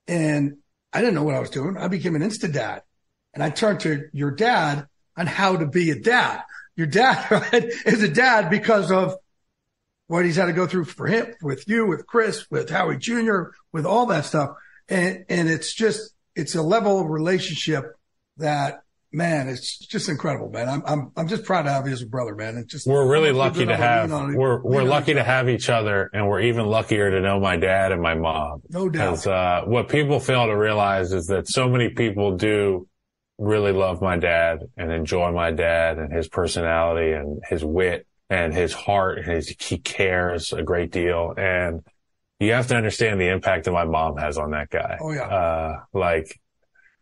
and 0.08 0.56
I 0.92 1.00
didn't 1.00 1.14
know 1.14 1.22
what 1.22 1.34
I 1.34 1.40
was 1.40 1.50
doing. 1.50 1.76
I 1.76 1.88
became 1.88 2.16
an 2.16 2.22
insta 2.22 2.52
dad 2.52 2.82
and 3.34 3.42
I 3.42 3.50
turned 3.50 3.80
to 3.80 4.08
your 4.12 4.30
dad 4.30 4.86
on 5.16 5.26
how 5.26 5.56
to 5.56 5.66
be 5.66 5.90
a 5.90 6.00
dad. 6.00 6.40
Your 6.74 6.86
dad 6.86 7.30
right, 7.52 7.64
is 7.86 8.02
a 8.02 8.08
dad 8.08 8.50
because 8.50 8.90
of 8.90 9.14
what 10.06 10.24
he's 10.24 10.36
had 10.36 10.46
to 10.46 10.52
go 10.52 10.66
through 10.66 10.84
for 10.84 11.06
him, 11.06 11.34
with 11.42 11.68
you, 11.68 11.86
with 11.86 12.06
Chris, 12.06 12.50
with 12.50 12.68
Howie 12.68 12.98
Jr., 12.98 13.44
with 13.72 13.86
all 13.86 14.06
that 14.06 14.24
stuff. 14.24 14.50
And, 14.88 15.24
and 15.28 15.48
it's 15.48 15.72
just, 15.72 16.14
it's 16.34 16.54
a 16.54 16.62
level 16.62 17.00
of 17.00 17.08
relationship 17.08 17.94
that, 18.38 18.82
man, 19.14 19.48
it's 19.48 19.78
just 19.78 20.08
incredible, 20.08 20.50
man. 20.50 20.68
I'm, 20.68 20.82
I'm, 20.86 21.12
I'm 21.16 21.28
just 21.28 21.44
proud 21.44 21.62
to 21.62 21.70
have 21.70 21.86
you 21.86 21.92
as 21.92 22.02
a 22.02 22.06
brother, 22.06 22.34
man. 22.34 22.56
It's 22.56 22.72
just, 22.72 22.86
We're 22.86 23.08
really 23.08 23.30
lucky 23.30 23.64
to 23.64 23.76
have, 23.76 24.10
we're, 24.10 24.60
we're 24.60 24.82
lucky 24.82 25.14
to 25.14 25.22
have 25.22 25.48
each 25.48 25.70
other 25.70 26.10
and 26.12 26.28
we're 26.28 26.40
even 26.40 26.66
luckier 26.66 27.10
to 27.12 27.20
know 27.20 27.38
my 27.38 27.56
dad 27.56 27.92
and 27.92 28.02
my 28.02 28.14
mom. 28.14 28.62
No 28.68 28.88
doubt. 28.88 29.26
Uh, 29.26 29.64
what 29.64 29.88
people 29.88 30.18
fail 30.18 30.46
to 30.46 30.56
realize 30.56 31.12
is 31.12 31.26
that 31.26 31.48
so 31.48 31.68
many 31.68 31.90
people 31.90 32.36
do 32.36 32.88
really 33.38 33.72
love 33.72 34.02
my 34.02 34.16
dad 34.16 34.60
and 34.76 34.92
enjoy 34.92 35.30
my 35.32 35.52
dad 35.52 35.98
and 35.98 36.12
his 36.12 36.28
personality 36.28 37.12
and 37.12 37.40
his 37.48 37.64
wit 37.64 38.06
and 38.28 38.52
his 38.52 38.72
heart 38.72 39.18
and 39.18 39.28
his, 39.28 39.48
he 39.60 39.78
cares 39.78 40.52
a 40.52 40.62
great 40.62 40.90
deal. 40.90 41.32
And 41.36 41.82
you 42.40 42.52
have 42.52 42.66
to 42.68 42.76
understand 42.76 43.20
the 43.20 43.28
impact 43.28 43.66
that 43.66 43.72
my 43.72 43.84
mom 43.84 44.16
has 44.16 44.38
on 44.38 44.50
that 44.50 44.70
guy. 44.70 44.98
Oh, 45.00 45.12
yeah. 45.12 45.22
Uh, 45.22 45.80
like 45.92 46.40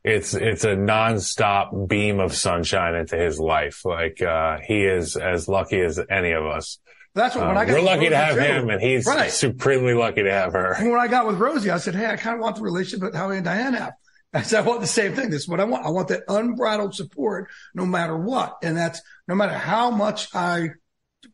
it's, 0.05 0.35
it's 0.35 0.65
a 0.65 0.75
nonstop 0.77 1.89
beam 1.89 2.21
of 2.21 2.35
sunshine 2.35 2.95
into 2.95 3.17
his 3.17 3.39
life. 3.39 3.85
Like, 3.85 4.21
uh, 4.23 4.59
he 4.67 4.85
is 4.85 5.17
as 5.17 5.49
lucky 5.49 5.81
as 5.81 6.01
any 6.11 6.33
of 6.33 6.45
us. 6.45 6.79
That's 7.15 7.35
what, 7.37 7.43
when 7.47 7.57
Um, 7.57 7.59
I 7.59 7.65
got 7.67 7.75
we're 7.75 7.83
lucky 7.83 8.09
to 8.09 8.17
have 8.17 8.35
too. 8.37 8.41
him 8.41 8.71
and 8.71 8.81
he's 8.81 9.07
Right. 9.07 9.31
supremely 9.31 9.95
lucky 9.95 10.23
to 10.23 10.33
have 10.33 10.55
her. 10.55 10.73
And 10.73 10.91
when 10.91 10.99
I 11.01 11.09
got 11.09 11.27
with 11.27 11.37
Rosie, 11.39 11.71
I 11.71 11.77
said, 11.79 11.95
Hey, 11.95 12.07
I 12.07 12.17
kind 12.17 12.37
of 12.37 12.43
want 12.43 12.57
the 12.57 12.63
relationship 12.63 13.13
that 13.13 13.17
Howie 13.17 13.37
and 13.37 13.45
Diane 13.45 13.75
have. 13.75 13.93
I 14.35 14.41
said, 14.43 14.65
I 14.65 14.67
want 14.67 14.81
the 14.81 14.87
same 14.87 15.15
thing. 15.15 15.29
This 15.29 15.43
is 15.43 15.49
what 15.49 15.61
I 15.61 15.65
want. 15.65 15.85
I 15.85 15.91
want 15.91 16.09
that 16.09 16.23
unbridled 16.27 16.95
support 16.95 17.51
no 17.75 17.85
matter 17.85 18.17
what. 18.17 18.57
And 18.63 18.75
that's 18.77 19.03
no 19.29 19.35
matter 19.35 19.53
how 19.53 19.91
much 19.91 20.35
I, 20.35 20.71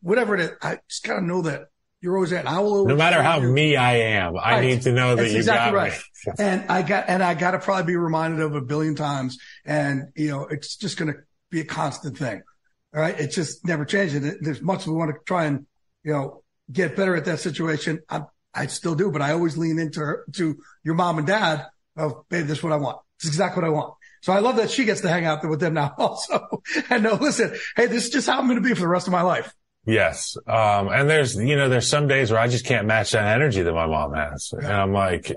whatever 0.01 0.35
it 0.35 0.41
is, 0.41 0.51
I 0.61 0.79
just 0.89 1.05
gotta 1.05 1.25
know 1.25 1.41
that 1.43 1.67
you're 2.01 2.15
always 2.15 2.31
at. 2.33 2.47
I 2.47 2.59
will 2.59 2.73
always 2.73 2.87
No 2.87 2.95
matter 2.95 3.21
how 3.21 3.39
you. 3.41 3.49
me 3.51 3.75
I 3.75 3.95
am, 3.97 4.37
I 4.37 4.53
Right. 4.55 4.61
need 4.65 4.81
to 4.83 4.91
know 4.91 5.15
that 5.15 5.21
That's 5.23 5.33
you 5.33 5.39
exactly 5.39 5.71
got 5.71 5.77
right. 5.77 5.91
me. 6.27 6.33
And 6.39 6.65
I 6.69 6.81
got, 6.81 7.05
and 7.09 7.21
I 7.23 7.33
got 7.33 7.51
to 7.51 7.59
probably 7.59 7.91
be 7.91 7.95
reminded 7.97 8.39
of 8.41 8.55
a 8.55 8.61
billion 8.61 8.95
times. 8.95 9.37
And, 9.65 10.03
you 10.15 10.29
know, 10.29 10.43
it's 10.45 10.75
just 10.77 10.97
going 10.97 11.11
to 11.13 11.19
be 11.51 11.59
a 11.61 11.65
constant 11.65 12.17
thing. 12.17 12.41
All 12.95 13.01
right. 13.01 13.19
It's 13.19 13.35
just 13.35 13.65
never 13.65 13.85
changing. 13.85 14.37
There's 14.41 14.61
much 14.61 14.87
we 14.87 14.93
want 14.93 15.11
to 15.11 15.17
try 15.25 15.45
and, 15.45 15.65
you 16.03 16.13
know, 16.13 16.43
get 16.71 16.95
better 16.95 17.15
at 17.15 17.25
that 17.25 17.39
situation. 17.39 17.99
I, 18.09 18.21
I 18.53 18.67
still 18.67 18.95
do, 18.95 19.11
but 19.11 19.21
I 19.21 19.31
always 19.33 19.57
lean 19.57 19.77
into 19.79 19.99
her, 19.99 20.25
to 20.33 20.57
your 20.83 20.95
mom 20.95 21.17
and 21.17 21.27
dad 21.27 21.67
of, 21.97 22.27
babe, 22.29 22.47
this 22.47 22.59
is 22.59 22.63
what 22.63 22.73
I 22.73 22.77
want. 22.77 22.99
This 23.19 23.25
is 23.29 23.35
exactly 23.35 23.61
what 23.61 23.67
I 23.69 23.73
want. 23.73 23.93
So 24.21 24.33
I 24.33 24.39
love 24.39 24.57
that 24.57 24.69
she 24.71 24.85
gets 24.85 25.01
to 25.01 25.09
hang 25.09 25.25
out 25.25 25.41
there 25.41 25.49
with 25.49 25.59
them 25.59 25.73
now 25.75 25.93
also. 25.97 26.61
And 26.89 27.03
no, 27.03 27.13
listen, 27.15 27.55
hey, 27.75 27.85
this 27.85 28.05
is 28.05 28.09
just 28.09 28.27
how 28.27 28.39
I'm 28.39 28.47
going 28.47 28.61
to 28.61 28.67
be 28.67 28.73
for 28.73 28.81
the 28.81 28.87
rest 28.87 29.07
of 29.07 29.11
my 29.13 29.21
life. 29.21 29.53
Yes. 29.89 30.37
Um, 30.45 30.89
and 30.89 31.09
there's, 31.09 31.35
you 31.35 31.55
know, 31.55 31.67
there's 31.67 31.87
some 31.87 32.07
days 32.07 32.29
where 32.29 32.39
I 32.39 32.47
just 32.47 32.63
can't 32.63 32.85
match 32.85 33.11
that 33.11 33.25
energy 33.25 33.63
that 33.63 33.73
my 33.73 33.87
mom 33.87 34.13
has. 34.13 34.53
And 34.53 34.67
I'm 34.67 34.93
like, 34.93 35.31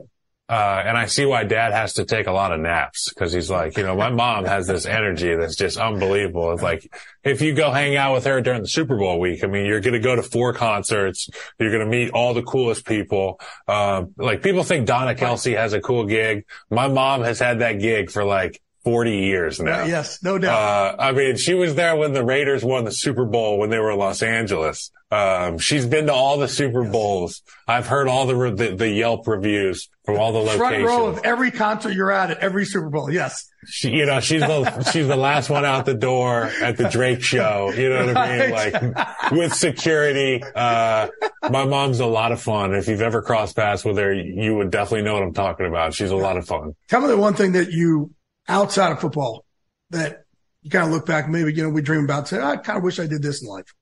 uh, 0.47 0.83
and 0.85 0.99
I 0.99 1.07
see 1.07 1.25
why 1.25 1.45
dad 1.45 1.73
has 1.73 1.95
to 1.95 2.05
take 2.05 2.27
a 2.27 2.33
lot 2.33 2.53
of 2.53 2.61
naps 2.61 3.09
because 3.09 3.33
he's 3.33 3.49
like, 3.49 3.79
you 3.79 3.83
know, 3.83 3.97
my 3.97 4.11
mom 4.11 4.45
has 4.45 4.67
this 4.67 4.85
energy 4.85 5.35
that's 5.35 5.57
just 5.57 5.79
unbelievable. 5.79 6.53
It's 6.53 6.63
like, 6.63 6.87
if 7.25 7.41
you 7.41 7.55
go 7.55 7.71
hang 7.71 7.97
out 7.97 8.13
with 8.13 8.27
her 8.27 8.43
during 8.43 8.61
the 8.61 8.69
Super 8.69 8.99
Bowl 8.99 9.19
week, 9.19 9.43
I 9.43 9.47
mean, 9.47 9.65
you're 9.65 9.81
going 9.81 9.95
to 9.95 10.01
go 10.01 10.15
to 10.15 10.23
four 10.23 10.53
concerts. 10.53 11.31
You're 11.59 11.71
going 11.71 11.85
to 11.85 11.91
meet 11.91 12.11
all 12.11 12.35
the 12.35 12.43
coolest 12.43 12.85
people. 12.85 13.41
Um, 13.67 14.13
like 14.19 14.43
people 14.43 14.65
think 14.65 14.87
Donna 14.87 15.15
Kelce 15.15 15.57
has 15.57 15.73
a 15.73 15.81
cool 15.81 16.05
gig. 16.05 16.45
My 16.71 16.89
mom 16.89 17.23
has 17.23 17.39
had 17.39 17.61
that 17.61 17.81
gig 17.81 18.11
for 18.11 18.23
like 18.23 18.61
40 18.85 19.17
years 19.17 19.61
now. 19.61 19.85
Yes, 19.85 20.23
no 20.23 20.39
doubt. 20.39 20.99
Uh, 20.99 21.03
I 21.03 21.13
mean, 21.13 21.37
she 21.37 21.55
was 21.55 21.75
there 21.77 21.95
when 21.97 22.13
the 22.13 22.25
Raiders 22.25 22.65
won 22.65 22.85
the 22.85 22.91
Super 22.93 23.25
Bowl 23.25 23.59
when 23.59 23.71
they 23.71 23.79
were 23.79 23.93
in 23.93 23.99
Los 23.99 24.23
Angeles. 24.23 24.91
Um, 25.11 25.59
she's 25.59 25.85
been 25.87 26.07
to 26.07 26.13
all 26.13 26.39
the 26.39 26.49
Super 26.49 26.85
Bowls. 26.85 27.43
I've 27.69 27.87
heard 27.87 28.09
all 28.09 28.27
the, 28.27 28.51
the, 28.51 28.75
the 28.75 28.89
Yelp 28.89 29.27
reviews 29.29 29.89
from 30.05 30.19
all 30.19 30.33
the 30.33 30.51
Front 30.53 30.85
row 30.85 30.97
locations. 30.97 31.19
of 31.19 31.25
every 31.25 31.51
concert 31.51 31.93
you're 31.93 32.11
at 32.11 32.31
at 32.31 32.39
every 32.39 32.65
Super 32.65 32.89
Bowl. 32.89 33.13
Yes. 33.13 33.47
She, 33.67 33.91
you 33.91 34.07
know, 34.07 34.21
she's 34.21 34.41
the, 34.41 34.83
she's 34.93 35.07
the 35.07 35.17
last 35.17 35.51
one 35.51 35.65
out 35.67 35.85
the 35.85 35.95
door 35.95 36.45
at 36.63 36.77
the 36.79 36.89
Drake 36.89 37.23
show. 37.23 37.71
You 37.77 37.91
know 37.91 38.07
what 38.07 38.17
I 38.17 38.39
mean? 38.39 38.51
Like 38.51 39.31
with 39.33 39.55
security. 39.55 40.43
Uh, 40.55 41.09
my 41.51 41.67
mom's 41.67 42.01
a 42.01 42.07
lot 42.07 42.33
of 42.33 42.41
fun. 42.41 42.75
If 42.75 42.89
you've 42.89 43.03
ever 43.03 43.21
crossed 43.23 43.55
paths 43.55 43.85
with 43.85 43.99
her, 43.99 44.13
you 44.13 44.57
would 44.57 44.71
definitely 44.71 45.03
know 45.03 45.15
what 45.15 45.23
I'm 45.23 45.35
talking 45.35 45.67
about. 45.67 45.95
She's 45.95 46.11
a 46.11 46.17
lot 46.17 46.37
of 46.39 46.47
fun. 46.47 46.75
Tell 46.89 47.03
me 47.03 47.09
the 47.09 47.17
one 47.19 47.35
thing 47.35 47.53
that 47.53 47.71
you, 47.71 48.13
outside 48.49 48.93
of 48.93 49.01
football, 49.01 49.45
that 49.91 50.25
you 50.63 50.71
kind 50.71 50.87
of 50.87 50.93
look 50.93 51.07
back, 51.07 51.29
maybe, 51.29 51.53
you 51.53 51.63
know, 51.63 51.69
we 51.71 51.83
dream 51.83 52.05
about, 52.05 52.29
say, 52.29 52.41
I 52.41 52.57
kind 52.57 52.77
of 52.79 52.85
wish 52.85 52.99
I 53.01 53.07
did 53.07 53.23
this 53.23 53.43
in 53.43 53.49
life. 53.49 53.75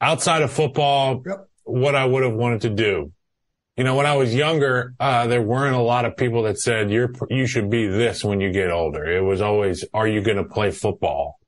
outside 0.00 0.42
of 0.42 0.50
football, 0.52 1.22
Yep. 1.24 1.48
what 1.64 1.94
I 1.94 2.04
would 2.04 2.22
have 2.24 2.34
wanted 2.34 2.62
to 2.62 2.70
do. 2.70 3.12
You 3.76 3.84
know, 3.84 3.94
when 3.94 4.04
I 4.06 4.16
was 4.16 4.34
younger, 4.34 4.94
uh, 5.00 5.26
there 5.28 5.40
weren't 5.42 5.76
a 5.76 5.80
lot 5.80 6.04
of 6.04 6.16
people 6.16 6.42
that 6.42 6.58
said 6.58 6.90
you're, 6.90 7.10
you 7.30 7.46
should 7.46 7.70
be 7.70 7.86
this 7.86 8.24
when 8.24 8.40
you 8.40 8.52
get 8.52 8.70
older. 8.70 9.04
It 9.04 9.22
was 9.22 9.40
always, 9.40 9.84
are 9.94 10.06
you 10.06 10.20
going 10.20 10.36
to 10.36 10.44
play 10.44 10.70
football? 10.70 11.38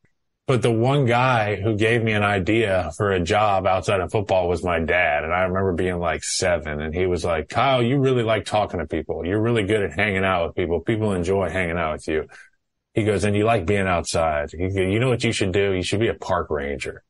But 0.46 0.60
the 0.60 0.70
one 0.70 1.06
guy 1.06 1.56
who 1.56 1.74
gave 1.74 2.02
me 2.02 2.12
an 2.12 2.22
idea 2.22 2.90
for 2.98 3.12
a 3.12 3.20
job 3.20 3.66
outside 3.66 4.00
of 4.00 4.12
football 4.12 4.46
was 4.46 4.62
my 4.62 4.78
dad. 4.78 5.24
And 5.24 5.32
I 5.32 5.44
remember 5.44 5.72
being 5.72 5.98
like 5.98 6.22
seven 6.22 6.82
and 6.82 6.94
he 6.94 7.06
was 7.06 7.24
like, 7.24 7.48
Kyle, 7.48 7.82
you 7.82 7.98
really 7.98 8.22
like 8.22 8.44
talking 8.44 8.78
to 8.78 8.86
people. 8.86 9.24
You're 9.24 9.40
really 9.40 9.62
good 9.62 9.82
at 9.82 9.94
hanging 9.94 10.24
out 10.24 10.46
with 10.46 10.56
people. 10.56 10.80
People 10.80 11.12
enjoy 11.12 11.48
hanging 11.48 11.78
out 11.78 11.94
with 11.94 12.08
you. 12.08 12.28
He 12.92 13.04
goes, 13.04 13.24
and 13.24 13.34
you 13.34 13.44
like 13.44 13.66
being 13.66 13.88
outside. 13.88 14.50
He, 14.52 14.66
you 14.66 15.00
know 15.00 15.08
what 15.08 15.24
you 15.24 15.32
should 15.32 15.50
do? 15.50 15.72
You 15.72 15.82
should 15.82 15.98
be 15.98 16.08
a 16.08 16.14
park 16.14 16.50
ranger. 16.50 17.02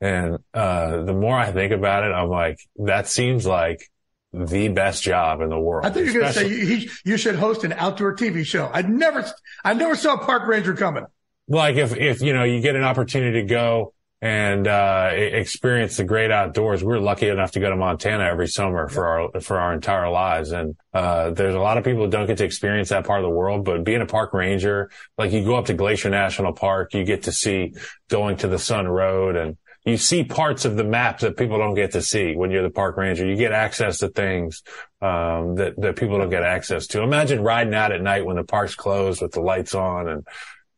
And, 0.00 0.38
uh, 0.54 1.02
the 1.02 1.12
more 1.12 1.38
I 1.38 1.52
think 1.52 1.72
about 1.72 2.04
it, 2.04 2.12
I'm 2.12 2.28
like, 2.28 2.58
that 2.76 3.06
seems 3.06 3.46
like 3.46 3.88
the 4.32 4.68
best 4.68 5.02
job 5.02 5.40
in 5.40 5.50
the 5.50 5.60
world. 5.60 5.86
I 5.86 5.90
think 5.90 6.06
you're 6.06 6.22
going 6.22 6.32
to 6.32 6.38
say 6.40 6.48
you, 6.48 6.90
you 7.04 7.16
should 7.18 7.36
host 7.36 7.62
an 7.64 7.72
outdoor 7.74 8.16
TV 8.16 8.44
show. 8.44 8.68
I 8.72 8.82
never, 8.82 9.24
I 9.62 9.74
never 9.74 9.94
saw 9.94 10.14
a 10.14 10.24
park 10.24 10.48
ranger 10.48 10.74
coming 10.74 11.04
like 11.48 11.76
if, 11.76 11.96
if, 11.96 12.20
you 12.20 12.32
know, 12.32 12.44
you 12.44 12.60
get 12.60 12.76
an 12.76 12.84
opportunity 12.84 13.40
to 13.40 13.46
go 13.46 13.94
and, 14.20 14.66
uh, 14.66 15.10
experience 15.12 15.96
the 15.96 16.04
great 16.04 16.30
outdoors. 16.30 16.82
We're 16.82 16.98
lucky 16.98 17.28
enough 17.28 17.52
to 17.52 17.60
go 17.60 17.70
to 17.70 17.76
Montana 17.76 18.24
every 18.24 18.48
summer 18.48 18.88
for 18.88 19.06
our, 19.06 19.40
for 19.40 19.58
our 19.58 19.72
entire 19.72 20.10
lives. 20.10 20.50
And, 20.50 20.76
uh, 20.92 21.30
there's 21.30 21.54
a 21.54 21.60
lot 21.60 21.78
of 21.78 21.84
people 21.84 22.04
who 22.04 22.10
don't 22.10 22.26
get 22.26 22.38
to 22.38 22.44
experience 22.44 22.88
that 22.88 23.06
part 23.06 23.20
of 23.20 23.30
the 23.30 23.34
world, 23.34 23.64
but 23.64 23.84
being 23.84 24.00
a 24.00 24.06
park 24.06 24.34
ranger, 24.34 24.90
like 25.16 25.32
you 25.32 25.44
go 25.44 25.54
up 25.54 25.66
to 25.66 25.74
Glacier 25.74 26.10
National 26.10 26.52
Park, 26.52 26.94
you 26.94 27.04
get 27.04 27.22
to 27.24 27.32
see 27.32 27.74
Going-to-the-Sun 28.08 28.88
Road 28.88 29.36
and, 29.36 29.56
you 29.84 29.96
see 29.96 30.22
parts 30.22 30.64
of 30.64 30.76
the 30.76 30.84
map 30.84 31.20
that 31.20 31.36
people 31.36 31.56
don't 31.56 31.74
get 31.74 31.92
to 31.92 32.02
see 32.02 32.34
when 32.36 32.50
you're 32.50 32.62
the 32.62 32.70
park 32.70 32.96
ranger. 32.96 33.24
You 33.24 33.36
get 33.36 33.52
access 33.52 33.98
to 33.98 34.08
things 34.08 34.62
um, 35.00 35.54
that 35.54 35.74
that 35.78 35.96
people 35.96 36.18
don't 36.18 36.28
get 36.28 36.42
access 36.42 36.86
to. 36.88 37.02
Imagine 37.02 37.42
riding 37.42 37.74
out 37.74 37.92
at 37.92 38.02
night 38.02 38.26
when 38.26 38.36
the 38.36 38.44
park's 38.44 38.74
closed 38.74 39.22
with 39.22 39.32
the 39.32 39.40
lights 39.40 39.74
on 39.74 40.08
and 40.08 40.26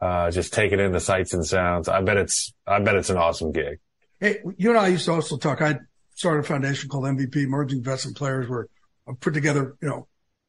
uh, 0.01 0.31
just 0.31 0.53
taking 0.53 0.81
in 0.81 0.93
the 0.93 1.01
sights 1.01 1.35
and 1.35 1.45
sounds. 1.45 1.89
I 1.89 2.01
bet 2.01 2.17
it's, 2.17 2.53
I 2.67 2.81
bet 2.81 2.97
it's 2.97 3.11
an 3.11 3.17
awesome 3.17 3.53
gig. 3.53 3.79
Hey, 4.19 4.39
you 4.57 4.71
and 4.71 4.79
I 4.79 4.89
used 4.89 5.07
to 5.07 5.13
also 5.13 5.37
talk. 5.37 5.63
I 5.63 5.79
started 6.15 6.41
a 6.41 6.43
foundation 6.45 6.89
called 6.89 7.05
MVP, 7.05 7.37
Emerging 7.37 7.83
Vets 7.83 8.05
and 8.05 8.15
Players, 8.15 8.49
where 8.49 8.69
I 9.09 9.13
put 9.19 9.35
together, 9.35 9.77
you 9.81 9.89
know, 9.89 10.09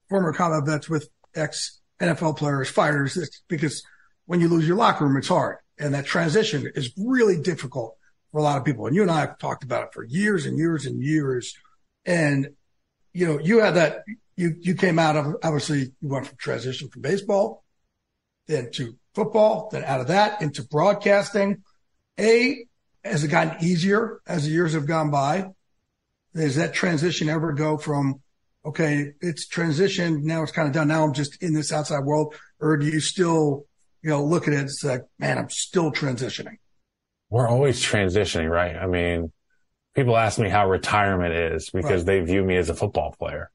former 0.09 0.33
combat 0.33 0.65
vets 0.65 0.89
with 0.89 1.09
ex 1.35 1.79
NFL 2.01 2.37
players, 2.37 2.69
fighters, 2.69 3.41
because 3.47 3.83
when 4.25 4.41
you 4.41 4.49
lose 4.49 4.67
your 4.67 4.77
locker 4.77 5.05
room, 5.05 5.17
it's 5.17 5.27
hard. 5.27 5.57
And 5.77 5.93
that 5.93 6.05
transition 6.05 6.69
is 6.75 6.91
really 6.97 7.39
difficult 7.39 7.95
for 8.31 8.39
a 8.39 8.43
lot 8.43 8.57
of 8.57 8.65
people. 8.65 8.87
And 8.87 8.95
you 8.95 9.01
and 9.01 9.11
I 9.11 9.21
have 9.21 9.37
talked 9.37 9.63
about 9.63 9.83
it 9.83 9.93
for 9.93 10.03
years 10.03 10.45
and 10.45 10.57
years 10.57 10.85
and 10.85 11.01
years. 11.01 11.55
And, 12.05 12.49
you 13.13 13.27
know, 13.27 13.39
you 13.39 13.59
had 13.59 13.75
that, 13.75 14.03
you, 14.35 14.55
you 14.59 14.75
came 14.75 14.99
out 14.99 15.15
of, 15.15 15.35
obviously 15.43 15.91
you 16.01 16.09
went 16.09 16.27
from 16.27 16.37
transition 16.37 16.89
from 16.89 17.01
baseball 17.01 17.63
then 18.47 18.71
to 18.73 18.97
football, 19.13 19.69
then 19.71 19.83
out 19.83 20.01
of 20.01 20.07
that 20.07 20.41
into 20.41 20.63
broadcasting. 20.63 21.63
A, 22.19 22.65
has 23.03 23.23
it 23.23 23.29
gotten 23.29 23.63
easier 23.63 24.21
as 24.27 24.43
the 24.43 24.51
years 24.51 24.73
have 24.73 24.85
gone 24.85 25.11
by? 25.11 25.49
Does 26.33 26.55
that 26.55 26.73
transition 26.73 27.29
ever 27.29 27.53
go 27.53 27.77
from, 27.77 28.21
okay, 28.65 29.13
it's 29.21 29.47
transitioned. 29.47 30.23
Now 30.23 30.43
it's 30.43 30.51
kind 30.51 30.67
of 30.67 30.73
done. 30.73 30.87
Now 30.87 31.03
I'm 31.03 31.13
just 31.13 31.41
in 31.41 31.53
this 31.53 31.73
outside 31.73 32.03
world. 32.03 32.35
Or 32.59 32.77
do 32.77 32.85
you 32.85 32.99
still, 32.99 33.65
you 34.01 34.09
know, 34.09 34.23
look 34.23 34.47
at 34.47 34.53
it 34.53 34.59
and 34.59 34.71
say, 34.71 34.99
man, 35.19 35.37
I'm 35.37 35.49
still 35.49 35.91
transitioning? 35.91 36.57
We're 37.29 37.47
always 37.47 37.81
transitioning, 37.81 38.49
right? 38.49 38.75
I 38.75 38.87
mean, 38.87 39.31
people 39.95 40.17
ask 40.17 40.39
me 40.39 40.49
how 40.49 40.69
retirement 40.69 41.33
is 41.33 41.69
because 41.69 42.05
right. 42.05 42.19
they 42.19 42.19
view 42.21 42.43
me 42.43 42.55
as 42.57 42.69
a 42.69 42.73
football 42.73 43.15
player. 43.17 43.49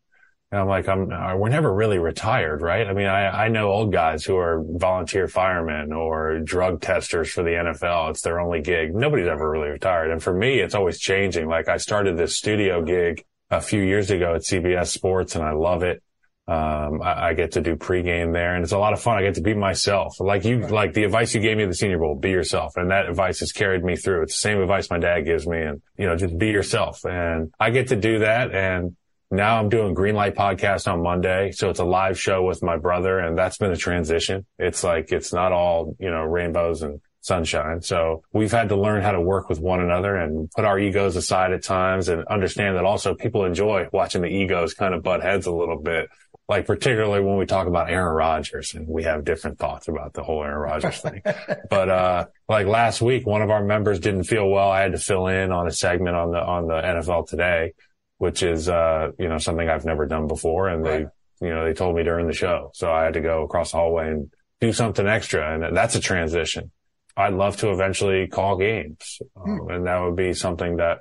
And 0.53 0.61
I'm 0.61 0.69
like, 0.69 0.89
I'm, 0.89 1.11
uh, 1.11 1.37
we're 1.37 1.49
never 1.49 1.73
really 1.73 1.99
retired, 1.99 2.63
right? 2.63 2.87
I 2.87 2.93
mean, 2.93 3.07
I, 3.07 3.47
I 3.47 3.49
know 3.49 3.69
old 3.69 3.93
guys 3.93 4.25
who 4.25 4.37
are 4.37 4.63
volunteer 4.65 5.27
firemen 5.27 5.93
or 5.93 6.39
drug 6.39 6.81
testers 6.81 7.31
for 7.31 7.43
the 7.43 7.51
NFL. 7.51 8.11
It's 8.11 8.23
their 8.23 8.39
only 8.39 8.61
gig. 8.61 8.95
Nobody's 8.95 9.27
ever 9.27 9.51
really 9.51 9.71
retired. 9.71 10.13
And 10.13 10.23
for 10.23 10.33
me, 10.33 10.61
it's 10.61 10.77
always 10.77 11.01
changing. 11.01 11.49
Like 11.49 11.69
I 11.69 11.79
started 11.79 12.17
this 12.17 12.37
studio 12.37 12.83
gig 12.83 13.25
a 13.51 13.61
few 13.61 13.83
years 13.83 14.13
ago 14.13 14.35
at 14.35 14.43
CBS 14.43 14.87
Sports 14.87 15.35
and 15.35 15.45
I 15.45 15.53
love 15.53 15.83
it. 15.83 16.01
Um, 16.49 17.03
I, 17.03 17.31
I, 17.31 17.35
get 17.35 17.53
to 17.53 17.61
do 17.61 17.75
pregame 17.75 18.33
there 18.33 18.55
and 18.55 18.63
it's 18.63 18.73
a 18.73 18.79
lot 18.79 18.93
of 18.93 19.03
fun. 19.03 19.19
I 19.19 19.23
get 19.23 19.35
to 19.35 19.41
be 19.41 19.53
myself. 19.53 20.21
Like 20.21 20.45
you, 20.45 20.61
right. 20.61 20.71
like 20.71 20.93
the 20.93 21.03
advice 21.03 21.35
you 21.35 21.41
gave 21.41 21.57
me 21.57 21.65
at 21.65 21.69
the 21.69 21.75
senior 21.75 21.99
bowl, 21.99 22.15
be 22.15 22.31
yourself. 22.31 22.77
And 22.77 22.93
that 22.93 23.09
advice 23.09 23.41
has 23.41 23.51
carried 23.51 23.83
me 23.83 23.97
through. 23.97 24.23
It's 24.23 24.35
the 24.35 24.49
same 24.49 24.61
advice 24.61 24.89
my 24.89 25.01
dad 25.01 25.23
gives 25.23 25.45
me 25.45 25.61
and, 25.61 25.83
you 25.99 26.07
know, 26.07 26.15
just 26.15 26.39
be 26.39 26.47
yourself. 26.47 27.05
And 27.05 27.53
I 27.59 27.71
get 27.71 27.89
to 27.89 27.97
do 27.97 28.21
that. 28.21 28.55
And 28.55 28.95
now 29.31 29.59
I'm 29.59 29.69
doing 29.69 29.95
Greenlight 29.95 30.35
podcast 30.35 30.91
on 30.91 31.03
Monday. 31.03 31.51
So 31.51 31.71
it's 31.71 31.81
a 31.81 31.85
live 31.85 32.19
show 32.19 32.45
with 32.45 32.63
my 32.63 32.77
brother 32.77 33.19
and 33.19 33.37
that's 33.37 33.59
been 33.59 33.73
a 33.73 33.77
transition. 33.77 34.47
It's 34.59 34.85
like, 34.85 35.11
it's 35.11 35.33
not 35.33 35.53
all, 35.53 35.97
you 35.99 36.11
know, 36.11 36.23
rainbows 36.23 36.83
and 36.83 37.01
sunshine. 37.21 37.83
So 37.83 38.23
we've 38.33 38.53
had 38.53 38.69
to 38.69 38.77
learn 38.77 39.03
how 39.03 39.11
to 39.11 39.21
work 39.21 39.49
with 39.49 39.59
one 39.59 39.81
another 39.81 40.15
and 40.15 40.49
put 40.53 40.65
our 40.65 40.79
egos 40.79 41.17
aside 41.17 41.53
at 41.53 41.65
times 41.65 42.09
and 42.09 42.25
understand 42.27 42.77
that 42.77 42.85
also 42.85 43.15
people 43.15 43.45
enjoy 43.45 43.89
watching 43.93 44.23
the 44.23 44.29
egos 44.29 44.75
kind 44.75 44.95
of 44.95 45.03
butt 45.03 45.23
heads 45.23 45.47
a 45.47 45.53
little 45.53 45.81
bit. 45.81 46.09
Like 46.49 46.65
particularly 46.65 47.21
when 47.25 47.37
we 47.37 47.47
talk 47.47 47.67
about 47.67 47.91
Aaron 47.91 48.15
Rodgers 48.15 48.75
and 48.75 48.87
we 48.87 49.03
have 49.03 49.25
different 49.25 49.59
thoughts 49.59 49.89
about 49.89 50.13
the 50.13 50.23
whole 50.23 50.45
Aaron 50.45 50.61
Rodgers 50.61 51.01
thing. 51.01 51.21
but, 51.71 51.89
uh, 51.89 52.27
like 52.49 52.69
last 52.69 53.03
week, 53.03 53.27
one 53.27 53.43
of 53.43 53.51
our 53.51 53.65
members 53.65 53.99
didn't 53.99 54.25
feel 54.25 54.49
well. 54.49 54.71
I 54.71 54.83
had 54.83 54.93
to 54.93 54.99
fill 54.99 55.27
in 55.27 55.51
on 55.51 55.67
a 55.67 55.73
segment 55.73 56.15
on 56.15 56.31
the, 56.31 56.41
on 56.41 56.69
the 56.69 56.75
NFL 56.75 57.29
today 57.29 57.73
which 58.19 58.43
is, 58.43 58.69
uh, 58.69 59.11
you 59.19 59.29
know, 59.29 59.39
something 59.39 59.69
I've 59.69 59.85
never 59.85 60.07
done 60.07 60.27
before. 60.27 60.69
And 60.69 60.85
right. 60.85 61.07
they, 61.41 61.47
you 61.47 61.55
know, 61.55 61.65
they 61.65 61.75
told 61.75 61.97
me 61.97 62.03
during 62.03 62.27
the 62.27 62.33
show. 62.33 62.71
So 62.75 62.91
I 62.91 63.05
had 63.05 63.15
to 63.15 63.21
go 63.21 63.43
across 63.43 63.73
the 63.73 63.79
hallway 63.79 64.11
and 64.11 64.31
do 64.61 64.73
something 64.73 65.07
extra. 65.07 65.55
And 65.55 65.77
that's 65.77 65.95
a 65.95 66.01
transition. 66.01 66.71
I'd 67.17 67.35
love 67.35 67.57
to 67.59 67.71
eventually 67.71 68.27
call 68.27 68.57
games. 68.57 69.21
Hmm. 69.37 69.61
Um, 69.61 69.69
and 69.71 69.87
that 69.87 69.99
would 69.99 70.17
be 70.17 70.33
something 70.33 70.77
that 70.77 70.99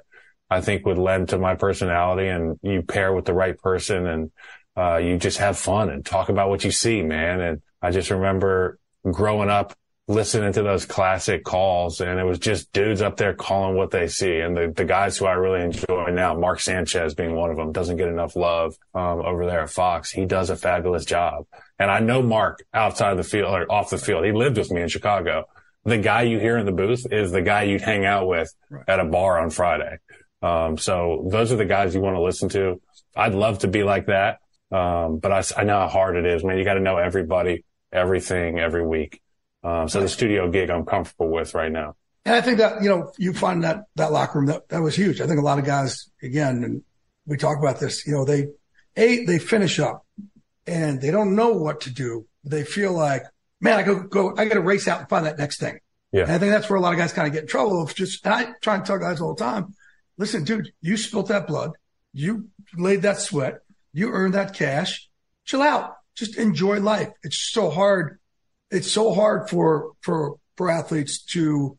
I 0.49 0.61
think 0.61 0.85
would 0.85 0.97
lend 0.97 1.29
to 1.29 1.37
my 1.37 1.55
personality 1.55 2.27
and 2.27 2.59
you 2.61 2.81
pair 2.81 3.13
with 3.13 3.25
the 3.25 3.33
right 3.33 3.57
person 3.57 4.05
and, 4.05 4.31
uh, 4.77 4.97
you 4.97 5.17
just 5.17 5.37
have 5.37 5.57
fun 5.57 5.89
and 5.89 6.05
talk 6.05 6.27
about 6.29 6.49
what 6.49 6.63
you 6.65 6.71
see, 6.71 7.01
man. 7.01 7.39
And 7.39 7.61
I 7.81 7.91
just 7.91 8.11
remember 8.11 8.77
growing 9.09 9.49
up 9.49 9.73
listening 10.07 10.53
to 10.53 10.61
those 10.61 10.85
classic 10.85 11.43
calls 11.43 11.99
and 11.99 12.19
it 12.19 12.23
was 12.23 12.37
just 12.37 12.71
dudes 12.71 13.01
up 13.01 13.17
there 13.17 13.33
calling 13.33 13.75
what 13.75 13.89
they 13.89 14.07
see. 14.07 14.39
And 14.39 14.55
the, 14.55 14.71
the 14.75 14.85
guys 14.85 15.17
who 15.17 15.25
I 15.25 15.33
really 15.33 15.61
enjoy 15.61 16.11
now, 16.11 16.35
Mark 16.35 16.59
Sanchez 16.59 17.15
being 17.15 17.35
one 17.35 17.49
of 17.49 17.57
them, 17.57 17.71
doesn't 17.71 17.97
get 17.97 18.07
enough 18.07 18.35
love 18.35 18.75
um, 18.93 19.21
over 19.21 19.45
there 19.45 19.61
at 19.61 19.71
Fox. 19.71 20.11
He 20.11 20.25
does 20.25 20.51
a 20.51 20.55
fabulous 20.55 21.05
job. 21.05 21.45
And 21.79 21.89
I 21.89 21.99
know 21.99 22.21
Mark 22.21 22.63
outside 22.73 23.15
the 23.15 23.23
field 23.23 23.51
or 23.51 23.71
off 23.71 23.89
the 23.89 23.97
field. 23.97 24.25
He 24.25 24.31
lived 24.31 24.57
with 24.57 24.71
me 24.71 24.81
in 24.81 24.89
Chicago. 24.89 25.45
The 25.85 25.97
guy 25.97 26.23
you 26.23 26.39
hear 26.39 26.57
in 26.57 26.65
the 26.65 26.71
booth 26.71 27.05
is 27.11 27.31
the 27.31 27.41
guy 27.41 27.63
you'd 27.63 27.81
hang 27.81 28.05
out 28.05 28.27
with 28.27 28.53
right. 28.69 28.83
at 28.87 28.99
a 28.99 29.05
bar 29.05 29.39
on 29.39 29.49
Friday. 29.49 29.97
Um, 30.41 30.77
so 30.77 31.27
those 31.31 31.51
are 31.51 31.57
the 31.57 31.65
guys 31.65 31.95
you 31.95 32.01
want 32.01 32.15
to 32.15 32.21
listen 32.21 32.49
to. 32.49 32.79
I'd 33.15 33.33
love 33.33 33.59
to 33.59 33.67
be 33.67 33.83
like 33.83 34.05
that. 34.07 34.39
Um, 34.71 35.17
but 35.17 35.31
I, 35.31 35.61
I 35.61 35.63
know 35.63 35.79
how 35.79 35.87
hard 35.87 36.15
it 36.15 36.25
is, 36.25 36.43
man. 36.43 36.57
You 36.57 36.63
got 36.63 36.75
to 36.75 36.79
know 36.79 36.97
everybody, 36.97 37.65
everything 37.91 38.59
every 38.59 38.85
week. 38.85 39.21
Um, 39.65 39.89
so 39.89 39.99
the 39.99 40.07
studio 40.07 40.49
gig 40.51 40.69
I'm 40.69 40.85
comfortable 40.85 41.29
with 41.31 41.55
right 41.55 41.71
now. 41.71 41.95
And 42.23 42.35
I 42.35 42.41
think 42.41 42.59
that, 42.59 42.83
you 42.83 42.89
know, 42.89 43.11
you 43.17 43.33
find 43.33 43.63
that, 43.63 43.85
that 43.95 44.11
locker 44.11 44.37
room, 44.37 44.47
that, 44.47 44.69
that 44.69 44.81
was 44.81 44.95
huge. 44.95 45.21
I 45.21 45.27
think 45.27 45.39
a 45.39 45.43
lot 45.43 45.57
of 45.57 45.65
guys, 45.65 46.09
again, 46.21 46.63
and 46.63 46.83
we 47.25 47.37
talk 47.37 47.57
about 47.57 47.79
this, 47.79 48.05
you 48.05 48.13
know, 48.13 48.25
they, 48.25 48.47
A, 48.95 49.25
they 49.25 49.39
finish 49.39 49.79
up 49.79 50.05
and 50.67 51.01
they 51.01 51.09
don't 51.09 51.35
know 51.35 51.53
what 51.53 51.81
to 51.81 51.89
do. 51.89 52.27
They 52.43 52.63
feel 52.63 52.93
like, 52.93 53.23
man, 53.59 53.79
I 53.79 53.83
go, 53.83 54.03
go, 54.03 54.35
I 54.37 54.45
got 54.45 54.53
to 54.53 54.61
race 54.61 54.87
out 54.87 54.99
and 54.99 55.09
find 55.09 55.25
that 55.25 55.39
next 55.39 55.59
thing. 55.59 55.79
Yeah. 56.11 56.23
And 56.23 56.31
I 56.31 56.37
think 56.37 56.51
that's 56.51 56.69
where 56.69 56.77
a 56.77 56.81
lot 56.81 56.93
of 56.93 56.99
guys 56.99 57.13
kind 57.13 57.27
of 57.27 57.33
get 57.33 57.43
in 57.43 57.47
trouble 57.47 57.81
of 57.81 57.95
just, 57.95 58.23
and 58.23 58.33
I 58.35 58.53
try 58.61 58.75
and 58.75 58.85
tell 58.85 58.99
guys 58.99 59.19
all 59.19 59.33
the 59.33 59.43
time, 59.43 59.73
listen, 60.17 60.43
dude, 60.43 60.71
you 60.81 60.95
spilt 60.97 61.29
that 61.29 61.47
blood. 61.47 61.71
You 62.13 62.49
laid 62.77 63.01
that 63.01 63.19
sweat. 63.19 63.61
You 63.93 64.11
earned 64.11 64.35
that 64.35 64.53
cash. 64.53 65.09
Chill 65.43 65.63
out. 65.63 65.95
Just 66.15 66.37
enjoy 66.37 66.79
life. 66.79 67.09
It's 67.23 67.51
so 67.51 67.69
hard 67.69 68.19
it's 68.71 68.91
so 68.91 69.13
hard 69.13 69.49
for, 69.49 69.91
for, 70.01 70.35
for 70.57 70.69
athletes 70.69 71.23
to 71.33 71.77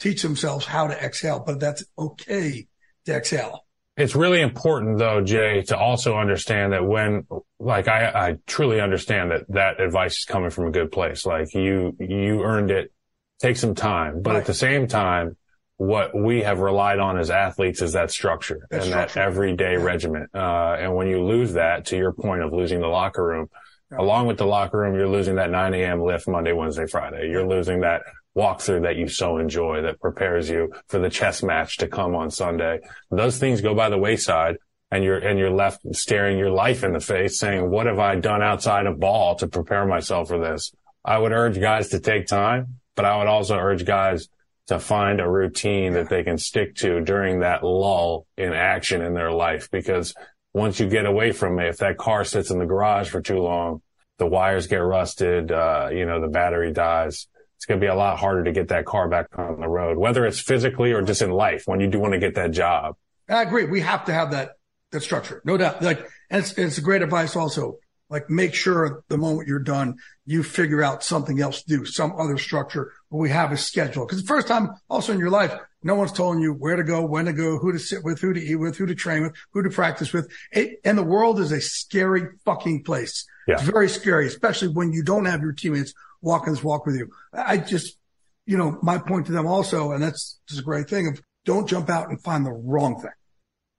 teach 0.00 0.22
themselves 0.22 0.64
how 0.64 0.86
to 0.86 0.94
exhale, 0.94 1.42
but 1.44 1.60
that's 1.60 1.84
okay 1.98 2.68
to 3.04 3.14
exhale. 3.14 3.64
It's 3.96 4.14
really 4.14 4.40
important 4.40 4.98
though, 4.98 5.20
Jay, 5.20 5.62
to 5.62 5.76
also 5.76 6.16
understand 6.16 6.72
that 6.72 6.86
when, 6.86 7.26
like, 7.58 7.88
I, 7.88 8.06
I 8.06 8.36
truly 8.46 8.80
understand 8.80 9.32
that 9.32 9.42
that 9.48 9.80
advice 9.80 10.18
is 10.18 10.24
coming 10.24 10.50
from 10.50 10.66
a 10.66 10.70
good 10.70 10.92
place. 10.92 11.26
Like 11.26 11.52
you, 11.54 11.96
you 11.98 12.42
earned 12.42 12.70
it. 12.70 12.92
Take 13.40 13.56
some 13.56 13.76
time, 13.76 14.20
but 14.20 14.32
right. 14.32 14.40
at 14.40 14.46
the 14.46 14.52
same 14.52 14.88
time, 14.88 15.36
what 15.76 16.12
we 16.12 16.42
have 16.42 16.58
relied 16.58 16.98
on 16.98 17.16
as 17.16 17.30
athletes 17.30 17.80
is 17.82 17.92
that 17.92 18.10
structure 18.10 18.66
and 18.68 18.82
structure. 18.82 19.14
that 19.14 19.24
everyday 19.24 19.74
yeah. 19.74 19.84
regiment. 19.84 20.30
Uh, 20.34 20.76
and 20.76 20.96
when 20.96 21.06
you 21.06 21.24
lose 21.24 21.52
that, 21.52 21.86
to 21.86 21.96
your 21.96 22.12
point 22.12 22.42
of 22.42 22.52
losing 22.52 22.80
the 22.80 22.88
locker 22.88 23.24
room, 23.24 23.48
Along 23.96 24.26
with 24.26 24.36
the 24.36 24.46
locker 24.46 24.78
room, 24.78 24.94
you're 24.94 25.08
losing 25.08 25.36
that 25.36 25.50
9 25.50 25.74
a.m. 25.74 26.02
lift 26.02 26.28
Monday, 26.28 26.52
Wednesday, 26.52 26.86
Friday. 26.86 27.30
You're 27.30 27.46
losing 27.46 27.80
that 27.80 28.02
walkthrough 28.36 28.82
that 28.82 28.96
you 28.96 29.08
so 29.08 29.38
enjoy 29.38 29.82
that 29.82 30.00
prepares 30.00 30.48
you 30.48 30.72
for 30.88 30.98
the 30.98 31.08
chess 31.08 31.42
match 31.42 31.78
to 31.78 31.88
come 31.88 32.14
on 32.14 32.30
Sunday. 32.30 32.80
Those 33.10 33.38
things 33.38 33.60
go 33.60 33.74
by 33.74 33.88
the 33.88 33.98
wayside 33.98 34.56
and 34.90 35.02
you're, 35.02 35.18
and 35.18 35.38
you're 35.38 35.50
left 35.50 35.80
staring 35.92 36.38
your 36.38 36.50
life 36.50 36.84
in 36.84 36.92
the 36.92 37.00
face 37.00 37.38
saying, 37.38 37.70
what 37.70 37.86
have 37.86 37.98
I 37.98 38.16
done 38.16 38.42
outside 38.42 38.86
of 38.86 39.00
ball 39.00 39.36
to 39.36 39.48
prepare 39.48 39.86
myself 39.86 40.28
for 40.28 40.38
this? 40.38 40.72
I 41.04 41.18
would 41.18 41.32
urge 41.32 41.58
guys 41.58 41.88
to 41.88 42.00
take 42.00 42.26
time, 42.26 42.80
but 42.94 43.06
I 43.06 43.16
would 43.16 43.26
also 43.26 43.56
urge 43.56 43.84
guys 43.84 44.28
to 44.66 44.78
find 44.78 45.20
a 45.20 45.28
routine 45.28 45.94
that 45.94 46.10
they 46.10 46.22
can 46.22 46.36
stick 46.36 46.76
to 46.76 47.00
during 47.00 47.40
that 47.40 47.64
lull 47.64 48.26
in 48.36 48.52
action 48.52 49.00
in 49.00 49.14
their 49.14 49.32
life. 49.32 49.70
Because 49.70 50.14
once 50.58 50.80
you 50.80 50.88
get 50.88 51.06
away 51.06 51.32
from 51.32 51.58
it, 51.58 51.68
if 51.68 51.78
that 51.78 51.96
car 51.96 52.24
sits 52.24 52.50
in 52.50 52.58
the 52.58 52.66
garage 52.66 53.08
for 53.08 53.20
too 53.20 53.38
long, 53.38 53.80
the 54.18 54.26
wires 54.26 54.66
get 54.66 54.76
rusted, 54.76 55.50
uh, 55.52 55.88
you 55.92 56.04
know, 56.04 56.20
the 56.20 56.28
battery 56.28 56.72
dies. 56.72 57.28
It's 57.56 57.64
going 57.64 57.80
to 57.80 57.84
be 57.84 57.88
a 57.88 57.94
lot 57.94 58.18
harder 58.18 58.44
to 58.44 58.52
get 58.52 58.68
that 58.68 58.84
car 58.84 59.08
back 59.08 59.26
on 59.36 59.60
the 59.60 59.68
road, 59.68 59.96
whether 59.96 60.26
it's 60.26 60.40
physically 60.40 60.92
or 60.92 61.02
just 61.02 61.22
in 61.22 61.30
life 61.30 61.62
when 61.66 61.80
you 61.80 61.88
do 61.88 61.98
want 61.98 62.12
to 62.12 62.18
get 62.18 62.34
that 62.34 62.50
job. 62.50 62.96
I 63.28 63.42
agree. 63.42 63.64
We 63.64 63.80
have 63.80 64.04
to 64.06 64.12
have 64.12 64.32
that, 64.32 64.52
that 64.92 65.02
structure. 65.02 65.42
No 65.44 65.56
doubt. 65.56 65.82
Like, 65.82 66.06
and 66.30 66.42
it's, 66.42 66.52
it's 66.52 66.78
great 66.78 67.02
advice 67.02 67.36
also. 67.36 67.78
Like 68.10 68.30
make 68.30 68.54
sure 68.54 69.02
the 69.08 69.18
moment 69.18 69.48
you're 69.48 69.58
done, 69.58 69.96
you 70.24 70.42
figure 70.42 70.82
out 70.82 71.04
something 71.04 71.40
else 71.40 71.62
to 71.62 71.78
do, 71.78 71.84
some 71.84 72.12
other 72.18 72.38
structure 72.38 72.92
we 73.10 73.30
have 73.30 73.52
a 73.52 73.56
schedule. 73.56 74.06
Cause 74.06 74.20
the 74.20 74.26
first 74.26 74.48
time 74.48 74.70
also 74.88 75.12
in 75.12 75.18
your 75.18 75.30
life, 75.30 75.52
no 75.82 75.94
one's 75.94 76.12
telling 76.12 76.40
you 76.40 76.52
where 76.52 76.76
to 76.76 76.82
go, 76.82 77.04
when 77.04 77.26
to 77.26 77.32
go, 77.32 77.58
who 77.58 77.72
to 77.72 77.78
sit 77.78 78.02
with, 78.02 78.20
who 78.20 78.32
to 78.32 78.40
eat 78.40 78.56
with, 78.56 78.76
who 78.76 78.86
to 78.86 78.94
train 78.94 79.22
with, 79.22 79.34
who 79.52 79.62
to 79.62 79.70
practice 79.70 80.12
with. 80.12 80.30
It, 80.50 80.80
and 80.84 80.98
the 80.98 81.04
world 81.04 81.38
is 81.38 81.52
a 81.52 81.60
scary 81.60 82.26
fucking 82.44 82.82
place. 82.82 83.26
Yeah. 83.46 83.54
It's 83.54 83.62
very 83.62 83.88
scary, 83.88 84.26
especially 84.26 84.68
when 84.68 84.92
you 84.92 85.02
don't 85.02 85.26
have 85.26 85.40
your 85.40 85.52
teammates 85.52 85.94
walking 86.20 86.52
this 86.52 86.64
walk 86.64 86.84
with 86.84 86.96
you. 86.96 87.08
I 87.32 87.58
just, 87.58 87.96
you 88.44 88.56
know, 88.56 88.78
my 88.82 88.98
point 88.98 89.26
to 89.26 89.32
them 89.32 89.46
also, 89.46 89.92
and 89.92 90.02
that's 90.02 90.40
just 90.48 90.60
a 90.60 90.64
great 90.64 90.88
thing 90.88 91.06
of 91.08 91.20
don't 91.44 91.68
jump 91.68 91.88
out 91.88 92.08
and 92.08 92.22
find 92.22 92.44
the 92.44 92.52
wrong 92.52 93.00
thing. 93.00 93.10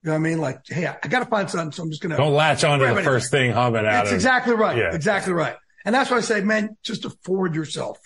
You 0.04 0.08
know 0.08 0.14
what 0.14 0.20
I 0.20 0.30
mean? 0.30 0.38
Like, 0.38 0.62
hey, 0.66 0.88
I, 0.88 1.08
got 1.10 1.20
to 1.20 1.26
find 1.26 1.50
something, 1.50 1.74
so 1.74 1.84
I'm 1.84 1.90
just 1.90 2.02
going 2.02 2.12
to 2.12 2.18
don't 2.18 2.34
latch 2.34 2.64
on 2.64 2.80
to 2.80 2.86
the 2.86 3.04
first 3.04 3.32
thing 3.32 3.52
humming 3.52 3.86
out. 3.86 3.92
That's 3.92 4.14
exactly 4.14 4.54
right. 4.54 4.78
Yeah. 4.78 4.96
Exactly 4.96 5.34
right. 5.34 5.58
And 5.86 5.94
that's 5.94 6.10
why 6.10 6.18
I 6.18 6.22
say, 6.22 6.42
man, 6.42 6.78
just 6.84 7.04
afford 7.04 7.56
yourself 7.56 8.00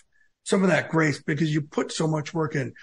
some 0.43 0.63
of 0.63 0.69
that 0.69 0.89
grace 0.89 1.21
because 1.21 1.53
you 1.53 1.61
put 1.61 1.91
so 1.91 2.07
much 2.07 2.33
work 2.33 2.55
in 2.55 2.73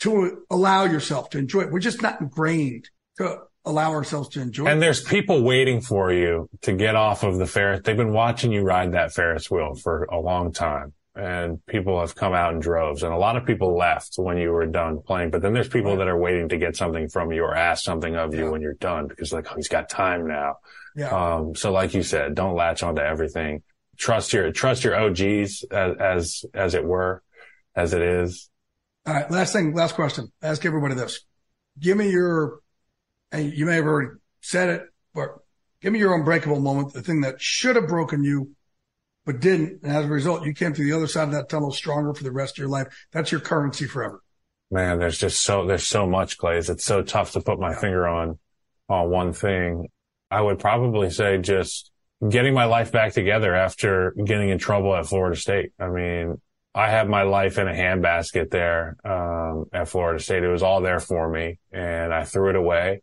to 0.00 0.44
allow 0.50 0.84
yourself 0.84 1.30
to 1.30 1.38
enjoy 1.38 1.62
it. 1.62 1.70
We're 1.70 1.78
just 1.78 2.02
not 2.02 2.20
ingrained 2.20 2.88
to 3.18 3.38
allow 3.64 3.92
ourselves 3.92 4.28
to 4.30 4.40
enjoy 4.40 4.66
and 4.66 4.78
it. 4.78 4.80
there's 4.80 5.00
people 5.00 5.42
waiting 5.42 5.80
for 5.80 6.12
you 6.12 6.48
to 6.62 6.72
get 6.72 6.96
off 6.96 7.22
of 7.22 7.38
the 7.38 7.46
Ferris. 7.46 7.80
They've 7.84 7.96
been 7.96 8.12
watching 8.12 8.52
you 8.52 8.62
ride 8.62 8.92
that 8.92 9.12
Ferris 9.12 9.50
wheel 9.50 9.74
for 9.74 10.04
a 10.04 10.18
long 10.18 10.52
time 10.52 10.94
and 11.14 11.64
people 11.66 12.00
have 12.00 12.14
come 12.14 12.32
out 12.32 12.54
in 12.54 12.60
droves 12.60 13.02
and 13.02 13.12
a 13.12 13.16
lot 13.16 13.36
of 13.36 13.44
people 13.44 13.76
left 13.76 14.14
when 14.16 14.38
you 14.38 14.50
were 14.50 14.66
done 14.66 15.00
playing. 15.02 15.30
But 15.30 15.42
then 15.42 15.52
there's 15.52 15.68
people 15.68 15.96
that 15.96 16.08
are 16.08 16.18
waiting 16.18 16.48
to 16.48 16.56
get 16.56 16.74
something 16.74 17.08
from 17.08 17.32
you 17.32 17.42
or 17.42 17.54
ask 17.54 17.84
something 17.84 18.16
of 18.16 18.34
you 18.34 18.44
yeah. 18.44 18.50
when 18.50 18.62
you're 18.62 18.74
done 18.74 19.06
because 19.08 19.32
like, 19.32 19.46
oh, 19.50 19.56
he's 19.56 19.68
got 19.68 19.90
time 19.90 20.26
now. 20.26 20.56
Yeah. 20.96 21.08
Um, 21.08 21.54
so 21.54 21.70
like 21.70 21.94
you 21.94 22.02
said, 22.02 22.34
don't 22.34 22.56
latch 22.56 22.82
onto 22.82 23.02
everything. 23.02 23.62
Trust 23.98 24.32
your, 24.32 24.50
trust 24.52 24.84
your 24.84 24.96
OGs 24.96 25.64
as, 25.70 25.96
as, 26.00 26.44
as 26.54 26.74
it 26.74 26.84
were, 26.84 27.22
as 27.76 27.92
it 27.92 28.02
is. 28.02 28.48
All 29.06 29.14
right. 29.14 29.30
Last 29.30 29.52
thing, 29.52 29.74
last 29.74 29.94
question. 29.94 30.32
Ask 30.42 30.64
everybody 30.64 30.94
this. 30.94 31.20
Give 31.78 31.96
me 31.96 32.10
your, 32.10 32.60
and 33.30 33.52
you 33.52 33.66
may 33.66 33.76
have 33.76 33.84
already 33.84 34.10
said 34.40 34.68
it, 34.68 34.82
but 35.14 35.38
give 35.80 35.92
me 35.92 35.98
your 35.98 36.14
unbreakable 36.14 36.60
moment, 36.60 36.92
the 36.92 37.02
thing 37.02 37.22
that 37.22 37.40
should 37.40 37.76
have 37.76 37.88
broken 37.88 38.22
you 38.22 38.54
but 39.24 39.40
didn't. 39.40 39.82
And 39.82 39.92
as 39.92 40.04
a 40.04 40.08
result, 40.08 40.44
you 40.44 40.54
came 40.54 40.72
to 40.72 40.82
the 40.82 40.92
other 40.92 41.06
side 41.06 41.28
of 41.28 41.32
that 41.32 41.48
tunnel 41.48 41.72
stronger 41.72 42.14
for 42.14 42.24
the 42.24 42.32
rest 42.32 42.54
of 42.54 42.58
your 42.58 42.68
life. 42.68 42.88
That's 43.12 43.30
your 43.30 43.40
currency 43.40 43.86
forever. 43.86 44.22
Man, 44.70 44.98
there's 44.98 45.18
just 45.18 45.42
so, 45.42 45.66
there's 45.66 45.86
so 45.86 46.06
much 46.06 46.38
Glaze. 46.38 46.70
It's 46.70 46.84
so 46.84 47.02
tough 47.02 47.32
to 47.32 47.40
put 47.40 47.60
my 47.60 47.70
yeah. 47.70 47.78
finger 47.78 48.08
on, 48.08 48.38
on 48.88 49.10
one 49.10 49.32
thing. 49.32 49.88
I 50.30 50.40
would 50.40 50.58
probably 50.58 51.10
say 51.10 51.38
just 51.38 51.90
getting 52.26 52.54
my 52.54 52.64
life 52.64 52.90
back 52.90 53.12
together 53.12 53.54
after 53.54 54.12
getting 54.12 54.48
in 54.48 54.58
trouble 54.58 54.94
at 54.96 55.06
Florida 55.06 55.36
State. 55.36 55.72
I 55.78 55.88
mean, 55.88 56.40
I 56.74 56.88
had 56.88 57.08
my 57.08 57.22
life 57.22 57.58
in 57.58 57.68
a 57.68 57.72
handbasket 57.72 58.50
there, 58.50 58.96
um, 59.04 59.66
at 59.72 59.88
Florida 59.88 60.22
State. 60.22 60.42
It 60.42 60.48
was 60.48 60.62
all 60.62 60.80
there 60.80 61.00
for 61.00 61.28
me 61.28 61.58
and 61.70 62.12
I 62.12 62.24
threw 62.24 62.50
it 62.50 62.56
away 62.56 63.02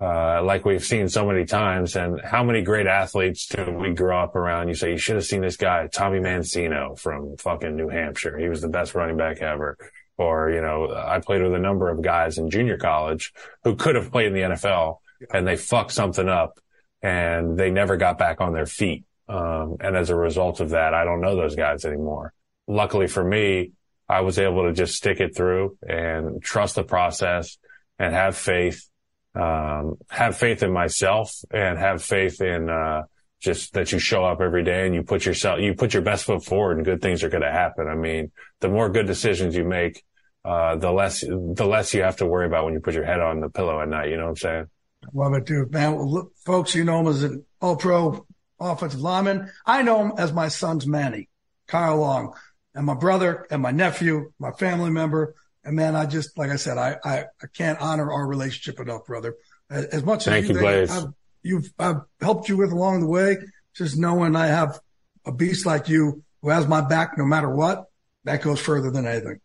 uh, 0.00 0.42
like 0.42 0.64
we've 0.64 0.84
seen 0.84 1.08
so 1.08 1.26
many 1.26 1.44
times. 1.44 1.94
And 1.94 2.20
how 2.20 2.42
many 2.42 2.62
great 2.62 2.86
athletes 2.86 3.46
do 3.46 3.70
we 3.70 3.92
grow 3.92 4.22
up 4.22 4.34
around? 4.34 4.68
You 4.68 4.74
say, 4.74 4.92
you 4.92 4.98
should 4.98 5.16
have 5.16 5.26
seen 5.26 5.42
this 5.42 5.56
guy, 5.56 5.88
Tommy 5.88 6.20
Mancino 6.20 6.98
from 6.98 7.36
fucking 7.36 7.76
New 7.76 7.88
Hampshire. 7.88 8.38
He 8.38 8.48
was 8.48 8.62
the 8.62 8.68
best 8.68 8.94
running 8.94 9.18
back 9.18 9.42
ever. 9.42 9.76
Or, 10.16 10.50
you 10.50 10.60
know, 10.60 10.94
I 10.94 11.20
played 11.20 11.42
with 11.42 11.54
a 11.54 11.58
number 11.58 11.90
of 11.90 12.02
guys 12.02 12.38
in 12.38 12.50
junior 12.50 12.78
college 12.78 13.32
who 13.64 13.76
could 13.76 13.94
have 13.94 14.10
played 14.10 14.28
in 14.28 14.34
the 14.34 14.40
NFL 14.40 14.98
and 15.32 15.46
they 15.46 15.56
fucked 15.56 15.92
something 15.92 16.28
up 16.28 16.58
and 17.02 17.58
they 17.58 17.70
never 17.70 17.96
got 17.96 18.18
back 18.18 18.40
on 18.40 18.52
their 18.52 18.66
feet. 18.66 19.04
Um, 19.28 19.76
and 19.80 19.96
as 19.96 20.10
a 20.10 20.16
result 20.16 20.60
of 20.60 20.70
that, 20.70 20.92
I 20.94 21.04
don't 21.04 21.20
know 21.20 21.36
those 21.36 21.56
guys 21.56 21.84
anymore. 21.84 22.32
Luckily 22.70 23.06
for 23.06 23.24
me, 23.24 23.72
I 24.08 24.20
was 24.22 24.38
able 24.38 24.64
to 24.64 24.72
just 24.72 24.94
stick 24.94 25.20
it 25.20 25.36
through 25.36 25.76
and 25.86 26.42
trust 26.42 26.74
the 26.74 26.84
process 26.84 27.58
and 27.98 28.14
have 28.14 28.36
faith 28.36 28.90
um, 29.34 29.96
have 30.08 30.36
faith 30.36 30.62
in 30.62 30.72
myself 30.72 31.32
and 31.52 31.78
have 31.78 32.02
faith 32.02 32.40
in, 32.40 32.68
uh, 32.68 33.02
just 33.40 33.72
that 33.74 33.92
you 33.92 33.98
show 33.98 34.24
up 34.24 34.40
every 34.40 34.64
day 34.64 34.86
and 34.86 34.94
you 34.94 35.02
put 35.02 35.24
yourself, 35.24 35.60
you 35.60 35.74
put 35.74 35.94
your 35.94 36.02
best 36.02 36.24
foot 36.24 36.44
forward 36.44 36.76
and 36.76 36.84
good 36.84 37.00
things 37.00 37.22
are 37.22 37.30
going 37.30 37.42
to 37.42 37.50
happen. 37.50 37.88
I 37.88 37.94
mean, 37.94 38.32
the 38.60 38.68
more 38.68 38.90
good 38.90 39.06
decisions 39.06 39.56
you 39.56 39.64
make, 39.64 40.02
uh, 40.44 40.76
the 40.76 40.90
less, 40.90 41.20
the 41.20 41.66
less 41.66 41.94
you 41.94 42.02
have 42.02 42.16
to 42.16 42.26
worry 42.26 42.46
about 42.46 42.64
when 42.64 42.74
you 42.74 42.80
put 42.80 42.94
your 42.94 43.04
head 43.04 43.20
on 43.20 43.40
the 43.40 43.48
pillow 43.48 43.80
at 43.80 43.88
night. 43.88 44.10
You 44.10 44.16
know 44.16 44.24
what 44.24 44.30
I'm 44.30 44.36
saying? 44.36 44.66
Love 45.14 45.34
it, 45.34 45.46
dude, 45.46 45.72
man. 45.72 45.94
Well, 45.94 46.10
look, 46.10 46.32
folks, 46.44 46.74
you 46.74 46.84
know 46.84 47.00
him 47.00 47.06
as 47.06 47.22
an 47.22 47.44
all 47.60 47.76
pro 47.76 48.26
offensive 48.58 49.00
lineman. 49.00 49.50
I 49.64 49.82
know 49.82 50.02
him 50.02 50.12
as 50.18 50.32
my 50.32 50.48
son's 50.48 50.86
Manny, 50.86 51.30
Kyle 51.66 51.98
Long, 51.98 52.34
and 52.74 52.86
my 52.86 52.94
brother 52.94 53.46
and 53.50 53.62
my 53.62 53.70
nephew, 53.70 54.32
my 54.38 54.52
family 54.52 54.90
member. 54.90 55.34
And 55.64 55.76
man, 55.76 55.94
I 55.94 56.06
just, 56.06 56.38
like 56.38 56.50
I 56.50 56.56
said, 56.56 56.78
I, 56.78 56.96
I, 57.04 57.18
I 57.42 57.46
can't 57.54 57.80
honor 57.80 58.10
our 58.10 58.26
relationship 58.26 58.80
enough, 58.80 59.06
brother. 59.06 59.36
As 59.68 60.02
much 60.04 60.24
Thank 60.24 60.44
as 60.44 60.50
you, 60.50 60.58
Glaze. 60.58 60.90
I've, 60.90 61.08
you've, 61.42 61.72
I've 61.78 62.00
helped 62.20 62.48
you 62.48 62.56
with 62.56 62.72
along 62.72 63.00
the 63.00 63.06
way, 63.06 63.36
just 63.74 63.98
knowing 63.98 64.34
I 64.36 64.46
have 64.46 64.80
a 65.26 65.32
beast 65.32 65.66
like 65.66 65.88
you 65.88 66.24
who 66.42 66.48
has 66.48 66.66
my 66.66 66.80
back 66.80 67.18
no 67.18 67.24
matter 67.24 67.50
what, 67.50 67.84
that 68.24 68.42
goes 68.42 68.60
further 68.60 68.90
than 68.90 69.06
anything. 69.06 69.40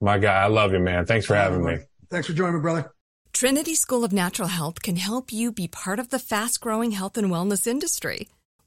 My 0.00 0.18
guy, 0.18 0.34
I 0.34 0.46
love 0.46 0.72
you, 0.72 0.78
man. 0.78 1.06
Thanks 1.06 1.26
for 1.26 1.34
having 1.34 1.64
me. 1.64 1.78
Thanks 2.10 2.26
for 2.26 2.32
joining 2.32 2.56
me, 2.56 2.60
brother. 2.60 2.90
Trinity 3.32 3.74
School 3.74 4.04
of 4.04 4.12
Natural 4.12 4.48
Health 4.48 4.82
can 4.82 4.96
help 4.96 5.32
you 5.32 5.52
be 5.52 5.68
part 5.68 5.98
of 5.98 6.08
the 6.08 6.18
fast 6.18 6.60
growing 6.60 6.92
health 6.92 7.16
and 7.18 7.28
wellness 7.28 7.66
industry. 7.66 8.28